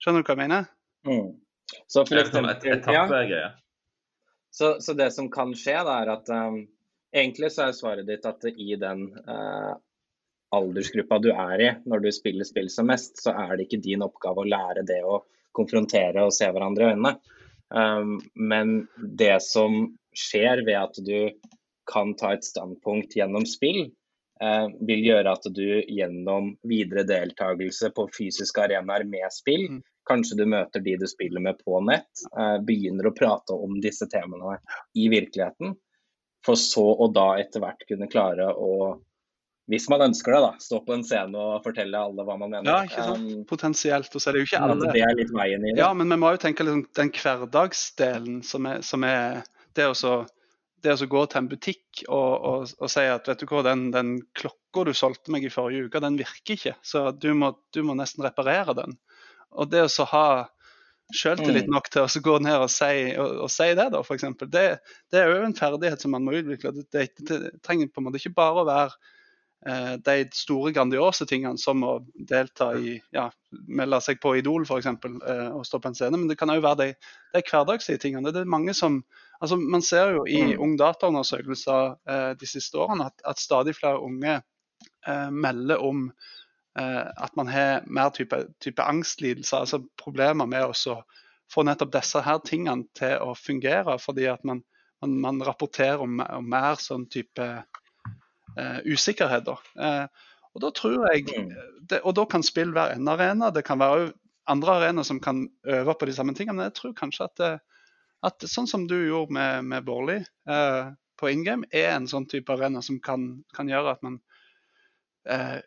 Skjønner 0.03 0.23
du 0.23 0.31
hva 0.31 0.37
jeg 0.37 0.43
mener? 0.43 0.71
Mm. 1.07 1.35
Så, 1.87 2.05
for 2.09 2.21
eksempel, 2.21 3.33
ja. 3.33 3.51
så, 4.51 4.75
så, 4.81 4.95
det 4.97 5.11
som 5.15 5.29
kan 5.33 5.53
skje, 5.57 5.77
da, 5.87 5.99
er 6.03 6.13
at 6.17 6.33
um, 6.33 6.63
egentlig 7.13 7.53
så 7.53 7.69
er 7.69 7.77
svaret 7.77 8.09
ditt 8.09 8.27
at 8.29 8.45
i 8.51 8.75
den 8.81 9.07
eh, 9.29 9.73
aldersgruppa 10.53 11.19
du 11.23 11.31
er 11.33 11.65
i 11.65 11.71
når 11.89 12.05
du 12.05 12.11
spiller 12.15 12.49
spill 12.49 12.69
som 12.73 12.91
mest, 12.93 13.23
så 13.25 13.35
er 13.45 13.57
det 13.57 13.69
ikke 13.69 13.83
din 13.85 14.05
oppgave 14.05 14.45
å 14.45 14.49
lære 14.49 14.85
det 14.89 15.01
å 15.05 15.23
konfrontere 15.57 16.25
og 16.27 16.35
se 16.35 16.49
hverandre 16.49 16.89
i 16.89 16.95
øynene. 16.95 17.17
Um, 17.73 18.19
men 18.37 18.83
det 19.17 19.39
som 19.45 19.95
skjer 20.17 20.61
ved 20.67 20.77
at 20.77 20.99
du 21.05 21.33
kan 21.89 22.13
ta 22.21 22.35
et 22.37 22.45
standpunkt 22.45 23.17
gjennom 23.17 23.47
spill, 23.49 23.87
eh, 24.43 24.67
vil 24.87 25.07
gjøre 25.07 25.33
at 25.33 25.49
du 25.57 25.81
gjennom 25.81 26.53
videre 26.69 27.05
deltakelse 27.09 27.91
på 27.97 28.07
fysiske 28.17 28.63
arenaer 28.65 29.07
med 29.09 29.33
spill, 29.35 29.65
mm. 29.71 29.81
kanskje 30.09 30.39
du 30.43 30.45
møter 30.53 30.85
de 30.85 30.99
du 31.01 31.07
spiller 31.11 31.43
med 31.43 31.59
på 31.65 31.81
nett, 31.89 32.27
eh, 32.37 32.59
begynner 32.65 33.09
å 33.09 33.17
prate 33.17 33.57
om 33.57 33.81
disse 33.83 34.09
temaene 34.13 34.59
i 34.95 35.09
virkeligheten, 35.13 35.75
for 36.47 36.59
så 36.59 36.85
å 36.85 37.09
da 37.15 37.33
etter 37.41 37.63
hvert 37.63 37.87
kunne 37.89 38.11
klare 38.11 38.51
å 38.53 38.99
hvis 39.71 39.87
man 39.89 40.03
ønsker 40.09 40.35
det, 40.35 40.41
da. 40.43 40.51
Stå 40.61 40.81
på 40.85 40.93
en 40.93 41.05
scene 41.07 41.39
og 41.39 41.63
fortelle 41.65 41.97
alle 41.97 42.25
hva 42.27 42.35
man 42.37 42.51
mener. 42.51 42.67
Ja, 42.67 42.83
ikke 42.85 43.05
sant. 43.07 43.31
Um, 43.31 43.45
Potensielt. 43.49 44.11
Og 44.11 44.21
så 44.21 44.29
er 44.29 44.35
det 44.35 44.43
jo 44.43 44.49
ikke 44.51 44.61
alle. 44.67 44.91
Det 44.91 45.05
er 45.07 45.17
litt 45.17 45.31
veien 45.33 45.65
i 45.65 45.71
det. 45.71 45.79
Ja, 45.81 45.93
men 45.97 46.11
vi 46.11 46.19
må 46.19 46.33
jo 46.35 46.41
tenke 46.43 46.67
liksom, 46.67 46.83
den 46.99 47.13
hverdagsdelen 47.15 48.41
som 48.45 48.67
er, 48.69 48.83
som 48.85 49.07
er 49.07 49.45
det 49.79 49.87
å 49.89 49.95
det 50.83 50.97
å 50.99 51.07
gå 51.07 51.21
til 51.31 51.39
en 51.39 51.49
butikk 51.51 52.01
og, 52.09 52.33
og, 52.33 52.73
og, 52.81 52.89
si 52.91 53.05
at 53.07 53.29
vet 53.31 53.43
du 53.43 53.47
hva, 53.47 53.63
den, 53.67 53.85
den 53.95 54.17
klokka 54.39 54.83
du 54.89 54.91
solgte 54.97 55.31
meg 55.31 55.47
i 55.47 55.53
forrige 55.53 55.87
uke, 55.87 56.03
den 56.03 56.19
virker 56.19 56.57
ikke. 56.57 56.73
Så 56.83 57.05
du 57.15 57.29
må, 57.39 57.53
du 57.71 57.85
må 57.87 57.95
nesten 57.99 58.25
reparere 58.27 58.75
den. 58.75 58.97
Og 59.55 59.71
det 59.71 59.85
å 59.87 59.93
så 59.93 60.09
ha 60.11 60.27
selvtillit 61.17 61.69
mm. 61.69 61.73
nok 61.75 61.89
til 61.93 62.05
å 62.05 62.23
gå 62.25 62.37
ned 62.45 62.59
og 62.65 62.71
si, 62.73 62.93
og, 63.21 63.39
og 63.47 63.51
si 63.53 63.71
det, 63.77 63.89
da, 63.95 64.03
f.eks. 64.03 64.29
Det, 64.43 64.67
det 65.13 65.21
er 65.21 65.33
jo 65.33 65.47
en 65.47 65.57
ferdighet 65.57 66.03
som 66.03 66.15
man 66.15 66.27
må 66.27 66.37
utvikle. 66.39 66.75
Det, 66.77 66.87
det, 66.95 67.09
det, 67.29 67.41
trenger 67.65 67.91
på 67.91 68.03
en 68.03 68.09
måte 68.09 68.21
ikke 68.21 68.35
bare 68.37 68.63
å 68.63 68.69
være 68.69 68.95
eh, 69.69 69.95
de 70.07 70.17
store, 70.37 70.73
grandiose 70.77 71.27
tingene 71.29 71.61
som 71.61 71.85
å 71.87 71.99
delta 72.15 72.73
i 72.79 72.99
ja, 73.15 73.29
Melde 73.69 73.99
seg 74.01 74.23
på 74.23 74.37
Idol 74.41 74.65
f.eks. 74.65 74.89
Eh, 74.89 75.49
og 75.53 75.67
stå 75.69 75.83
på 75.83 75.93
en 75.93 75.99
scene, 75.99 76.17
men 76.17 76.31
det 76.31 76.39
kan 76.41 76.53
òg 76.53 76.63
være 76.65 76.81
de, 76.87 77.11
de 77.37 77.45
hverdagslige 77.45 78.01
tingene. 78.07 78.33
Det 78.33 78.45
er 78.45 78.57
mange 78.59 78.77
som 78.77 79.03
Altså, 79.43 79.57
man 79.59 79.83
ser 79.83 80.13
jo 80.15 80.21
i 80.31 80.39
mm. 80.53 80.61
ungdataundersøkelser 80.63 81.97
eh, 82.07 82.29
de 82.39 82.47
siste 82.47 82.79
årene 82.79 83.09
at, 83.11 83.25
at 83.27 83.41
stadig 83.43 83.73
flere 83.75 83.99
unge 83.99 84.37
eh, 84.39 85.31
melder 85.35 85.83
om 85.83 86.05
at 86.73 87.35
man 87.37 87.51
har 87.53 87.83
mer 87.85 88.09
type, 88.17 88.39
type 88.65 88.81
angstlidelser, 88.81 89.59
altså 89.59 89.83
problemer 90.01 90.47
med 90.49 90.65
å 90.65 91.03
få 91.53 91.65
nettopp 91.67 91.93
disse 91.93 92.23
her 92.25 92.41
tingene 92.47 92.89
til 92.97 93.19
å 93.21 93.35
fungere, 93.37 93.99
fordi 94.01 94.29
at 94.31 94.45
man, 94.49 94.63
man, 95.03 95.19
man 95.21 95.43
rapporterer 95.45 96.03
om, 96.03 96.21
om, 96.23 96.49
mer 96.49 96.79
sånn 96.81 97.07
type 97.13 97.49
eh, 97.53 98.79
usikkerhet. 98.89 99.51
Eh, 99.53 100.07
og 100.53 100.65
da 100.65 100.73
tror 100.77 101.07
jeg, 101.11 101.27
mm. 101.29 101.53
det, 101.91 102.01
og 102.03 102.17
da 102.17 102.27
kan 102.29 102.45
spill 102.47 102.73
være 102.77 102.97
en 102.97 103.13
arena, 103.13 103.53
det 103.53 103.65
kan 103.69 103.81
være 103.83 104.13
andre 104.51 104.79
arenaer 104.79 105.07
som 105.07 105.21
kan 105.23 105.45
øve 105.69 105.95
på 105.99 106.09
de 106.09 106.17
samme 106.17 106.35
tingene, 106.37 106.59
men 106.59 106.71
jeg 106.71 106.79
tror 106.81 106.97
kanskje 106.99 107.29
at 107.29 107.37
det, 107.41 107.53
at 108.23 108.45
sånn 108.47 108.69
som 108.71 108.87
du 108.87 108.97
gjorde 108.97 109.35
med, 109.35 109.67
med 109.67 109.87
Bårli 109.87 110.21
eh, 110.23 110.91
på 111.19 111.31
in 111.31 111.45
game, 111.47 111.67
er 111.75 111.93
en 111.97 112.09
sånn 112.11 112.29
type 112.31 112.55
arena 112.55 112.83
som 112.83 113.01
kan, 113.03 113.43
kan 113.55 113.71
gjøre 113.71 113.97
at 113.97 114.05
man 114.07 114.21
eh, 115.29 115.59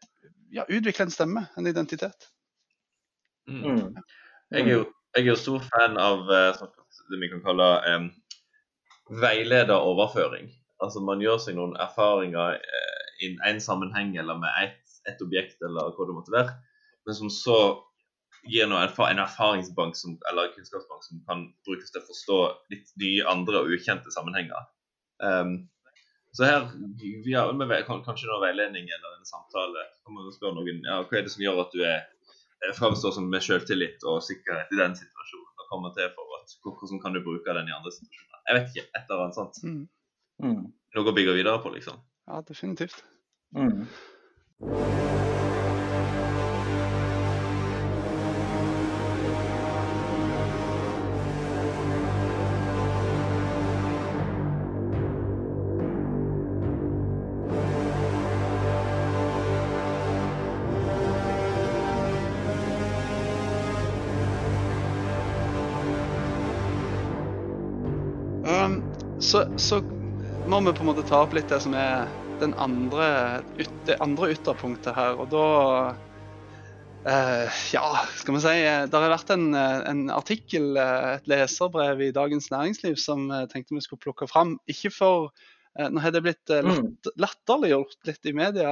ja, 0.53 0.65
utvikler 0.67 1.05
en 1.05 1.13
stemme, 1.13 1.45
en 1.57 1.67
identitet. 1.67 2.29
Mm. 3.47 3.61
mm. 3.61 4.03
Jeg, 4.51 4.61
er 4.61 4.71
jo, 4.71 4.83
jeg, 5.15 5.23
er 5.23 5.27
jo, 5.31 5.35
stor 5.39 5.63
fan 5.65 5.97
av 6.01 6.29
eh, 6.31 6.61
det 7.09 7.19
vi 7.21 7.29
kan 7.31 7.41
kalle 7.45 7.67
um, 7.95 8.07
veilederoverføring. 9.21 10.51
Altså 10.83 11.01
Man 11.05 11.21
gjør 11.23 11.39
seg 11.41 11.57
noen 11.57 11.75
erfaringer 11.81 12.57
uh, 12.61 13.03
i 13.25 13.31
en 13.49 13.61
sammenheng 13.63 14.15
eller 14.21 14.37
med 14.41 14.51
ett 14.63 14.81
et 15.09 15.21
objekt 15.21 15.61
eller 15.61 15.93
hva 15.93 16.07
det 16.07 16.15
måtte 16.17 16.33
være, 16.33 16.55
men 17.05 17.17
som 17.17 17.29
så 17.29 17.57
gir 18.45 18.65
noe, 18.69 18.83
en 18.85 19.21
erfaringsbank 19.21 19.97
som, 19.97 20.17
eller 20.29 20.51
kunnskapsbank 20.53 21.05
som 21.05 21.21
kan 21.29 21.45
brukes 21.65 21.93
til 21.93 22.01
å 22.01 22.07
forstå 22.07 22.39
litt 22.73 22.91
nye 23.01 23.25
andre 23.29 23.63
og 23.63 23.73
ukjente 23.73 24.13
sammenhenger. 24.13 24.67
Um, 25.21 25.55
så 26.35 26.47
her 26.47 26.65
ja, 27.31 27.45
med, 27.55 27.77
kanskje 27.87 28.27
noe 28.27 28.41
veiledning 28.43 28.89
eller 28.91 29.15
en 29.15 29.27
samtale 29.27 29.85
kan 30.03 30.17
man 30.17 30.33
spørre 30.35 30.57
noen 30.57 30.83
ja, 30.83 30.99
hva 31.01 31.19
er 31.19 31.25
det 31.27 31.33
som 31.33 31.45
gjør 31.45 31.63
at 31.63 31.75
du 31.75 31.83
er 31.87 32.03
framstår 32.75 33.11
som 33.15 33.29
med 33.29 33.43
selvtillit 33.43 34.03
og 34.09 34.23
sikkerhet 34.23 34.71
i 34.73 34.79
den 34.79 34.95
situasjonen. 34.97 35.51
og 35.59 35.69
kommer 35.69 35.93
til 35.97 36.09
for 36.15 36.37
at, 36.39 36.57
Hvordan 36.63 37.01
kan 37.01 37.13
du 37.13 37.23
bruke 37.23 37.57
den 37.57 37.67
i 37.69 37.77
andre 37.77 37.91
situasjoner? 37.91 38.41
Jeg 38.47 38.57
vet 38.57 38.67
ikke. 38.69 38.87
Et 38.97 39.09
eller 39.09 39.23
annet 39.23 39.39
sånt. 39.39 39.55
Mm. 39.63 39.87
Mm. 40.43 40.65
Noe 40.95 41.11
å 41.11 41.15
bygge 41.17 41.37
videre 41.39 41.61
på, 41.63 41.73
liksom. 41.73 41.97
Ja, 42.29 42.41
definitivt. 42.45 43.03
Mm. 43.55 43.85
Så, 69.19 69.45
så, 69.57 69.81
må 70.45 70.59
vi 70.61 70.73
på 70.75 70.83
en 70.83 70.89
måte 70.91 71.05
ta 71.07 71.23
opp 71.23 71.33
litt 71.33 71.49
det 71.49 71.57
som 71.63 71.73
er 71.77 72.09
den 72.41 72.51
andre, 72.61 73.41
det 73.87 73.95
andre 74.03 74.29
ytterpunktet 74.35 74.93
her. 74.93 75.15
Og 75.17 75.31
da 75.31 75.45
eh, 77.09 77.61
ja, 77.73 77.85
skal 78.19 78.35
vi 78.35 78.43
si 78.43 78.53
eh, 78.59 78.83
Det 78.91 78.99
har 79.01 79.13
vært 79.13 79.33
en, 79.33 79.47
eh, 79.57 79.79
en, 79.89 80.03
artikkel, 80.13 80.75
et 80.77 81.25
leserbrev 81.31 82.03
i 82.05 82.13
Dagens 82.13 82.51
Næringsliv 82.53 82.99
som 83.01 83.25
jeg 83.31 83.49
tenkte 83.53 83.77
vi 83.77 83.85
skulle 83.87 84.03
plukke 84.03 84.29
fram. 84.31 84.57
Ikke 84.71 84.93
for 84.93 85.31
Nå 85.75 85.99
har 85.99 86.13
det 86.15 86.21
blitt 86.23 86.51
uh, 86.55 86.63
latt, 86.63 87.07
latterliggjort 87.19 87.97
litt 88.07 88.27
i 88.29 88.31
media, 88.31 88.69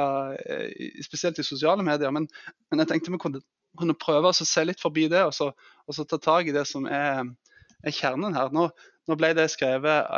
spesielt 1.03 1.35
i 1.35 1.43
sosiale 1.43 1.83
medier, 1.83 2.13
men, 2.15 2.29
men 2.71 2.79
jeg 2.79 2.87
tenkte 2.93 3.11
vi 3.11 3.19
kunne, 3.19 3.41
kunne 3.75 3.95
prøve 3.99 4.31
å 4.31 4.37
se 4.37 4.63
litt 4.63 4.79
forbi 4.79 5.09
det 5.11 5.25
og 5.25 5.33
så, 5.35 5.49
og 5.83 5.97
så 5.97 6.05
ta 6.07 6.15
tak 6.23 6.47
i 6.47 6.53
det 6.55 6.63
som 6.69 6.87
er, 6.87 7.27
er 7.83 7.97
kjernen 7.97 8.39
her. 8.39 8.55
Nå, 8.55 8.69
nå, 9.07 9.17
ble 9.19 9.33
det 9.37 9.49
skrevet 9.51 10.09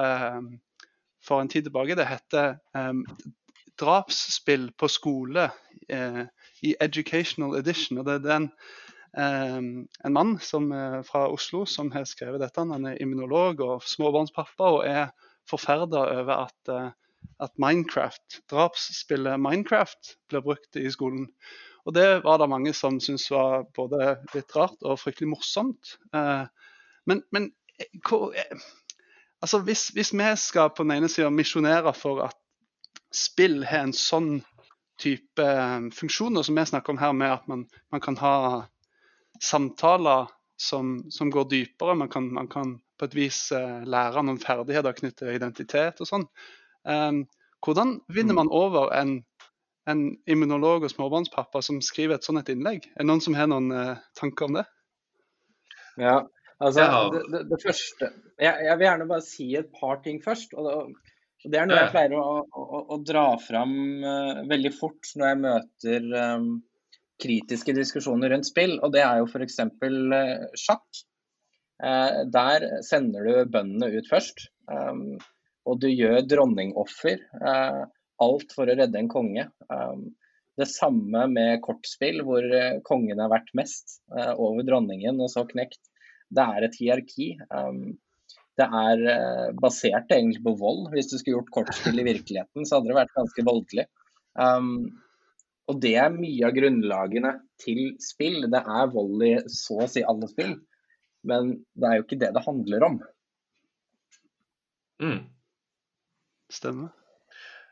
for 1.26 1.42
en 1.42 1.50
tid 1.50 1.68
tilbake. 1.68 1.98
Det 1.98 2.08
heter 2.08 2.58
um, 2.78 3.06
'Drapsspill 3.80 4.70
på 4.78 4.88
skole' 4.88 5.50
i 6.64 6.76
Educational 6.80 7.58
Edition. 7.58 7.98
og 7.98 8.06
det 8.06 8.14
er 8.14 8.28
den 8.30 8.52
Um, 9.18 9.88
en 10.04 10.14
mann 10.14 10.40
som, 10.44 10.72
uh, 10.72 11.00
fra 11.08 11.30
Oslo 11.32 11.62
som 11.66 11.88
har 11.94 12.04
skrevet 12.04 12.42
dette. 12.44 12.60
Han 12.60 12.88
er 12.90 12.98
immunolog 13.00 13.62
og 13.64 13.86
småbarnspappa 13.88 14.72
og 14.76 14.82
er 14.90 15.14
forferda 15.48 16.02
over 16.18 16.50
at, 16.50 16.58
uh, 16.68 16.90
at, 17.40 17.54
Minecraft, 17.56 18.42
drapsspillet 18.52 19.40
Minecraft 19.40 20.18
blir 20.28 20.44
brukt 20.44 20.76
i 20.76 20.92
skolen. 20.92 21.30
Og 21.86 21.96
Det 21.96 22.24
var 22.26 22.42
det 22.42 22.50
mange 22.50 22.74
som 22.74 23.00
syntes 23.00 23.30
var 23.32 23.64
både 23.78 24.18
litt 24.34 24.52
rart 24.58 24.84
og 24.84 25.00
fryktelig 25.00 25.30
morsomt. 25.30 26.00
Men, 26.12 27.22
men 27.32 27.52
hvor, 28.08 28.34
altså 29.42 29.60
hvis, 29.66 29.88
hvis, 29.96 30.14
vi 30.14 30.32
skal 30.36 30.72
på 30.76 30.84
den 30.84 30.98
ene 30.98 31.10
sida 31.12 31.30
misjonere 31.30 31.94
for 31.94 32.24
at 32.28 32.38
spill 33.16 33.64
har 33.66 33.88
en 33.88 33.96
sånn 33.96 34.40
type 35.02 35.44
eh, 35.44 35.90
funksjoner 35.96 36.44
som 36.44 36.56
vi 36.56 36.66
snakker 36.66 36.94
om 36.94 37.02
her, 37.02 37.14
med 37.14 37.34
at 37.34 37.48
man, 37.52 37.66
man 37.92 38.04
kan 38.04 38.18
ha 38.22 38.36
samtaler 39.44 40.32
som, 40.58 41.04
som 41.12 41.32
går 41.32 41.50
dypere. 41.52 41.96
Man 41.96 42.10
kan, 42.10 42.34
man 42.34 42.48
kan, 42.48 42.80
på 43.00 43.10
et 43.10 43.16
vis 43.18 43.40
uh, 43.52 43.84
lære 43.84 44.24
noen 44.24 44.40
ferdigheter 44.40 44.96
knyttet 44.96 45.26
til 45.26 45.36
identitet 45.36 46.00
og 46.00 46.08
sånn. 46.08 46.22
Um, 46.88 47.26
hvordan 47.66 47.98
vinner 48.08 48.38
man 48.38 48.48
over 48.48 48.94
en, 48.96 49.18
en 49.90 50.06
immunolog 50.32 50.86
og 50.86 50.94
småbarnspappa 50.94 51.60
som 51.66 51.82
skriver 51.84 52.16
et 52.16 52.28
sånt 52.28 52.52
innlegg? 52.54 52.88
Er 52.94 53.04
det 53.04 53.10
noen 53.10 53.24
som 53.26 53.36
har 53.36 53.50
noen 53.52 53.68
uh, 53.76 54.00
tanker 54.16 54.48
om 54.48 54.56
det? 54.62 54.64
Ja, 56.00 56.22
altså 56.64 56.86
det, 57.14 57.24
det, 57.34 57.42
det 57.52 57.60
første 57.64 58.08
jeg, 58.40 58.54
jeg, 58.68 58.78
vil 58.78 58.88
gjerne 58.88 59.10
bare 59.10 59.26
si 59.26 59.50
et 59.60 59.68
par 59.76 60.00
ting 60.06 60.22
først. 60.24 60.56
og 60.56 60.68
da, 60.68 60.78
det 61.46 61.60
er 61.60 61.68
noe 61.70 61.82
jeg 61.84 61.92
pleier 61.94 62.16
å, 62.18 62.24
å, 62.46 62.80
å 62.96 62.98
dra 63.06 63.26
fram 63.42 63.76
uh, 64.02 64.42
veldig 64.50 64.72
fort 64.76 65.12
når 65.20 65.30
jeg 65.30 65.42
møter 65.44 66.08
um, 66.16 66.48
kritiske 67.22 67.76
diskusjoner 67.76 68.34
rundt 68.34 68.50
spill, 68.50 68.78
og 68.84 68.94
det 68.96 69.04
er 69.06 69.22
jo 69.22 69.30
f.eks. 69.30 69.62
Uh, 69.62 70.18
eh, 70.18 70.46
sjakk. 70.60 71.04
Uh, 71.84 72.24
der 72.32 72.68
sender 72.88 73.28
du 73.28 73.52
bøndene 73.52 73.92
ut 74.00 74.10
først, 74.10 74.48
um, 74.72 75.18
og 75.68 75.80
du 75.84 75.90
gjør 75.92 76.24
dronningoffer. 76.28 77.24
Uh, 77.40 77.86
alt 78.24 78.56
for 78.56 78.68
å 78.68 78.78
redde 78.80 79.00
en 79.00 79.12
konge. 79.12 79.50
Um, 79.70 80.08
det 80.56 80.70
samme 80.72 81.26
med 81.28 81.60
kortspill, 81.66 82.22
hvor 82.24 82.46
kongen 82.88 83.20
har 83.20 83.28
vært 83.28 83.50
mest 83.60 83.98
over 84.16 84.64
dronningen, 84.64 85.18
og 85.20 85.28
så 85.34 85.44
knekt. 85.50 85.82
Det 86.34 86.46
er 86.56 86.66
et 86.66 86.78
hierarki. 86.80 87.30
Um, 87.50 87.96
det 88.56 88.66
er 88.66 89.02
eh, 89.12 89.50
basert 89.60 90.12
egentlig 90.16 90.42
på 90.46 90.56
vold. 90.60 90.86
Hvis 90.94 91.10
du 91.12 91.18
skulle 91.18 91.42
gjort 91.42 91.52
kortspill 91.58 92.00
i 92.00 92.08
virkeligheten, 92.12 92.64
så 92.64 92.78
hadde 92.78 92.92
det 92.92 93.00
vært 93.02 93.18
ganske 93.18 93.46
voldelig. 93.48 93.88
Um, 94.40 94.70
og 95.72 95.82
det 95.82 95.96
er 95.98 96.14
mye 96.14 96.48
av 96.48 96.56
grunnlagene 96.56 97.34
til 97.62 97.82
spill. 98.04 98.46
Det 98.54 98.62
er 98.62 98.94
vold 98.94 99.26
i 99.26 99.34
så 99.52 99.82
å 99.84 99.92
si 99.92 100.06
alle 100.06 100.30
spill. 100.32 100.56
Men 101.26 101.56
det 101.74 101.90
er 101.90 102.00
jo 102.00 102.06
ikke 102.06 102.20
det 102.22 102.32
det 102.36 102.46
handler 102.46 102.88
om. 102.88 103.00
Mm. 105.02 105.22
Stemmer. 106.54 106.92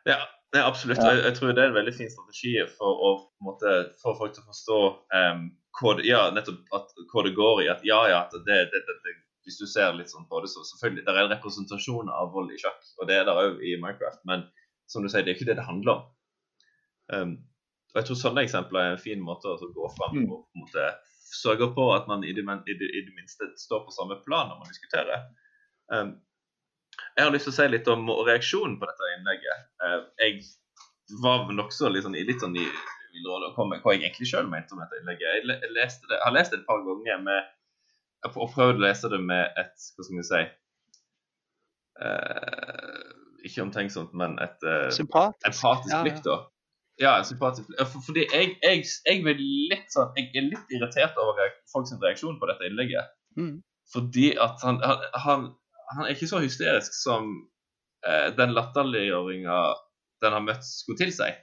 Ja, 0.10 0.20
absolutt. 0.66 1.00
Ja. 1.00 1.14
Jeg, 1.14 1.24
jeg, 1.30 1.36
tror 1.38 1.54
det 1.54 1.64
er 1.64 1.72
en 1.72 1.78
veldig 1.78 1.94
fin 1.96 2.10
strategi 2.12 2.56
for 2.76 3.04
å 3.08 3.12
måte, 3.46 3.76
få 4.02 4.18
folk 4.20 4.34
til 4.36 4.44
å 4.44 4.50
forstå 4.50 4.80
um, 5.16 5.46
hva, 5.80 5.94
det, 5.98 6.08
ja, 6.08 6.26
nettopp 6.34 6.76
at, 6.78 6.92
hva 7.12 7.24
det 7.26 7.36
går 7.38 7.64
i. 7.64 7.70
At 7.74 7.86
ja, 7.88 8.02
ja, 8.12 8.24
at 8.28 8.36
det, 8.48 8.60
det, 8.74 8.82
det, 8.88 9.16
hvis 9.46 9.60
du 9.60 9.66
ser 9.70 9.96
litt 9.98 10.12
sånn 10.12 10.28
på 10.30 10.42
det, 10.44 10.52
så 10.52 10.64
selvfølgelig 10.68 11.06
det 11.06 11.14
er 11.14 11.24
en 11.24 11.34
representasjon 11.34 12.12
av 12.14 12.34
vold 12.36 12.54
i 12.54 12.60
sjakk. 12.62 12.84
Og 13.00 13.10
det 13.10 13.20
er 13.20 13.26
der 13.30 13.40
òg 13.40 13.64
i 13.64 13.76
Minecraft. 13.82 14.22
Men 14.30 14.46
som 14.90 15.04
du 15.04 15.10
sier, 15.12 15.26
det 15.26 15.34
er 15.34 15.40
ikke 15.40 15.50
det 15.50 15.58
det 15.60 15.68
handler 15.68 15.96
om. 15.96 16.06
Um, 17.14 17.34
og 17.94 18.00
jeg 18.00 18.08
tror 18.08 18.20
sånne 18.20 18.44
eksempler 18.48 18.82
er 18.82 18.96
en 18.96 19.02
fin 19.02 19.22
måte 19.22 19.52
å 19.52 19.58
gå 19.60 19.90
fram 19.98 20.16
mm. 20.16 20.30
og 20.32 20.46
på 20.48 20.58
en 20.58 20.64
måte 20.64 20.86
sørge 21.34 21.68
på 21.76 21.88
at 21.94 22.08
man 22.10 22.24
i 22.26 22.32
det, 22.34 22.44
i, 22.46 22.76
det, 22.80 22.88
i 22.90 23.02
det, 23.06 23.14
minste 23.18 23.50
står 23.60 23.84
på 23.86 23.94
samme 23.94 24.20
plan 24.26 24.50
når 24.50 24.62
man 24.62 24.72
diskuterer. 24.72 25.28
Um, 25.92 26.16
jeg 27.18 27.26
har 27.26 27.34
lyst 27.34 27.50
til 27.50 27.54
å 27.54 27.58
si 27.58 27.68
litt 27.70 27.90
om 27.92 28.10
reaksjonen 28.28 28.80
på 28.82 28.90
dette 28.90 29.14
innlegget. 29.18 29.66
Uh, 29.84 30.00
jeg 30.22 30.42
var 31.22 31.50
nokså 31.52 31.90
sånn, 31.90 32.18
litt 32.18 32.42
sånn 32.42 32.58
i 32.58 32.68
villråd 33.14 33.50
å 33.50 33.54
komme 33.58 33.78
med 33.78 33.84
hva 33.84 33.96
jeg 33.96 34.08
egentlig 34.08 34.30
sjøl 34.30 34.50
mente 34.52 34.76
om 34.76 34.82
dette 34.82 35.00
innlegget. 35.00 35.44
Jeg, 35.50 35.74
leste 35.76 36.10
det, 36.10 36.20
har 36.24 36.34
lest 36.36 36.54
det 36.54 36.62
et 36.62 36.70
par 36.70 36.82
ganger 36.86 37.22
med 37.26 37.52
og 38.24 38.54
prøvd 38.54 38.80
å 38.80 38.84
lese 38.86 39.10
det 39.12 39.20
med 39.20 39.58
et 39.60 39.88
Hva 39.96 40.06
skal 40.06 40.16
vi 40.16 40.24
si 40.28 40.42
uh, 42.00 43.10
Ikke 43.44 43.66
omtenksomt, 43.66 44.14
men 44.16 44.38
et 44.44 44.64
uh, 44.64 44.88
empatisk 44.96 45.92
ja, 45.92 46.02
blikk, 46.06 46.22
da. 46.24 46.38
Ja, 47.02 47.14
sympatisk. 47.26 47.72
For, 47.90 48.04
fordi 48.06 48.24
jeg, 48.30 48.54
jeg, 48.62 48.86
jeg, 49.10 49.24
litt 49.72 49.90
sånn, 49.92 50.14
jeg 50.18 50.30
er 50.38 50.50
litt 50.52 50.76
irritert 50.76 51.18
over 51.20 51.42
folks 51.72 51.94
reaksjon 52.00 52.38
på 52.40 52.50
dette 52.52 52.70
innlegget. 52.70 53.14
Mm. 53.40 53.58
Fordi 53.94 54.30
at 54.42 54.62
han, 54.64 54.80
han, 55.26 55.50
han, 55.92 56.06
er 56.06 56.14
ikke 56.14 56.30
så 56.30 56.42
hysterisk 56.44 56.96
som 56.96 57.34
uh, 58.06 58.30
den 58.38 58.54
latterliggjøringa 58.56 59.58
den 60.24 60.38
har 60.38 60.46
møtt, 60.46 60.64
skulle 60.64 61.02
tilsi. 61.02 61.34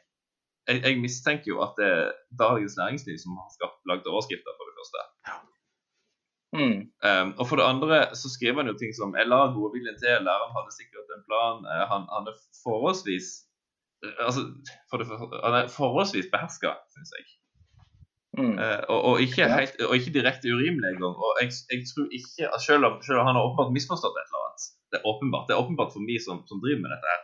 Jeg, 0.68 0.82
jeg 0.84 1.00
mistenker 1.00 1.48
jo 1.52 1.62
at 1.66 1.72
det 1.80 1.88
er 1.88 2.10
Dagens 2.42 2.76
Næringsliv 2.80 3.16
som 3.22 3.38
har 3.40 3.48
skapt 3.56 3.80
lagd 3.90 4.10
overskrifter, 4.12 4.52
for 4.58 4.68
det 4.68 4.76
første. 4.78 5.00
Mm. 6.58 6.78
Um, 7.08 7.28
og 7.40 7.44
for 7.48 7.56
det 7.58 7.66
andre 7.72 7.96
så 8.20 8.26
skriver 8.34 8.58
han 8.60 8.70
jo 8.70 8.80
ting 8.80 8.92
som 8.98 9.14
Jeg 9.18 9.26
la 9.30 9.40
godviljen 9.56 9.98
til, 10.02 10.24
læreren 10.28 10.56
hadde 10.56 10.72
sikkert 10.78 11.12
en 11.16 11.26
plan. 11.28 11.56
Uh, 11.70 11.84
han, 11.92 12.02
han, 12.14 12.24
er 12.30 12.34
forholdsvis 12.64 13.26
uh, 14.04 14.26
altså, 14.26 14.40
for 14.88 14.96
det, 14.98 15.06
Han 15.46 15.54
er 15.58 15.70
forholdsvis 15.80 16.28
beherska, 16.34 16.70
syns 16.94 17.12
jeg. 17.16 17.24
Mm. 18.40 18.56
Uh, 18.62 18.80
og, 18.92 18.98
og, 19.08 19.14
ikke 19.24 19.46
helt, 19.56 19.74
og, 19.88 19.92
ikke 19.98 20.16
direkte 20.18 20.54
urimelig 20.56 20.88
engang. 20.90 21.14
Og 21.24 21.30
jeg, 21.40 21.48
jeg, 21.72 21.78
tror 21.90 22.06
ikke 22.18 22.42
selv 22.66 22.82
om, 22.88 22.94
selv 23.06 23.18
om 23.20 23.26
han 23.28 23.36
har 23.36 23.46
åpenbart 23.46 23.74
misforstått 23.76 24.18
et 24.18 24.28
eller 24.28 24.42
annet 24.46 24.64
Det 24.90 24.96
er 24.98 25.08
åpenbart, 25.10 25.46
det 25.46 25.54
er 25.54 25.62
åpenbart 25.62 25.92
for 25.94 26.02
meg 26.08 26.18
som, 26.26 26.36
som 26.50 26.62
driver 26.64 26.82
med 26.82 26.90
dette 26.94 27.08
her. 27.12 27.22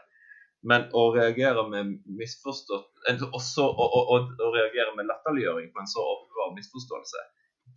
Men 0.67 0.89
å 0.99 1.09
reagere 1.15 1.63
med 1.71 1.97
misforstått 2.19 3.07
også, 3.31 3.67
å, 3.67 3.87
å, 3.87 4.19
å, 4.19 4.49
reagere 4.55 4.97
med 4.99 5.07
latterliggjøring 5.07 5.69
på 5.71 5.83
en 5.83 5.91
så 5.91 6.03
åpenbar 6.03 6.57
misforståelse 6.57 7.23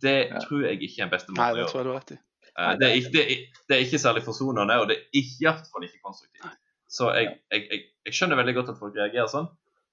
det 0.02 0.16
ja. 0.30 0.40
tror 0.44 0.66
jeg 0.66 0.80
ikke 0.80 1.02
er 1.02 1.06
en 1.06 1.12
beste 1.12 1.32
måte 1.34 1.46
å 1.46 1.60
gjøre. 1.60 1.66
Det 1.66 1.72
tror 1.72 1.80
jeg 1.80 1.86
du 1.86 1.92
har 1.92 2.00
rett 2.00 2.12
i. 2.14 2.18
Uh, 2.50 2.72
det, 2.80 2.86
er 2.88 2.98
ikke, 2.98 3.12
det, 3.14 3.22
er, 3.22 3.62
det, 3.68 3.76
er 3.76 3.84
ikke, 3.86 4.02
særlig 4.02 4.22
forsonende, 4.26 4.76
og 4.82 4.90
det 4.90 4.96
er 4.98 5.18
i 5.20 5.24
hvert 5.38 5.70
fall 5.72 5.86
ikke 5.86 6.02
konstruktivt. 6.04 6.60
Så 6.90 7.10
jeg, 7.14 7.34
jeg, 7.54 7.66
jeg, 7.70 7.82
jeg, 8.08 8.14
skjønner 8.16 8.40
veldig 8.40 8.54
godt 8.58 8.72
at 8.72 8.80
folk 8.80 8.96
reagerer 8.98 9.30
sånn. 9.30 9.50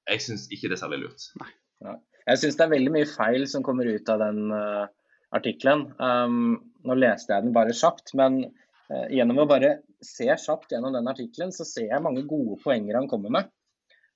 Jeg 0.07 0.23
syns 0.23 0.47
ikke 0.53 0.71
det 0.71 0.77
er 0.77 0.81
særlig 0.81 1.01
lurt. 1.03 1.27
Nei. 1.41 1.51
Jeg 2.27 2.41
syns 2.41 2.57
det 2.57 2.65
er 2.65 2.71
veldig 2.73 2.93
mye 2.95 3.09
feil 3.09 3.45
som 3.51 3.63
kommer 3.63 3.87
ut 3.87 4.09
av 4.09 4.23
den 4.23 4.49
uh, 4.51 4.87
artikkelen. 5.37 5.85
Um, 6.01 6.55
nå 6.87 6.97
leste 6.97 7.35
jeg 7.35 7.45
den 7.45 7.53
bare 7.55 7.75
kjapt, 7.77 8.15
men 8.17 8.41
uh, 8.47 9.05
gjennom 9.13 9.43
å 9.43 9.49
bare 9.49 9.77
se 10.03 10.27
kjapt 10.29 10.71
gjennom 10.71 10.93
den 10.95 11.09
artikkelen, 11.09 11.53
så 11.55 11.65
ser 11.67 11.89
jeg 11.91 12.03
mange 12.03 12.23
gode 12.29 12.59
poenger 12.63 12.99
han 12.99 13.09
kommer 13.11 13.33
med. 13.33 13.51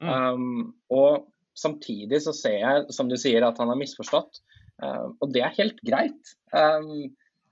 Mm. 0.01 0.09
Um, 0.09 0.73
og 0.93 1.27
samtidig 1.57 2.21
så 2.25 2.33
ser 2.35 2.57
jeg, 2.59 2.85
som 2.95 3.09
du 3.09 3.17
sier, 3.19 3.45
at 3.45 3.59
han 3.61 3.71
har 3.71 3.79
misforstått. 3.79 4.41
Uh, 4.81 5.13
og 5.21 5.33
det 5.33 5.43
er 5.45 5.57
helt 5.59 5.81
greit. 5.85 6.35
Um, 6.53 7.11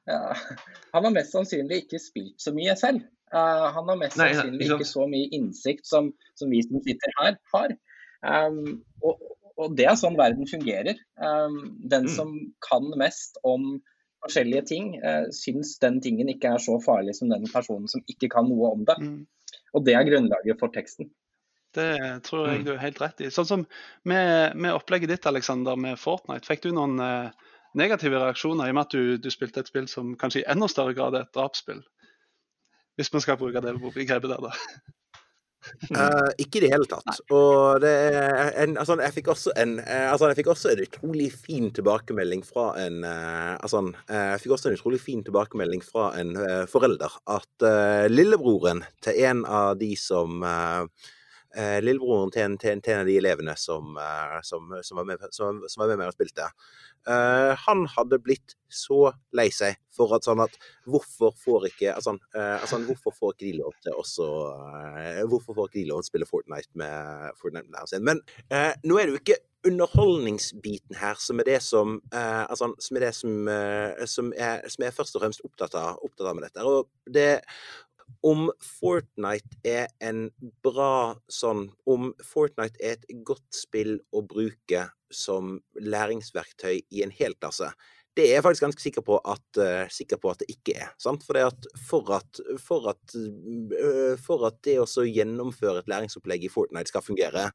uh, 0.09 0.45
han 0.95 1.07
har 1.07 1.15
mest 1.15 1.35
sannsynlig 1.35 1.83
ikke 1.85 2.01
spilt 2.01 2.41
så 2.41 2.53
mye 2.55 2.77
selv. 2.79 3.05
Uh, 3.29 3.69
han 3.75 3.91
har 3.91 3.99
mest 3.99 4.17
Nei, 4.17 4.31
sannsynlig 4.33 4.71
ikke 4.73 4.89
så 4.89 5.05
mye 5.09 5.29
innsikt 5.37 5.85
som, 5.89 6.13
som, 6.39 6.49
vi 6.49 6.63
som 6.65 6.81
sitter 6.85 7.13
her, 7.21 7.37
har. 7.53 7.75
Um, 8.25 8.79
og, 9.05 9.21
og, 9.55 9.75
det 9.77 9.85
er 9.89 9.99
sånn 9.99 10.17
verden 10.19 10.49
fungerer. 10.49 10.97
Um, 11.21 11.77
den 11.85 12.09
mm. 12.09 12.13
som 12.15 12.33
kan 12.65 12.89
mest 12.97 13.37
om 13.45 13.75
forskjellige 14.25 14.65
ting, 14.69 14.91
eh, 14.97 15.27
syns 15.35 15.77
den 15.83 15.99
tingen 16.03 16.29
ikke 16.31 16.53
er 16.55 16.63
så 16.63 16.77
farlig 16.83 17.15
som 17.17 17.31
den 17.31 17.47
personen 17.51 17.87
som 17.91 18.03
ikke 18.11 18.31
kan 18.31 18.49
noe 18.49 18.73
om 18.75 18.85
det. 18.87 18.97
Mm. 18.99 19.59
Og 19.77 19.85
det 19.85 19.95
er 19.95 20.07
grunnlaget 20.07 20.59
for 20.61 20.73
teksten. 20.73 21.11
Det 21.77 22.23
tror 22.25 22.47
jeg 22.49 22.61
mm. 22.61 22.65
du 22.65 22.71
er 22.73 22.81
helt 22.81 23.01
rett 23.01 23.21
i. 23.21 23.29
Sånn 23.33 23.47
som 23.47 23.65
med, 24.09 24.57
med 24.57 24.73
opplegget 24.73 25.11
ditt 25.11 25.29
Alexander, 25.29 25.77
med 25.77 25.99
Fortnite, 26.01 26.47
fikk 26.49 26.65
du 26.65 26.71
noen 26.73 26.97
eh, 27.03 27.49
negative 27.77 28.21
reaksjoner 28.23 28.67
i 28.67 28.73
og 28.73 28.79
med 28.79 28.87
at 28.87 28.95
du, 28.95 29.17
du, 29.21 29.29
spilte 29.33 29.61
et 29.61 29.69
spill 29.69 29.89
som 29.91 30.15
kanskje 30.19 30.41
i 30.41 30.47
enda 30.49 30.69
større 30.71 30.95
grad 30.97 31.17
er 31.17 31.27
et 31.27 31.35
drapsspill? 31.37 31.83
Hvis 32.97 33.13
man 33.13 33.23
skal 33.23 33.37
bruke 33.39 33.61
det 33.63 33.77
begrepet 33.79 34.33
der, 34.33 34.49
da. 34.49 34.95
Uh, 35.91 36.29
ikke 36.39 36.59
i 36.59 36.63
det 36.63 36.71
hele 36.71 36.87
tatt. 36.89 37.19
Og 37.35 37.81
det 37.83 37.91
en, 38.61 38.77
altså, 38.79 38.95
jeg 39.03 39.15
fikk 39.17 39.31
også 39.33 39.53
en 39.59 39.77
uh, 39.81 40.07
altså, 40.13 40.29
jeg 40.31 40.39
fikk 40.39 40.51
også 40.53 40.71
en 40.71 40.83
utrolig 40.85 41.29
fin 41.35 41.69
tilbakemelding 41.75 42.43
fra 42.47 42.71
en 42.85 43.03
uh, 43.03 43.57
altså, 43.59 43.83
Jeg 44.07 44.41
fikk 44.43 44.55
også 44.55 44.71
en 44.71 44.79
utrolig 44.79 45.01
fin 45.03 45.23
tilbakemelding 45.25 45.83
fra 45.85 46.09
en 46.19 46.35
forelder 46.69 47.13
at 47.29 47.65
lillebroren 48.11 48.83
til 49.03 49.19
en 49.27 49.43
av 49.45 49.77
de 49.79 49.91
som 49.99 50.43
Lillebroren 51.57 52.29
til 52.29 52.43
en, 52.45 52.57
til, 52.61 52.75
en, 52.75 52.81
til 52.85 52.93
en, 52.93 52.99
av 53.01 53.07
de 53.09 53.15
elevene 53.17 53.55
som, 53.57 53.97
som, 54.45 54.67
som, 54.85 54.99
var, 54.99 55.07
med, 55.09 55.23
som, 55.33 55.63
var 55.81 55.89
med 55.89 55.97
meg 55.97 56.11
og 56.11 56.13
spilte, 56.13 56.45
Eh, 57.07 57.53
han 57.65 57.85
hadde 57.87 58.19
blitt 58.19 58.55
så 58.69 59.13
lei 59.33 59.47
seg 59.55 59.77
for 59.95 60.11
at 60.17 60.25
sånn 60.27 60.41
at 60.43 60.55
hvorfor 60.89 61.31
får 61.39 61.69
ikke 61.69 61.93
altså, 61.95 62.17
altså, 62.35 62.79
hvorfor 62.85 63.15
får 63.15 63.33
ikke 63.33 63.45
de 63.47 63.53
lov 63.57 63.77
til 63.81 63.95
også 63.97 64.27
uh, 64.27 65.21
Hvorfor 65.31 65.55
får 65.57 65.69
ikke 65.69 65.79
de 65.79 65.87
lov 65.89 66.03
til 66.03 66.05
å 66.05 66.09
spille 66.11 66.27
Fortnite 66.29 66.69
med 66.77 67.39
Fortnite 67.39 67.71
med 67.71 67.89
sin? 67.89 68.05
Men 68.05 68.21
nå 68.85 68.99
er 68.99 69.07
det 69.07 69.15
jo 69.15 69.21
ikke 69.23 69.39
underholdningsbiten 69.69 70.99
her 70.99 71.17
som 71.19 71.41
er 71.41 71.49
det 71.49 71.57
som 71.65 71.97
altså, 72.13 72.69
som 72.79 72.99
er 72.99 73.07
det 73.07 73.11
som, 73.17 73.49
som, 74.13 74.29
er, 74.37 74.69
som 74.71 74.85
er 74.85 74.95
først 74.95 75.17
og 75.17 75.25
fremst 75.25 75.43
opptatt 75.43 75.75
av, 75.75 75.97
opptatt 76.05 76.29
av 76.29 76.37
med 76.37 76.45
dette. 76.47 76.63
Og 76.63 76.87
det 77.09 77.41
om 78.25 78.49
Fortnite 78.63 79.59
er 79.67 79.87
en 80.03 80.27
bra 80.63 81.15
sånn 81.31 81.69
Om 81.89 82.11
Fortnite 82.25 82.81
er 82.83 82.97
et 82.97 83.23
godt 83.25 83.47
spill 83.55 83.97
å 84.11 84.23
bruke 84.27 84.87
som 85.13 85.57
læringsverktøy 85.81 86.83
i 86.93 87.01
en 87.05 87.13
hel 87.15 87.33
klasse. 87.39 87.71
Det 88.17 88.25
er 88.25 88.33
jeg 88.35 88.43
faktisk 88.43 88.65
ganske 88.65 88.83
sikker 88.83 89.03
på 89.05 89.17
at, 89.31 89.45
uh, 89.61 89.85
sikker 89.93 90.19
på 90.19 90.31
at 90.31 90.41
det 90.41 90.49
ikke 90.51 90.73
er. 90.81 90.89
Sant? 91.01 91.23
For, 91.23 91.37
at 91.39 91.67
for, 91.87 92.09
at, 92.17 92.41
for, 92.59 92.89
at, 92.91 93.15
uh, 93.15 94.15
for 94.19 94.43
at 94.49 94.57
det 94.65 94.75
å 94.81 95.05
gjennomføre 95.05 95.83
et 95.83 95.91
læringsopplegg 95.91 96.43
i 96.43 96.51
Fortnite 96.51 96.91
skal 96.91 97.05
fungere, 97.05 97.45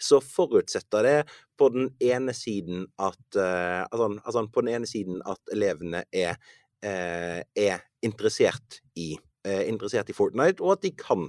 så 0.00 0.22
forutsetter 0.24 1.04
det 1.04 1.16
på 1.60 1.68
den 1.74 1.90
ene 2.02 2.34
siden 2.36 2.86
at, 2.96 3.24
uh, 3.36 3.84
altså, 3.90 4.10
altså, 4.22 4.46
på 4.54 4.64
den 4.64 4.78
ene 4.78 4.90
siden 4.90 5.20
at 5.28 5.54
elevene 5.54 6.04
er, 6.14 6.40
er 6.84 7.80
interessert 8.04 8.82
i 9.00 9.14
interessert 9.44 10.08
i 10.08 10.16
Fortnite, 10.16 10.64
og 10.64 10.72
at 10.78 10.82
de 10.82 10.90
kan 10.96 11.28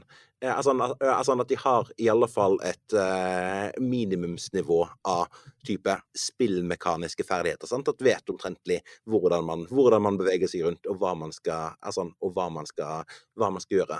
Altså, 0.51 0.71
altså, 0.99 1.35
at 1.41 1.49
de 1.49 1.57
har 1.59 1.91
i 1.97 2.09
alle 2.11 2.27
fall 2.31 2.57
et 2.65 2.95
uh, 2.97 3.69
minimumsnivå 3.81 4.81
av 5.07 5.27
type 5.65 5.95
spillmekaniske 6.17 7.25
ferdigheter. 7.25 7.69
Sant? 7.69 7.89
At 7.89 8.03
vet 8.05 8.29
omtrentlig 8.29 8.81
hvordan 9.09 9.45
man, 9.47 9.65
hvordan 9.71 10.03
man, 10.05 10.19
beveger 10.19 10.51
seg 10.51 10.65
rundt, 10.67 10.85
og 10.89 10.99
hva 11.01 11.15
man 11.17 11.33
skal, 11.33 11.73
altså, 11.81 12.07
hva 12.21 12.49
man 12.53 12.69
skal, 12.69 13.07
hva 13.39 13.49
man 13.53 13.63
skal 13.63 13.81
gjøre. 13.81 13.99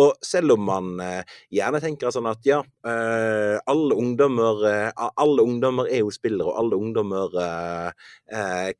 Og 0.00 0.24
selv 0.24 0.56
om 0.56 0.64
man 0.66 0.90
uh, 1.02 1.36
gjerne 1.54 1.82
tenker 1.82 2.14
sånn 2.14 2.30
at 2.30 2.46
ja, 2.48 2.60
uh, 2.62 3.56
alle 3.70 3.98
ungdommer 3.98 4.64
alle 4.94 5.42
ungdommer 5.42 5.88
er 5.90 6.02
jo 6.02 6.10
spillere, 6.14 6.50
og 6.50 6.58
alle 6.60 6.78
ungdommer 6.78 7.32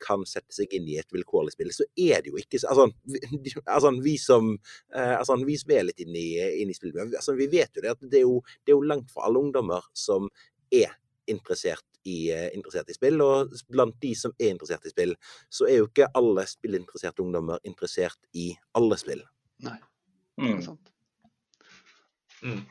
kan 0.03 0.25
sette 0.29 0.55
seg 0.55 0.73
inn 0.75 0.87
i 0.91 0.97
et 1.01 1.11
vilkårlig 1.12 1.55
spill, 1.55 1.71
så 1.75 1.87
er 1.99 2.23
det 2.23 2.33
jo 2.33 2.39
ikke 2.41 2.61
altså, 2.71 2.87
vi, 3.11 3.53
altså, 3.75 3.93
vi 4.05 4.15
som 4.21 4.53
altså, 4.95 5.37
vi 5.47 5.57
som 5.61 5.75
er 5.75 5.87
litt 5.89 6.03
inne 6.05 6.21
i, 6.21 6.49
inn 6.62 6.73
i 6.73 6.77
spillet 6.77 6.97
altså, 7.11 7.37
vi 7.39 7.49
vet 7.53 7.77
jo 7.77 7.85
det 7.85 7.95
at 7.95 8.05
det 8.05 8.21
er 8.23 8.27
jo, 8.27 8.39
det 8.65 8.73
er 8.73 8.79
jo 8.79 8.93
langt 8.93 9.13
fra 9.13 9.27
alle 9.29 9.43
ungdommer 9.43 9.87
som 9.97 10.31
er 10.73 10.95
interessert 11.31 11.87
i, 12.05 12.33
uh, 12.33 12.49
interessert 12.57 12.91
i, 12.91 12.97
spill. 12.97 13.21
Og 13.25 13.55
blant 13.73 13.97
de 14.03 14.15
som 14.19 14.35
er 14.39 14.55
interessert 14.55 14.87
i 14.87 14.93
spill, 14.93 15.15
så 15.53 15.69
er 15.69 15.81
jo 15.81 15.91
ikke 15.91 16.11
alle 16.19 16.47
spillinteresserte 16.49 17.25
ungdommer 17.25 17.63
interessert 17.65 18.21
i 18.37 18.51
alle 18.79 18.99
spill. 19.01 19.25
Nei, 19.65 19.79
det 20.39 20.51
er 20.51 20.59
mm. 20.59 20.65
sant. 20.67 20.91
Mm. 22.45 22.65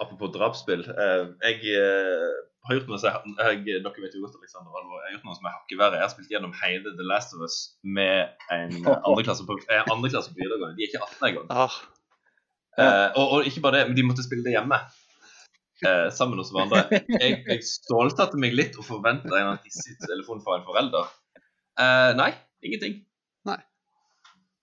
Apropos 0.00 0.30
drapsspill. 0.32 0.86
Eh, 0.88 1.24
jeg 1.44 1.74
eh, 1.76 2.28
har 2.64 2.76
gjort 2.76 2.90
noe 2.92 3.00
som 3.02 3.10
jeg, 3.10 3.32
jeg, 3.66 3.80
Dere 3.84 4.04
vet 4.04 4.14
jo 4.16 4.22
godt 4.24 4.38
Alexander 4.38 4.72
jeg 4.72 5.02
har 5.02 5.14
gjort 5.16 5.26
noe 5.28 5.36
som 5.36 5.48
er 5.48 5.56
hakket 5.56 5.80
verre. 5.80 5.98
Jeg 5.98 6.06
har 6.06 6.12
spilt 6.14 6.32
gjennom 6.32 6.54
hele 6.62 6.94
The 6.96 7.06
Last 7.08 7.34
of 7.36 7.44
Us 7.44 7.58
med 7.82 8.30
en 8.54 8.76
andreklasse 9.08 9.44
på, 9.48 9.58
andre 9.68 10.12
på 10.12 10.38
videregående. 10.38 10.76
De 10.78 10.86
er 10.86 10.92
ikke 10.92 11.02
18 11.04 11.28
engang. 11.30 11.50
Ah. 11.52 11.80
Uh, 12.78 13.08
og, 13.18 13.24
og, 13.24 13.46
ikke 13.48 13.62
bare 13.64 13.80
det, 13.80 13.86
men 13.88 13.96
de 13.98 14.06
måtte 14.06 14.24
spille 14.26 14.46
det 14.46 14.54
hjemme. 14.54 14.78
Uh, 15.80 16.08
sammen 16.12 16.38
hos 16.40 16.52
hverandre. 16.52 16.84
Jeg, 17.22 17.40
jeg 17.48 17.64
stålsatte 17.66 18.38
meg 18.40 18.54
litt 18.56 18.76
og 18.78 18.86
forventa 18.86 19.38
en 19.38 19.60
hissig 19.64 19.96
telefon 20.04 20.42
fra 20.44 20.58
en 20.58 20.66
forelder. 20.68 21.08
Uh, 21.80 22.12
nei, 22.18 22.30
ingenting. 22.66 23.00
Nei. 23.48 23.58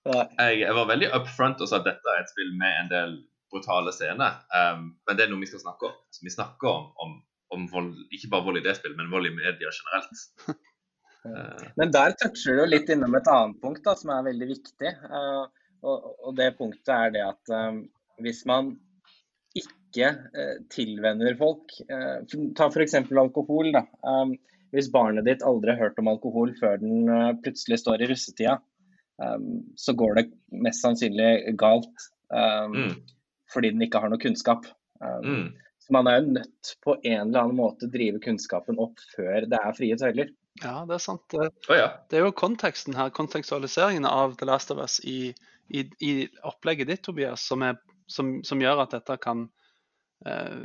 Jeg, 0.08 0.62
jeg, 0.62 0.74
var 0.78 0.88
veldig 0.88 1.10
up 1.18 1.28
front 1.36 1.64
og 1.64 1.70
sa 1.70 1.82
at 1.82 1.88
dette 1.90 2.14
er 2.14 2.22
et 2.22 2.32
spill 2.32 2.54
med 2.60 2.84
en 2.84 2.92
del 2.92 3.18
brutale 3.52 3.92
scener. 3.92 4.40
Um, 4.54 4.92
men 5.08 5.18
det 5.18 5.26
er 5.26 5.32
noe 5.32 5.42
vi 5.42 5.50
skal 5.50 5.64
snakke 5.64 5.90
om. 5.90 5.98
Så 6.14 6.24
vi 6.26 6.34
snakker 6.34 6.70
om, 6.70 6.88
om, 7.04 7.18
om 7.56 7.68
vold, 7.72 7.94
ikke 8.14 8.32
bare 8.32 8.48
vold 8.48 8.62
i 8.62 8.66
det 8.66 8.78
spillet, 8.78 8.98
men 9.00 9.12
vold 9.12 9.30
i 9.30 9.36
media 9.36 9.74
generelt. 9.80 10.24
men 11.80 11.92
der 11.92 12.16
toucher 12.22 12.62
du 12.62 12.66
litt 12.70 12.90
innom 12.94 13.16
et 13.20 13.30
annet 13.32 13.60
punkt 13.64 13.84
da, 13.88 13.96
som 14.00 14.14
er 14.16 14.28
veldig 14.30 14.50
viktig. 14.54 14.94
Og, 15.88 16.10
og, 16.24 16.32
det 16.38 16.54
punktet 16.60 16.94
er 16.94 17.14
det 17.16 17.24
at 17.26 17.54
um, 17.54 17.84
hvis 18.24 18.44
man 18.50 18.76
ikke 19.58 20.10
eh, 20.12 20.56
tilvenner 20.74 21.38
folk 21.40 21.74
eh, 21.90 22.24
Ta 22.58 22.70
f.eks. 22.70 22.96
alkohol. 22.96 23.72
da. 23.76 23.86
Um, 24.04 24.36
hvis 24.76 24.90
barnet 24.92 25.28
ditt 25.28 25.46
aldri 25.48 25.74
har 25.74 25.88
hørt 25.88 26.00
om 26.02 26.10
alkohol 26.12 26.52
før 26.60 26.80
den 26.82 27.08
uh, 27.08 27.32
plutselig 27.44 27.80
står 27.82 28.04
i 28.04 28.10
russetida, 28.12 28.58
um, 29.24 29.62
så 29.80 29.96
går 29.96 30.18
det 30.20 30.26
mest 30.52 30.84
sannsynlig 30.84 31.56
galt 31.60 32.10
um, 32.34 32.76
mm. 32.76 32.92
fordi 33.54 33.72
den 33.76 33.86
ikke 33.88 34.02
har 34.04 34.12
noe 34.12 34.22
kunnskap. 34.22 34.68
Um, 35.00 35.24
mm. 35.24 35.48
Så 35.88 35.96
man 35.96 36.10
er 36.12 36.20
jo 36.20 36.36
nødt 36.36 36.74
på 36.84 36.98
en 37.00 37.30
eller 37.30 37.46
annen 37.46 37.60
måte 37.62 37.88
drive 37.94 38.20
kunnskapen 38.26 38.80
opp 38.84 39.00
før 39.14 39.48
det 39.48 39.62
er 39.62 39.78
frie 39.78 39.96
tøyler. 40.00 40.34
Ja, 40.60 40.82
det 40.90 40.98
er 40.98 41.04
sant. 41.04 41.24
Det, 41.32 41.48
oh, 41.70 41.78
ja. 41.78 41.92
det 42.10 42.20
er 42.20 42.26
jo 42.26 42.34
konteksten 42.36 42.98
her, 42.98 43.14
kontekstualiseringen 43.16 44.08
av 44.10 44.36
The 44.40 44.50
Last 44.50 44.74
of 44.74 44.82
Us 44.84 44.98
i, 45.06 45.32
i, 45.70 45.86
i 46.04 46.14
opplegget 46.44 46.92
ditt, 46.92 47.06
Tobias, 47.08 47.46
som 47.48 47.64
er 47.64 47.78
som, 48.08 48.38
som 48.48 48.62
gjør 48.62 48.84
at 48.84 48.96
dette 48.96 49.18
kan 49.24 49.46
eh, 50.26 50.60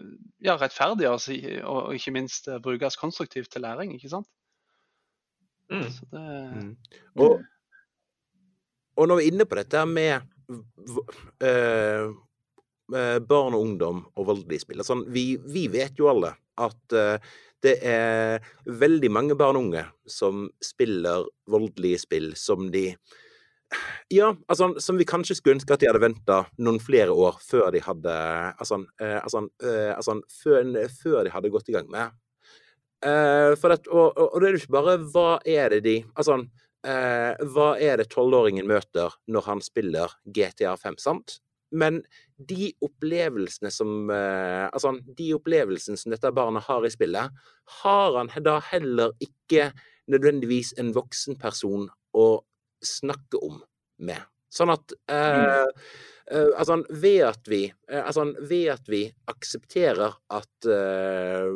ja, 0.44 0.56
rettferdiggjøres 0.60 1.28
og, 1.32 1.78
og, 1.88 1.94
ikke 1.96 2.14
minst 2.14 2.48
eh, 2.48 2.60
brukes 2.62 2.98
konstruktivt 3.00 3.52
til 3.52 3.64
læring. 3.66 3.94
ikke 3.96 4.12
sant? 4.12 4.28
Mm. 5.70 5.86
Det... 5.86 5.96
Mm. 6.12 6.76
Og, 7.22 7.42
og, 8.96 9.08
når 9.08 9.16
vi 9.16 9.22
er 9.24 9.32
inne 9.32 9.44
på 9.48 9.56
dette 9.56 9.80
med 9.88 10.20
uh, 11.40 12.12
barn 13.24 13.56
og 13.56 13.62
ungdom 13.62 14.02
og 14.16 14.26
voldelige 14.28 14.64
spill 14.66 14.82
altså, 14.84 14.98
vi, 15.08 15.38
vi, 15.48 15.62
vet 15.72 15.96
jo 15.96 16.10
alle 16.12 16.34
at 16.60 16.96
uh, 16.96 17.16
det 17.64 17.78
er 17.88 18.42
veldig 18.66 19.10
mange 19.14 19.36
barn 19.38 19.56
og 19.56 19.68
unge 19.68 19.84
som 20.10 20.44
spiller 20.60 21.24
voldelige 21.48 22.02
spill 22.04 22.32
som 22.36 22.68
de 22.74 22.90
ja, 24.12 24.32
altså, 24.48 24.74
som 24.80 24.98
vi 25.00 25.06
kanskje 25.08 25.36
skulle 25.38 25.56
ønske 25.56 25.74
at 25.74 25.82
de 25.82 25.88
hadde 25.88 26.02
venta 26.02 26.42
noen 26.62 26.80
flere 26.82 27.14
år 27.14 27.38
før 27.44 27.70
de 27.74 27.82
hadde 27.84 28.16
Altså, 28.60 28.82
eh, 29.00 29.18
altså, 29.20 29.46
eh, 29.62 29.92
altså 29.96 30.18
før, 30.42 30.72
før, 31.02 31.22
de 31.24 31.32
hadde 31.32 31.52
gått 31.52 31.70
i 31.70 31.76
gang 31.76 31.88
med. 31.92 32.18
Eh, 33.04 33.52
for 33.58 33.72
det, 33.72 33.86
og, 33.88 34.18
og, 34.18 34.36
det 34.40 34.48
er 34.48 34.56
jo 34.56 34.62
ikke 34.62 34.76
bare 34.76 34.98
hva 35.14 35.30
er 35.44 35.72
det 35.76 35.80
de 35.86 35.96
Altså, 36.14 36.42
hva 36.82 37.68
er 37.78 38.00
det 38.00 38.08
tolvåringen 38.10 38.66
møter 38.66 39.12
når 39.30 39.44
han 39.46 39.60
spiller 39.62 40.16
GTA 40.26 40.72
5, 40.74 40.96
sant? 40.98 41.36
Men 41.70 42.00
de 42.42 42.72
opplevelsene 42.82 43.70
som 43.70 44.10
Altså, 44.10 44.96
de 45.06 45.28
opplevelsene 45.36 46.00
som 46.00 46.10
dette 46.10 46.32
barnet 46.34 46.66
har 46.66 46.82
i 46.82 46.90
spillet, 46.90 47.30
har 47.84 48.18
han 48.18 48.32
da 48.42 48.56
heller 48.72 49.14
ikke 49.22 49.70
nødvendigvis 50.10 50.74
en 50.82 50.90
voksen 50.96 51.38
person 51.38 51.86
å 52.18 52.26
snakke 52.84 53.40
om 53.42 53.60
med. 54.02 54.20
Sånn 54.52 54.72
at 54.74 54.92
eh, 55.08 55.66
eh, 56.28 56.48
altså, 56.60 56.82
ved 56.90 57.20
at 57.30 57.48
vi 57.48 57.64
eh, 57.70 58.02
altså, 58.02 58.26
ved 58.40 58.72
at 58.74 58.88
vi 58.92 59.06
aksepterer 59.32 60.16
at 60.36 60.68
eh, 60.68 61.52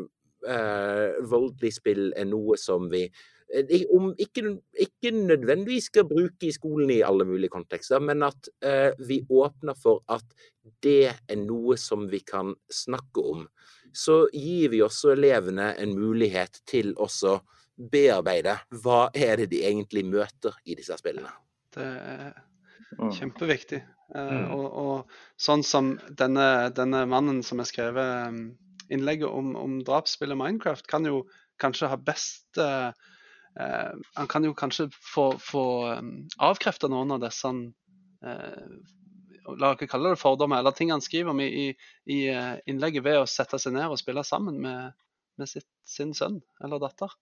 voldelig 1.26 1.72
spill 1.74 2.12
er 2.16 2.28
noe 2.30 2.56
som 2.60 2.86
vi 2.92 3.08
om 3.94 4.08
ikke, 4.18 4.42
ikke, 4.82 5.10
nødvendigvis 5.14 5.86
skal 5.90 6.06
bruke 6.08 6.48
i 6.48 6.54
skolen 6.54 6.90
i 6.90 7.02
alle 7.06 7.22
mulige 7.26 7.52
kontekster, 7.54 8.02
men 8.02 8.24
at 8.26 8.48
vi 9.06 9.20
åpner 9.30 9.78
for 9.78 10.02
at 10.10 10.26
det 10.82 11.12
er 11.14 11.38
noe 11.38 11.76
som 11.78 12.08
vi 12.10 12.24
kan 12.26 12.56
snakke 12.66 13.22
om, 13.22 13.44
så 13.94 14.24
gir 14.34 14.72
vi 14.74 14.82
også 14.82 15.14
elevene 15.14 15.72
en 15.78 15.94
mulighet 15.94 16.58
til 16.66 16.90
også 16.98 17.38
bearbeide 17.76 18.56
hva 18.82 19.06
er 19.14 19.42
det 19.42 19.50
de 19.52 19.62
egentlig 19.68 20.04
møter 20.08 20.56
i 20.64 20.76
disse 20.78 20.96
spillene. 20.98 21.30
Det 21.76 21.84
er 21.84 22.32
mm. 22.98 23.12
kjempeviktig. 23.18 23.82
Eh, 24.14 24.32
mm. 24.32 24.54
Og, 24.54 24.66
og, 24.82 25.18
sånn 25.40 25.64
som 25.66 25.94
denne, 26.18 26.70
denne, 26.76 27.04
mannen 27.10 27.42
som 27.46 27.60
har 27.60 27.68
skrevet 27.68 28.32
um, 28.32 28.40
innlegget 28.92 29.28
om, 29.28 29.54
om 29.58 29.80
drapsspillet 29.84 30.38
Minecraft, 30.38 30.86
kan 30.88 31.08
jo 31.08 31.24
kanskje 31.60 31.90
ha 31.90 31.96
best 31.96 32.60
uh, 32.60 32.92
Han 33.56 34.28
kan 34.28 34.44
jo 34.44 34.52
kanskje 34.52 34.90
få, 34.92 35.30
få 35.40 35.64
avkrefta 36.44 36.90
noen 36.92 37.14
av 37.16 37.22
disse 37.24 37.48
uh, 37.48 38.76
la 39.54 39.72
oss 39.72 39.88
kalle 39.90 40.10
det 40.12 40.20
fordommer, 40.20 40.58
eller 40.58 40.74
ting 40.74 40.90
han 40.90 41.00
skriver 41.04 41.30
om 41.30 41.40
i, 41.40 41.46
i, 41.46 41.66
i 42.10 42.20
innlegget 42.66 43.04
ved 43.06 43.20
å 43.20 43.28
sette 43.30 43.60
seg 43.62 43.76
ned 43.76 43.92
og 43.92 44.00
spille 44.00 44.24
sammen 44.26 44.58
med, 44.62 44.96
med 45.38 45.50
sitt, 45.50 45.68
sin 45.86 46.14
sønn 46.18 46.40
eller 46.64 46.82
datter. 46.82 47.14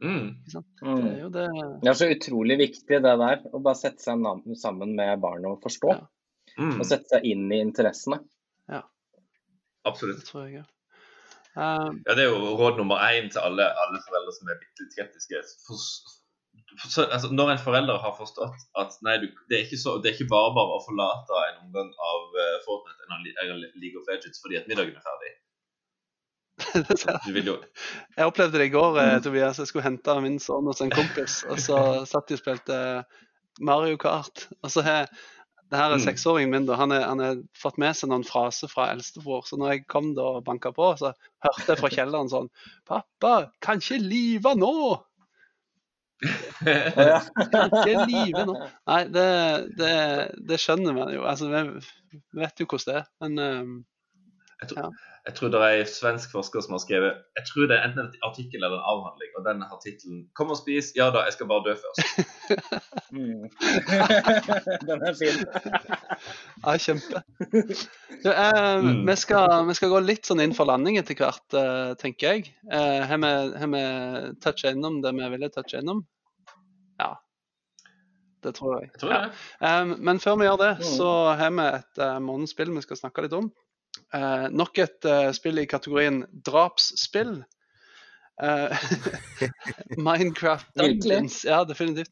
Mm. 0.00 0.28
Det 0.48 0.60
er 0.88 1.28
det 1.34 1.46
Det 1.82 1.90
er 1.90 1.98
så 1.98 2.08
utrolig 2.08 2.56
viktig 2.60 3.00
det 3.04 3.16
der, 3.22 3.42
å 3.52 3.60
bare 3.60 3.78
sette 3.78 4.02
seg 4.02 4.24
sammen 4.60 4.94
med 4.96 5.22
barnet 5.22 5.50
og 5.50 5.62
forstå. 5.64 5.94
Ja. 5.96 6.08
Mm. 6.58 6.76
Og 6.78 6.86
sette 6.88 7.08
seg 7.12 7.26
inn 7.28 7.48
i 7.52 7.60
interessene. 7.62 8.20
Ja. 8.70 8.82
Absolutt. 9.88 10.22
Det 10.22 10.30
tror 10.30 10.46
jeg 10.46 10.60
ja. 10.60 10.66
Um, 11.58 11.98
ja, 12.06 12.14
det 12.14 12.24
er 12.24 12.30
jo 12.30 12.54
råd 12.60 12.78
nummer 12.78 13.02
én 13.10 13.26
til 13.32 13.42
alle, 13.42 13.66
alle 13.82 14.00
foreldre 14.04 14.32
som 14.36 14.50
er 14.52 14.60
litt 14.60 14.94
skeptiske. 14.94 15.40
For, 15.66 15.80
for, 16.84 17.08
altså, 17.10 17.32
når 17.34 17.54
en 17.54 17.62
forelder 17.64 17.98
har 18.02 18.14
forstått 18.18 18.68
at 18.78 18.94
nei, 19.06 19.16
du, 19.22 19.26
det, 19.50 19.64
er 19.64 19.80
så, 19.80 19.96
det, 19.98 20.12
er 20.12 20.18
ikke 20.18 20.30
bare 20.30 20.54
bare 20.56 20.76
å 20.78 20.84
forlate 20.84 21.42
en 21.48 21.64
omgang 21.66 21.90
av 21.90 22.38
uh, 22.38 22.58
Fortnite 22.66 23.08
eller 23.42 23.66
League 23.82 23.98
of 23.98 24.06
Legends 24.10 24.38
fordi 24.42 24.60
at 24.60 24.70
middagen 24.70 24.94
er 24.94 25.06
ferdig, 25.08 25.34
jeg 28.16 28.26
opplevde 28.26 28.58
det 28.58 28.68
i 28.70 28.72
går, 28.74 29.00
eh, 29.00 29.16
mm. 29.16 29.24
Tobias. 29.26 29.60
Jeg 29.62 29.70
skulle 29.70 29.86
hente 29.86 30.16
min 30.24 30.38
sønn 30.42 30.68
hos 30.70 30.82
en 30.84 30.92
kompis. 30.94 31.42
Og 31.50 31.60
så 31.62 31.80
satt 32.10 32.30
de 32.30 32.38
og 32.38 32.42
spilte 32.42 32.78
Mario 33.60 33.98
Kart. 34.00 34.48
Og 34.62 34.72
så 34.72 34.84
har 34.86 35.10
det 35.70 35.78
her 35.78 35.92
er 35.92 36.00
mm. 36.00 36.02
seksåringen 36.02 36.50
min. 36.50 36.66
da, 36.66 36.74
Han 36.80 36.90
har 37.22 37.42
fått 37.54 37.78
med 37.78 37.94
seg 37.94 38.10
noen 38.10 38.26
fraser 38.26 38.70
fra 38.70 38.88
eldstebror. 38.90 39.44
Så 39.46 39.58
når 39.60 39.74
jeg 39.74 39.84
kom 39.90 40.14
da 40.16 40.26
og 40.40 40.44
banka 40.48 40.72
på, 40.74 40.88
så 40.98 41.12
hørte 41.46 41.68
jeg 41.68 41.78
fra 41.78 41.92
kjelleren 41.96 42.32
sånn 42.32 42.50
'Pappa, 42.88 43.52
kan 43.62 43.82
ikke 43.82 44.00
live 44.02 44.56
nå!' 44.58 44.98
kan 46.60 47.70
ikke 47.70 48.06
live 48.10 48.42
nå. 48.48 48.56
Nei, 48.90 49.04
det, 49.14 49.28
det, 49.78 49.94
det 50.50 50.58
skjønner 50.60 50.96
man 50.96 51.14
jo. 51.14 51.22
Altså, 51.24 51.48
vi 51.48 52.42
vet 52.42 52.60
jo 52.60 52.66
hvordan 52.66 52.90
det 52.90 52.98
er. 52.98 53.06
Men 53.22 53.38
um, 53.38 53.72
jeg, 54.60 54.68
tror, 54.68 54.80
ja. 54.84 54.88
jeg 55.26 55.34
tror 55.36 55.48
det 55.52 55.60
er 55.64 55.78
en 55.80 55.88
svensk 55.88 56.32
forsker 56.36 56.64
som 56.64 56.74
har 56.76 56.82
skrevet 56.82 57.20
Jeg 57.38 57.44
tror 57.48 57.68
det 57.70 57.76
er 57.76 57.86
enten 57.86 58.02
en 58.02 58.26
artikkel 58.28 58.60
eller 58.60 58.76
en 58.76 58.88
avhandling, 58.92 59.30
og 59.38 59.46
den 59.48 59.62
har 59.68 59.78
tittelen 59.84 60.18
'Kom 60.36 60.52
og 60.54 60.58
spis'. 60.60 60.92
Ja 60.96 61.06
da, 61.14 61.24
jeg 61.28 61.36
skal 61.36 61.48
bare 61.52 61.64
dø 61.68 61.74
først. 61.84 62.00
mm. 63.16 63.46
den 64.90 65.06
er 65.08 65.14
fin. 65.22 65.40
ja, 66.66 66.76
kjempe. 66.76 67.24
Du, 68.24 68.28
eh, 68.30 68.76
mm. 68.84 69.00
vi, 69.08 69.16
skal, 69.16 69.66
vi, 69.68 69.78
skal, 69.78 69.92
gå 69.94 70.02
litt 70.04 70.28
sånn 70.28 70.44
inn 70.44 70.56
for 70.56 70.68
landing 70.68 71.00
etter 71.00 71.16
hvert, 71.16 71.46
eh, 71.56 71.96
tenker 72.00 72.36
jeg. 72.36 72.52
Eh, 72.68 73.00
har 73.08 73.72
vi 73.72 73.82
toucha 74.44 74.76
innom 74.76 75.00
det 75.00 75.16
vi 75.16 75.32
ville 75.36 75.52
touche 75.56 75.80
innom? 75.80 76.04
Ja. 77.00 77.14
Det 78.44 78.54
tror 78.56 78.78
jeg. 78.78 78.90
jeg 78.92 79.00
tror 79.02 79.12
ja. 79.12 79.24
um, 79.82 79.96
men 80.00 80.20
før 80.20 80.38
vi 80.40 80.46
gjør 80.48 80.60
det, 80.60 80.70
mm. 80.80 80.86
så 80.96 81.10
har 81.36 81.50
vi 81.52 81.66
et 81.66 82.00
uh, 82.00 82.16
månedsspill 82.24 82.72
vi 82.72 82.84
skal 82.84 83.00
snakke 83.00 83.26
litt 83.26 83.36
om. 83.36 83.50
Uh, 84.10 84.48
nok 84.50 84.78
et 84.82 85.06
uh, 85.06 85.30
spill 85.36 85.60
i 85.62 85.68
kategorien 85.70 86.24
drapsspill. 86.46 87.40
Uh, 88.40 88.72
Minecraft 90.08 90.66
Dungeons. 90.78 91.44
Ja, 91.44 91.62
definitivt. 91.64 92.10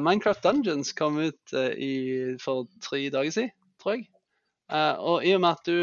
Minecraft 0.00 0.42
Dungeons 0.42 0.92
kom 0.96 1.20
ut 1.20 1.54
i, 1.76 2.34
for 2.40 2.66
tre 2.82 3.04
dager 3.12 3.30
siden, 3.30 3.52
tror 3.82 3.98
jeg. 3.98 4.08
og 4.98 5.26
i 5.26 5.34
og 5.36 5.42
med 5.44 5.50
at 5.50 5.68
du, 5.68 5.76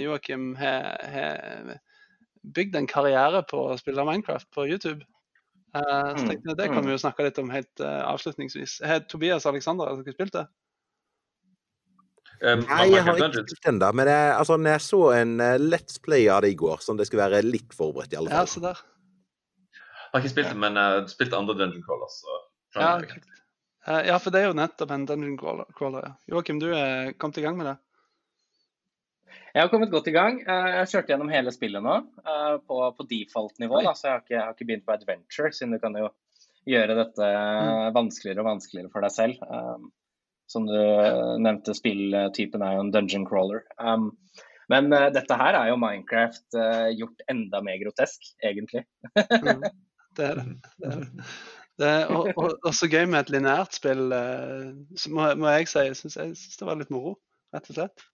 Joakim, 0.00 0.54
har 0.56 1.74
bygd 2.56 2.78
en 2.80 2.88
karriere 2.88 3.42
på 3.44 3.60
å 3.68 3.76
spille 3.76 4.06
Minecraft 4.08 4.48
på 4.56 4.64
YouTube, 4.70 5.04
så 5.74 5.84
mm, 5.84 6.24
tenkte 6.24 6.48
jeg 6.48 6.56
det 6.58 6.70
kan 6.72 6.82
vi 6.82 6.94
jo 6.94 6.96
mm. 6.96 7.02
snakke 7.04 7.26
litt 7.26 7.38
om 7.42 7.52
helt 7.52 7.84
avslutningsvis. 7.84 8.80
Har 8.88 9.04
Tobias 9.04 9.46
Alexander 9.46 9.92
har 9.92 10.00
dere 10.00 10.16
spilt 10.16 10.38
det? 10.38 10.46
Um, 12.40 12.62
Nei, 12.64 12.86
jeg 12.88 13.04
har 13.04 13.18
ikke 13.18 13.42
spilt 13.44 13.66
den, 13.66 13.78
da. 13.82 13.90
Men 13.92 14.08
jeg, 14.08 14.28
altså, 14.32 14.56
når 14.56 14.78
jeg 14.78 14.82
så 14.86 15.00
en 15.12 15.34
uh, 15.42 15.56
Let's 15.60 16.00
Play 16.00 16.28
av 16.32 16.40
det 16.44 16.54
i 16.54 16.56
går, 16.56 16.80
sånn 16.80 16.96
det 16.96 17.04
skulle 17.10 17.26
være 17.26 17.42
litt 17.44 17.76
forberedt, 17.76 18.14
i 18.14 18.20
alle 18.20 18.32
fall. 18.32 18.48
Ja, 18.48 18.52
så 18.54 18.62
der. 18.64 18.80
Jeg 19.74 20.14
har 20.14 20.24
ikke 20.24 20.32
spilt 20.32 20.48
det, 20.48 20.60
men 20.62 20.80
jeg 20.80 21.02
uh, 21.02 21.10
spilt 21.12 21.36
andre 21.36 21.58
Dungeon 21.58 21.84
Crawlers. 21.84 22.16
Ja, 22.78 22.94
uh, 22.96 24.00
ja, 24.08 24.16
for 24.16 24.32
det 24.32 24.40
er 24.40 24.48
jo 24.48 24.56
nettopp 24.56 24.96
en 24.96 25.04
Dungeon 25.10 25.36
Crawler. 25.36 26.08
Ja. 26.08 26.14
Joakim, 26.32 26.62
du 26.64 26.70
er 26.72 27.12
kommet 27.20 27.42
i 27.42 27.44
gang 27.44 27.60
med 27.60 27.74
det? 27.74 27.76
Jeg 29.50 29.66
har 29.66 29.70
kommet 29.72 29.92
godt 29.92 30.08
i 30.08 30.14
gang. 30.14 30.40
Jeg 30.40 30.74
har 30.78 30.88
kjørt 30.88 31.08
gjennom 31.10 31.30
hele 31.30 31.52
spillet 31.52 31.82
nå 31.82 31.94
på, 32.70 32.76
på 32.94 33.06
default-nivå. 33.10 33.80
Så 33.98 34.06
jeg 34.06 34.12
har, 34.14 34.20
ikke, 34.22 34.34
jeg 34.36 34.42
har, 34.44 34.52
ikke, 34.54 34.66
begynt 34.68 34.84
på 34.86 34.94
adventure, 34.94 35.50
siden 35.52 35.74
du 35.74 35.80
kan 35.82 35.96
jo 35.98 36.06
gjøre 36.70 36.94
dette 36.94 37.30
mm. 37.34 37.88
vanskeligere 37.96 38.44
og 38.44 38.46
vanskeligere 38.46 38.92
for 38.94 39.02
deg 39.02 39.14
selv. 39.16 39.42
Som 40.50 40.66
du 40.66 40.78
nevnte, 41.38 41.74
spilltypen 41.78 42.62
er 42.66 42.74
jo 42.74 42.82
en 42.82 42.92
dungeon 42.94 43.26
crawler. 43.28 43.62
Um, 43.78 44.10
men 44.70 44.90
uh, 44.94 45.08
dette 45.14 45.36
her 45.38 45.56
er 45.58 45.70
jo 45.70 45.78
Minecraft 45.78 46.58
uh, 46.58 46.88
gjort 46.94 47.24
enda 47.30 47.60
mer 47.62 47.78
grotesk, 47.82 48.32
egentlig. 48.46 48.84
mm, 49.14 49.64
det 50.18 50.26
er 50.26 50.40
det. 50.40 50.46
det, 50.82 50.90
er 50.90 51.04
det. 51.04 51.26
det 51.78 51.90
er, 51.90 52.10
og, 52.14 52.30
og, 52.34 52.56
også 52.66 52.90
gøy 52.90 53.06
med 53.10 53.20
et 53.20 53.32
lineært 53.34 53.78
spill, 53.78 54.10
uh, 54.10 54.70
må, 55.14 55.28
må, 55.38 55.50
jeg 55.54 55.70
si. 55.70 55.84
Jeg 55.86 55.98
syns, 55.98 56.18
jeg 56.18 56.34
syns 56.38 56.58
det 56.62 56.70
var 56.70 56.82
litt 56.82 56.90
moro, 56.94 57.16
rett 57.54 57.70
og 57.70 57.78
slett. 57.78 58.06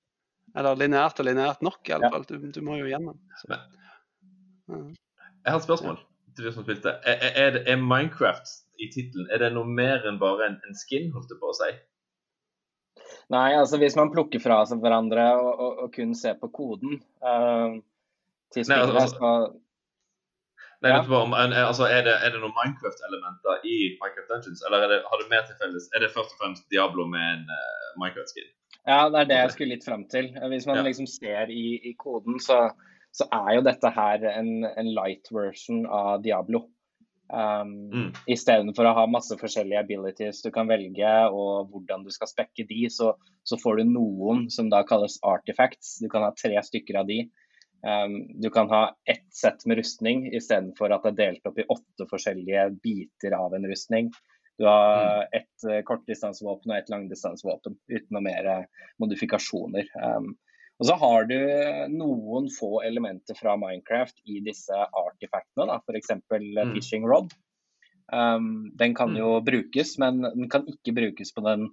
Eller 0.56 0.78
lineært 0.80 1.20
og 1.20 1.28
lineært 1.28 1.64
nok, 1.64 1.80
i 1.88 1.96
alle 1.96 2.12
fall. 2.12 2.28
Du, 2.28 2.36
du 2.52 2.60
må 2.64 2.76
jo 2.80 2.88
gjennom. 2.88 3.16
Så. 3.40 3.56
Jeg 4.68 5.52
har 5.52 5.56
et 5.56 5.66
spørsmål 5.66 5.98
til 6.36 6.46
du 6.46 6.52
som 6.52 6.64
spilte. 6.64 6.92
Er, 7.08 7.28
er, 7.32 7.60
er 7.64 7.80
Minecraft 7.80 8.48
i 8.80 8.88
tittelen 8.92 9.28
er 9.32 9.40
det 9.40 9.52
noe 9.56 9.68
mer 9.68 10.04
enn 10.08 10.20
bare 10.20 10.50
en, 10.50 10.56
en 10.68 10.76
skin, 10.76 11.08
holdt 11.14 11.32
jeg 11.32 11.40
på 11.40 11.52
å 11.52 11.56
si? 11.56 11.70
Nei, 13.34 13.50
altså 13.58 13.78
hvis 13.82 13.96
man 13.98 14.12
plukker 14.14 14.42
fra 14.42 14.60
seg 14.70 14.82
hverandre 14.82 15.22
og, 15.40 15.52
og, 15.52 15.78
og 15.84 15.94
kun 15.94 16.12
ser 16.14 16.36
på 16.38 16.50
koden 16.54 17.00
uh, 17.26 17.78
til 18.54 18.66
spillet, 18.66 18.92
Nei, 18.92 19.02
altså, 19.02 19.18
så 19.18 19.30
Nei, 20.84 20.92
ja. 20.92 21.00
om, 21.18 21.32
altså, 21.34 21.88
er, 21.88 22.04
det, 22.06 22.14
er 22.20 22.34
det 22.34 22.42
noen 22.42 22.54
Minecraft-elementer 22.54 23.64
i 23.64 23.76
Minecraft 23.96 24.28
Dungeons, 24.30 24.62
eller 24.68 24.86
det, 24.92 25.00
har 25.08 25.22
det 25.22 25.28
mer 25.32 25.46
til 25.48 25.56
felles? 25.62 25.88
Er 25.96 26.04
det 26.04 26.12
først 26.14 26.36
og 26.36 26.42
fremst 26.42 26.66
Diablo 26.70 27.08
med 27.08 27.24
en 27.24 27.48
uh, 27.48 27.86
Minecraft-skin? 28.02 28.50
Ja, 28.86 29.06
det 29.10 29.22
er 29.22 29.30
det 29.30 29.38
jeg 29.40 29.54
skulle 29.54 29.74
litt 29.74 29.86
fram 29.86 30.04
til. 30.12 30.28
Hvis 30.52 30.68
man 30.68 30.78
ja. 30.78 30.84
liksom 30.86 31.08
ser 31.10 31.50
i, 31.50 31.64
i 31.90 31.94
koden, 31.98 32.38
så, 32.42 32.68
så, 33.16 33.26
er 33.34 33.56
jo 33.56 33.64
dette 33.66 33.90
her 33.96 34.28
en, 34.36 34.52
en 34.68 34.90
light 34.94 35.32
version 35.34 35.82
av 35.90 36.20
Diablo. 36.22 36.66
Um, 37.26 37.70
mm. 37.90 38.10
Istedenfor 38.30 38.86
å 38.86 38.92
ha 39.00 39.06
masse 39.10 39.34
forskjellige 39.40 39.80
abilities 39.82 40.44
du 40.44 40.52
kan 40.54 40.68
velge, 40.70 41.14
og 41.34 41.72
hvordan 41.72 42.04
du 42.06 42.12
skal 42.14 42.30
spekke 42.30 42.66
de, 42.68 42.84
så, 42.92 43.14
så, 43.42 43.58
får 43.58 43.80
du 43.80 43.90
noen 43.90 44.46
som 44.52 44.70
da 44.70 44.84
kalles 44.86 45.18
artifacts. 45.26 45.96
Du 46.02 46.08
kan 46.12 46.26
ha 46.26 46.30
tre 46.38 46.54
stykker 46.62 47.00
av 47.02 47.10
de. 47.10 47.24
Um, 47.86 48.16
du 48.42 48.48
kan 48.50 48.70
ha 48.70 48.84
ett 49.10 49.26
sett 49.34 49.66
med 49.66 49.78
rustning 49.78 50.26
istedenfor 50.34 50.94
at 50.94 51.04
det 51.04 51.12
er 51.12 51.18
delt 51.20 51.50
opp 51.50 51.58
i 51.60 51.68
åtte 51.70 52.06
forskjellige 52.10 52.70
biter 52.82 53.36
av 53.36 53.54
en 53.54 53.68
rustning. 53.68 54.10
Du 54.56 54.64
har 54.64 54.96
mm. 54.96 55.36
ett 55.36 55.68
uh, 55.68 55.82
kortdistansevåpen 55.86 56.72
og 56.72 56.78
ett 56.78 56.90
langdistansevåpen 56.94 57.76
uten 57.90 58.16
noe 58.16 58.24
mer 58.24 58.48
uh, 58.48 58.90
modifikasjoner. 59.02 59.90
Um, 59.98 60.34
og 60.76 60.88
så 60.88 60.96
har 61.00 61.24
du 61.30 61.38
noen 61.94 62.50
få 62.52 62.82
elementer 62.84 63.36
fra 63.38 63.56
Minecraft 63.56 64.18
i 64.28 64.42
disse 64.44 64.76
artifaktene, 64.76 65.78
f.eks. 65.80 66.12
Mm. 66.28 66.74
fishing 66.74 67.06
rod. 67.08 67.32
Um, 68.12 68.70
den 68.76 68.94
kan 68.94 69.14
mm. 69.14 69.18
jo 69.18 69.30
brukes, 69.46 69.96
men 69.98 70.20
den 70.26 70.50
kan 70.52 70.66
ikke 70.70 70.94
brukes 70.94 71.32
på 71.34 71.42
den, 71.46 71.70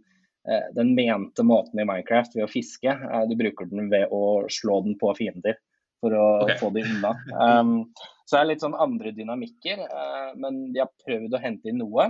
uh, 0.48 0.70
den 0.78 0.96
mente 0.96 1.44
måten 1.46 1.84
i 1.84 1.88
Minecraft 1.90 2.38
ved 2.38 2.48
å 2.48 2.52
fiske. 2.52 2.96
Uh, 2.96 3.26
du 3.28 3.36
bruker 3.40 3.68
den 3.70 3.92
ved 3.92 4.08
å 4.08 4.48
slå 4.52 4.80
den 4.88 4.96
på 5.02 5.12
fiender 5.20 5.60
for 6.04 6.16
å 6.16 6.26
okay. 6.46 6.58
få 6.64 6.72
dem 6.76 6.96
unna. 6.98 7.14
Um, 7.44 7.76
så 8.24 8.38
det 8.38 8.40
er 8.40 8.50
litt 8.54 8.64
sånn 8.64 8.80
andre 8.80 9.12
dynamikker, 9.16 9.84
uh, 9.84 10.32
men 10.40 10.70
de 10.72 10.80
har 10.80 10.92
prøvd 11.04 11.36
å 11.36 11.44
hente 11.44 11.70
inn 11.70 11.84
noe 11.84 12.08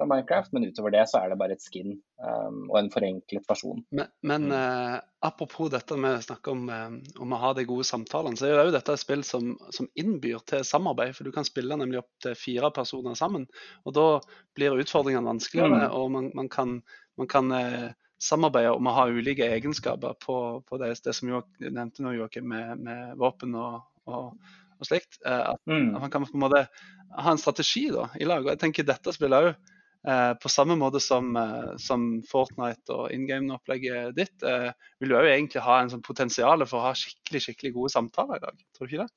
fra 0.00 0.06
Minecraft, 0.08 0.52
men 0.52 0.64
utover 0.64 0.94
det 0.94 1.02
så 1.10 1.20
er 1.20 1.28
det 1.30 1.36
bare 1.40 1.52
et 1.56 1.62
skin 1.62 1.92
um, 2.24 2.62
og 2.70 2.76
en 2.80 2.88
forenklet 2.92 3.44
versjon. 3.48 3.82
Men, 3.92 4.08
men 4.24 4.46
uh, 4.48 4.96
apropos 5.26 5.68
dette 5.72 5.96
med 6.00 6.16
å 6.16 6.22
snakke 6.24 6.54
om, 6.54 6.62
um, 6.72 6.94
om, 7.20 7.34
å 7.36 7.40
ha 7.42 7.50
de 7.56 7.66
gode 7.68 7.84
samtalene, 7.84 8.38
så 8.40 8.48
er 8.48 8.62
jo 8.64 8.72
dette 8.72 8.94
et 8.96 9.02
spill 9.02 9.24
som, 9.26 9.50
som, 9.76 9.90
innbyr 10.00 10.40
til 10.48 10.64
samarbeid. 10.64 11.12
For 11.16 11.28
du 11.28 11.34
kan 11.34 11.44
spille 11.44 11.76
nemlig 11.76 12.00
opp 12.00 12.08
til 12.24 12.38
fire 12.38 12.70
personer 12.72 13.18
sammen. 13.18 13.44
Og 13.84 13.96
da 13.98 14.06
blir 14.56 14.78
utfordringene 14.80 15.28
vanskeligere, 15.28 15.82
mm. 15.90 15.96
og 15.98 16.06
man, 16.14 16.30
man, 16.38 16.48
kan, 16.52 16.78
man 17.20 17.28
kan 17.28 17.52
uh, 17.52 17.90
samarbeide 18.24 18.72
om 18.78 18.88
å 18.88 18.94
ha 18.96 19.08
ulike 19.12 19.50
egenskaper 19.52 20.16
på, 20.24 20.38
på 20.64 20.80
det, 20.80 20.94
det, 21.04 21.16
som 21.16 21.28
du 21.28 21.68
nevnte 21.68 22.06
nå, 22.06 22.14
Joakim, 22.16 22.48
med, 22.54 22.86
med, 22.88 23.12
våpen 23.20 23.52
og, 23.60 23.82
og, 24.08 24.32
og 24.80 24.88
slikt. 24.88 25.20
Uh, 25.26 25.52
at, 25.52 25.60
mm. 25.68 25.92
at, 25.92 26.00
man 26.06 26.16
kan 26.16 26.24
på 26.24 26.40
en 26.40 26.46
måte 26.48 26.64
ha 27.10 27.34
en 27.34 27.42
strategi 27.42 27.90
da, 27.92 28.08
i 28.16 28.24
lag. 28.24 28.46
Og 28.46 28.54
jeg 28.54 28.64
tenker 28.64 28.88
dette 28.88 29.12
spillet 29.12 29.50
òg 29.50 29.52
Eh, 29.54 29.78
på 30.40 30.48
samme 30.48 30.76
måte 30.80 31.00
som, 31.00 31.34
eh, 31.36 31.72
som 31.76 32.22
Fortnite 32.28 32.94
og 32.94 33.10
in 33.12 33.26
game-opplegget 33.28 34.14
ditt, 34.16 34.42
eh, 34.42 34.70
vil 35.00 35.12
du 35.12 35.16
òg 35.18 35.28
egentlig 35.28 35.64
ha 35.66 35.80
en 35.80 35.90
sånn 35.92 36.04
potensial 36.04 36.64
for 36.66 36.80
å 36.80 36.86
ha 36.88 36.94
skikkelig 36.96 37.42
skikkelig 37.44 37.74
gode 37.74 37.92
samtaler 37.92 38.40
i 38.40 38.46
dag. 38.46 38.62
Tror 38.76 38.88
du 38.88 38.94
ikke 38.94 39.04
det? 39.04 39.12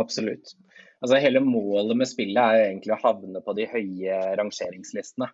Absolutt. 0.00 0.54
Altså, 1.00 1.20
hele 1.22 1.42
målet 1.42 1.96
med 1.98 2.10
spillet 2.10 2.42
er 2.42 2.66
egentlig 2.66 2.96
å 2.96 3.02
havne 3.02 3.42
på 3.42 3.54
de 3.58 3.68
høye 3.70 4.18
rangeringslistene. 4.38 5.30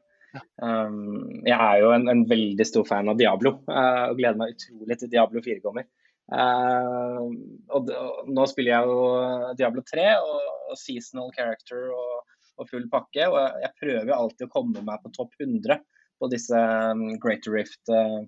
Um, 0.61 1.41
jeg 1.47 1.57
er 1.57 1.80
jo 1.80 1.93
en, 1.95 2.11
en, 2.12 2.24
veldig 2.28 2.64
stor 2.68 2.84
fan 2.84 3.09
av 3.09 3.16
Diablo 3.16 3.55
uh, 3.70 4.11
og 4.11 4.18
gleder 4.18 4.37
meg 4.37 4.53
utrolig 4.53 4.99
til 5.01 5.09
Diablo 5.12 5.41
4 5.41 5.62
kommer. 5.64 5.87
Uh, 6.28 7.22
og, 7.72 7.89
og, 7.89 8.28
nå 8.28 8.45
spiller 8.51 8.74
jeg 8.74 8.91
jo 8.91 9.55
Diablo 9.57 9.84
3 9.87 10.09
og, 10.18 10.51
og 10.72 10.80
seasonal 10.80 11.32
character 11.37 11.89
og, 11.95 12.36
og, 12.57 12.68
full 12.70 12.88
pakke. 12.92 13.28
Og 13.28 13.38
jeg, 13.62 13.74
prøver 13.80 13.96
prøver 14.07 14.16
alltid 14.16 14.48
å 14.48 14.52
komme 14.52 14.84
meg 14.86 15.02
på 15.04 15.12
topp 15.16 15.36
100 15.40 15.80
på 16.16 16.28
disse 16.32 16.57
um, 16.57 17.09
Greater 17.20 17.52
Rift. 17.52 17.82
Uh. 17.88 18.24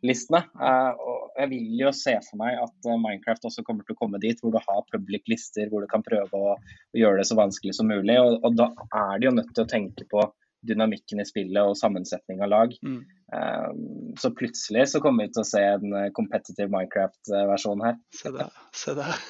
Uh, 0.00 0.92
og 0.96 1.34
jeg 1.36 1.50
vil 1.50 1.80
jo 1.82 1.90
se 1.92 2.14
for 2.24 2.40
meg 2.40 2.56
at 2.56 2.88
uh, 2.88 2.96
Minecraft 2.96 3.50
også 3.50 3.64
kommer 3.66 3.84
til 3.84 3.96
å 3.96 4.00
komme 4.00 4.20
dit 4.22 4.38
hvor 4.40 4.54
du 4.54 4.60
har 4.62 4.84
public 4.88 5.28
lister, 5.28 5.68
hvor 5.68 5.84
du 5.84 5.90
kan 5.90 6.04
prøve 6.06 6.32
å, 6.32 6.54
å 6.56 6.96
gjøre 6.96 7.20
det 7.20 7.28
så 7.28 7.36
vanskelig 7.36 7.76
som 7.76 7.90
mulig. 7.90 8.16
Og, 8.16 8.38
og, 8.40 8.56
da 8.56 8.70
er 8.88 9.20
de 9.20 9.28
jo 9.28 9.34
nødt 9.36 9.52
til 9.52 9.66
å 9.66 9.70
tenke 9.70 10.08
på 10.10 10.24
dynamikken 10.68 11.22
i 11.22 11.24
spillet 11.24 11.60
og 11.60 11.76
sammensetning 11.76 12.40
av 12.44 12.50
lag. 12.52 12.72
Mm. 12.84 13.00
Um, 13.30 13.84
så 14.20 14.32
plutselig 14.36 14.90
så 14.92 15.00
kommer 15.04 15.24
vi 15.24 15.34
til 15.36 15.44
å 15.44 15.48
se 15.48 15.62
en 15.76 15.94
competitive 16.16 16.68
Minecraft-versjon 16.72 17.84
her. 17.84 18.00
Se 18.16 18.32
der. 18.34 18.56
Se 18.76 18.96
der. 18.96 19.20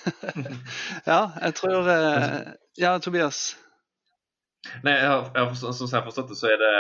ja, 1.11 1.21
jeg 1.35 1.59
tror 1.59 1.91
Ja, 2.79 2.97
Tobias? 3.03 3.51
Nei, 4.85 4.97
jeg 4.97 5.09
har, 5.09 5.31
jeg 5.35 5.47
har, 5.47 5.55
Som 5.57 5.87
jeg 5.87 5.97
har 5.97 6.07
forstått 6.07 6.33
det, 6.33 6.39
så 6.41 6.51
er 6.53 6.59
det 6.61 6.75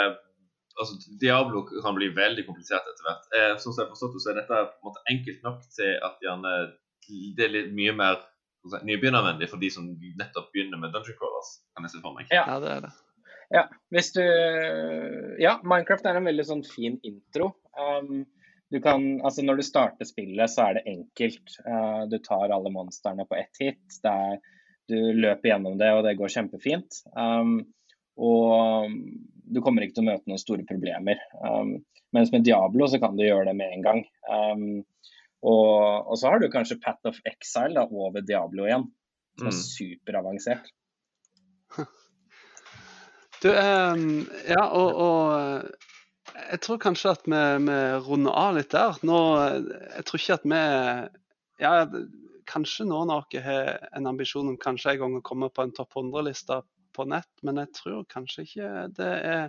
altså, 0.80 0.96
Diablo 1.20 1.64
kan 1.68 1.96
bli 1.96 2.10
veldig 2.16 2.46
komplisert 2.48 2.86
etter 2.88 3.06
hvert. 3.06 3.28
Eh, 3.36 3.54
som 3.62 3.74
jeg 3.74 3.84
har 3.84 3.92
forstått 3.94 4.16
det, 4.16 4.24
så 4.24 4.32
er 4.32 4.40
dette 4.40 4.64
på 4.72 4.80
en 4.80 4.90
måte 4.90 5.04
enkelt 5.14 5.46
nok 5.46 5.62
til 5.76 5.94
at 6.08 6.24
gjerne, 6.24 6.56
det 7.36 7.46
er 7.46 7.54
litt 7.54 7.70
mye 7.76 7.94
mer 7.96 8.18
si, 8.68 8.82
nybegynnervennlig 8.88 9.50
for 9.50 9.62
de 9.62 9.70
som 9.72 9.88
nettopp 10.20 10.50
begynner 10.54 10.80
med 10.80 10.92
Dungeon 10.94 11.16
Crawlers, 11.20 11.54
kan 11.74 11.86
jeg 11.86 11.94
se 11.94 12.02
for 12.04 12.16
meg. 12.16 12.28
Ja, 12.32 12.44
ja 12.46 12.58
det 12.62 12.74
er 12.74 12.84
det. 12.88 12.92
Ja, 13.50 13.64
hvis 13.90 14.12
du 14.14 14.22
Ja, 15.42 15.56
Minecraft 15.66 16.04
er 16.06 16.20
en 16.20 16.28
veldig 16.28 16.44
sånn 16.46 16.62
fin 16.66 17.00
intro. 17.06 17.50
Um, 17.74 18.22
du 18.70 18.78
kan, 18.78 19.02
altså 19.26 19.42
Når 19.42 19.58
du 19.58 19.64
starter 19.66 20.06
spillet, 20.06 20.52
så 20.52 20.68
er 20.68 20.78
det 20.78 20.86
enkelt. 20.92 21.56
Uh, 21.66 22.06
du 22.06 22.20
tar 22.22 22.54
alle 22.54 22.70
monstrene 22.70 23.26
på 23.26 23.38
ett 23.40 23.58
hit. 23.58 23.82
Det 24.04 24.12
Er, 24.12 24.38
du 24.90 24.98
løper 25.16 25.52
gjennom 25.52 25.78
det, 25.80 25.90
og 25.96 26.04
det 26.06 26.16
går 26.18 26.32
kjempefint. 26.34 27.02
Um, 27.14 27.60
og 28.20 28.90
du 29.50 29.60
kommer 29.64 29.84
ikke 29.84 29.98
til 29.98 30.06
å 30.06 30.10
møte 30.10 30.30
noen 30.30 30.42
store 30.42 30.66
problemer. 30.68 31.22
Um, 31.40 31.78
mens 32.14 32.32
med 32.34 32.44
Diablo 32.46 32.88
så 32.90 33.00
kan 33.02 33.16
du 33.18 33.24
gjøre 33.24 33.48
det 33.50 33.56
med 33.58 33.74
en 33.74 33.86
gang. 33.86 34.02
Um, 34.26 34.82
og, 35.40 36.10
og, 36.10 36.16
så 36.20 36.32
har 36.32 36.42
du 36.42 36.50
kanskje 36.52 36.80
Path 36.82 37.08
of 37.08 37.20
Exile 37.28 37.78
da, 37.78 37.86
over 37.88 38.24
Diablo 38.24 38.66
igjen, 38.68 38.90
som 39.38 39.48
er 39.48 39.56
mm. 39.56 39.62
superavansert. 39.70 40.74
Du, 43.40 43.48
um, 43.48 44.26
ja, 44.44 44.66
og, 44.76 44.98
og, 45.00 46.34
jeg 46.50 46.60
tror 46.60 46.80
kanskje 46.82 47.14
at 47.14 47.22
vi, 47.24 47.38
vi, 47.64 47.78
runder 48.04 48.36
av 48.36 48.58
litt 48.58 48.74
der. 48.74 48.98
Nå, 49.06 49.20
jeg 49.96 50.04
tror 50.04 50.20
ikke 50.20 50.36
at 50.36 50.44
vi 50.52 50.60
ja, 51.60 51.72
Kanskje 52.50 52.86
noen 52.90 53.12
av 53.14 53.26
dere 53.30 53.44
har 53.46 53.90
en 53.96 54.10
ambisjon 54.10 54.48
om 54.50 54.58
kanskje 54.60 54.94
en 54.94 55.02
gang 55.04 55.18
å 55.18 55.24
komme 55.26 55.50
på 55.54 55.64
en 55.64 55.74
topp 55.76 55.98
100-liste 56.00 56.62
på 56.96 57.06
nett, 57.06 57.30
men 57.46 57.60
jeg 57.62 57.74
tror 57.76 58.06
kanskje 58.10 58.46
ikke 58.46 58.70
det 58.96 59.10
er 59.34 59.44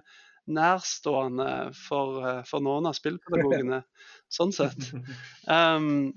nærstående 0.51 1.47
for, 1.77 2.19
eh, 2.25 2.41
for 2.49 2.63
noen 2.65 2.89
av 2.89 2.97
spillpedagogene, 2.97 3.83
sånn 4.37 4.53
sett. 4.55 4.91
Um, 5.51 6.13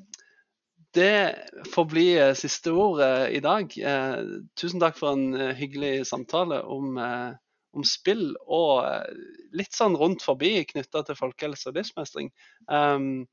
det 0.95 1.35
får 1.74 1.87
bli 1.91 2.07
eh, 2.18 2.35
siste 2.39 2.70
ordet 2.70 3.32
i 3.35 3.41
dag. 3.43 3.72
Eh, 3.78 4.18
tusen 4.59 4.82
takk 4.82 4.99
for 4.99 5.16
en 5.16 5.35
eh, 5.35 5.55
hyggelig 5.59 6.07
samtale 6.07 6.61
om, 6.70 6.99
eh, 7.03 7.32
om 7.74 7.87
spill 7.89 8.28
og 8.47 8.87
litt 9.59 9.74
sånn 9.74 9.97
rundt 9.99 10.22
forbi 10.22 10.61
knytta 10.70 11.03
til 11.09 11.18
folkehelse 11.18 11.72
og 11.72 11.80
livsmestring. 11.80 12.30
Um, 12.70 13.26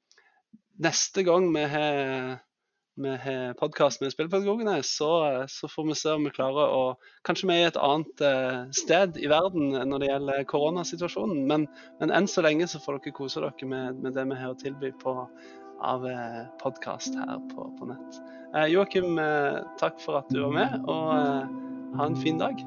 neste 0.81 1.21
gang 1.27 1.51
vi 1.53 1.67
har 1.69 2.39
har 3.09 3.53
podkast 3.59 4.01
med 4.01 4.11
spillpedagogene, 4.13 4.83
så, 4.83 5.45
så, 5.49 5.67
får 5.67 5.87
vi 5.87 5.95
se 5.95 6.11
om 6.15 6.27
vi 6.27 6.33
klarer 6.35 6.73
å 6.75 6.83
Kanskje 7.27 7.47
vi 7.49 7.55
er 7.55 7.63
i 7.63 7.69
et 7.69 7.79
annet 7.81 8.23
uh, 8.25 8.61
sted 8.75 9.17
i 9.21 9.29
verden 9.29 9.73
når 9.89 10.01
det 10.01 10.09
gjelder 10.09 10.45
koronasituasjonen. 10.49 11.43
Men, 11.49 11.67
men, 11.99 12.13
enn 12.13 12.29
så 12.29 12.43
lenge 12.45 12.67
så 12.69 12.81
får 12.81 12.99
dere 12.99 13.15
kose 13.17 13.43
dere 13.43 13.69
med, 13.69 13.99
med 14.01 14.17
det 14.17 14.25
vi 14.29 14.39
har 14.39 14.53
å 14.53 14.57
tilby 14.57 14.93
på, 15.01 15.15
av 15.81 16.05
eh, 16.05 16.41
podkast 16.61 17.17
her 17.17 17.37
på, 17.53 17.67
på 17.79 17.89
nett. 17.89 18.21
Eh, 18.55 18.67
Joakim, 18.73 19.17
uh, 19.17 19.61
takk 19.81 20.01
for 20.01 20.21
at 20.21 20.29
du 20.33 20.41
var 20.43 20.57
med, 20.57 20.79
og 20.85 21.97
ha 21.97 22.09
en 22.09 22.17
fin 22.21 22.41
dag. 22.41 22.61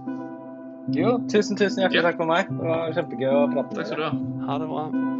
Jo, 0.94 1.16
tusen, 1.32 1.56
tusen 1.56 1.86
hjertelig 1.86 2.04
takk 2.10 2.22
for 2.22 2.30
meg. 2.30 2.50
Det 2.50 2.70
var 2.70 2.96
kjempegøy 2.98 3.30
å 3.32 3.44
prate 3.54 3.70
med 3.70 3.76
deg. 3.78 3.84
Takk 3.84 3.92
skal 3.92 4.02
du 4.02 4.08
ha. 4.10 4.48
Ha 4.50 4.62
det 4.62 4.70
bra. 4.74 5.13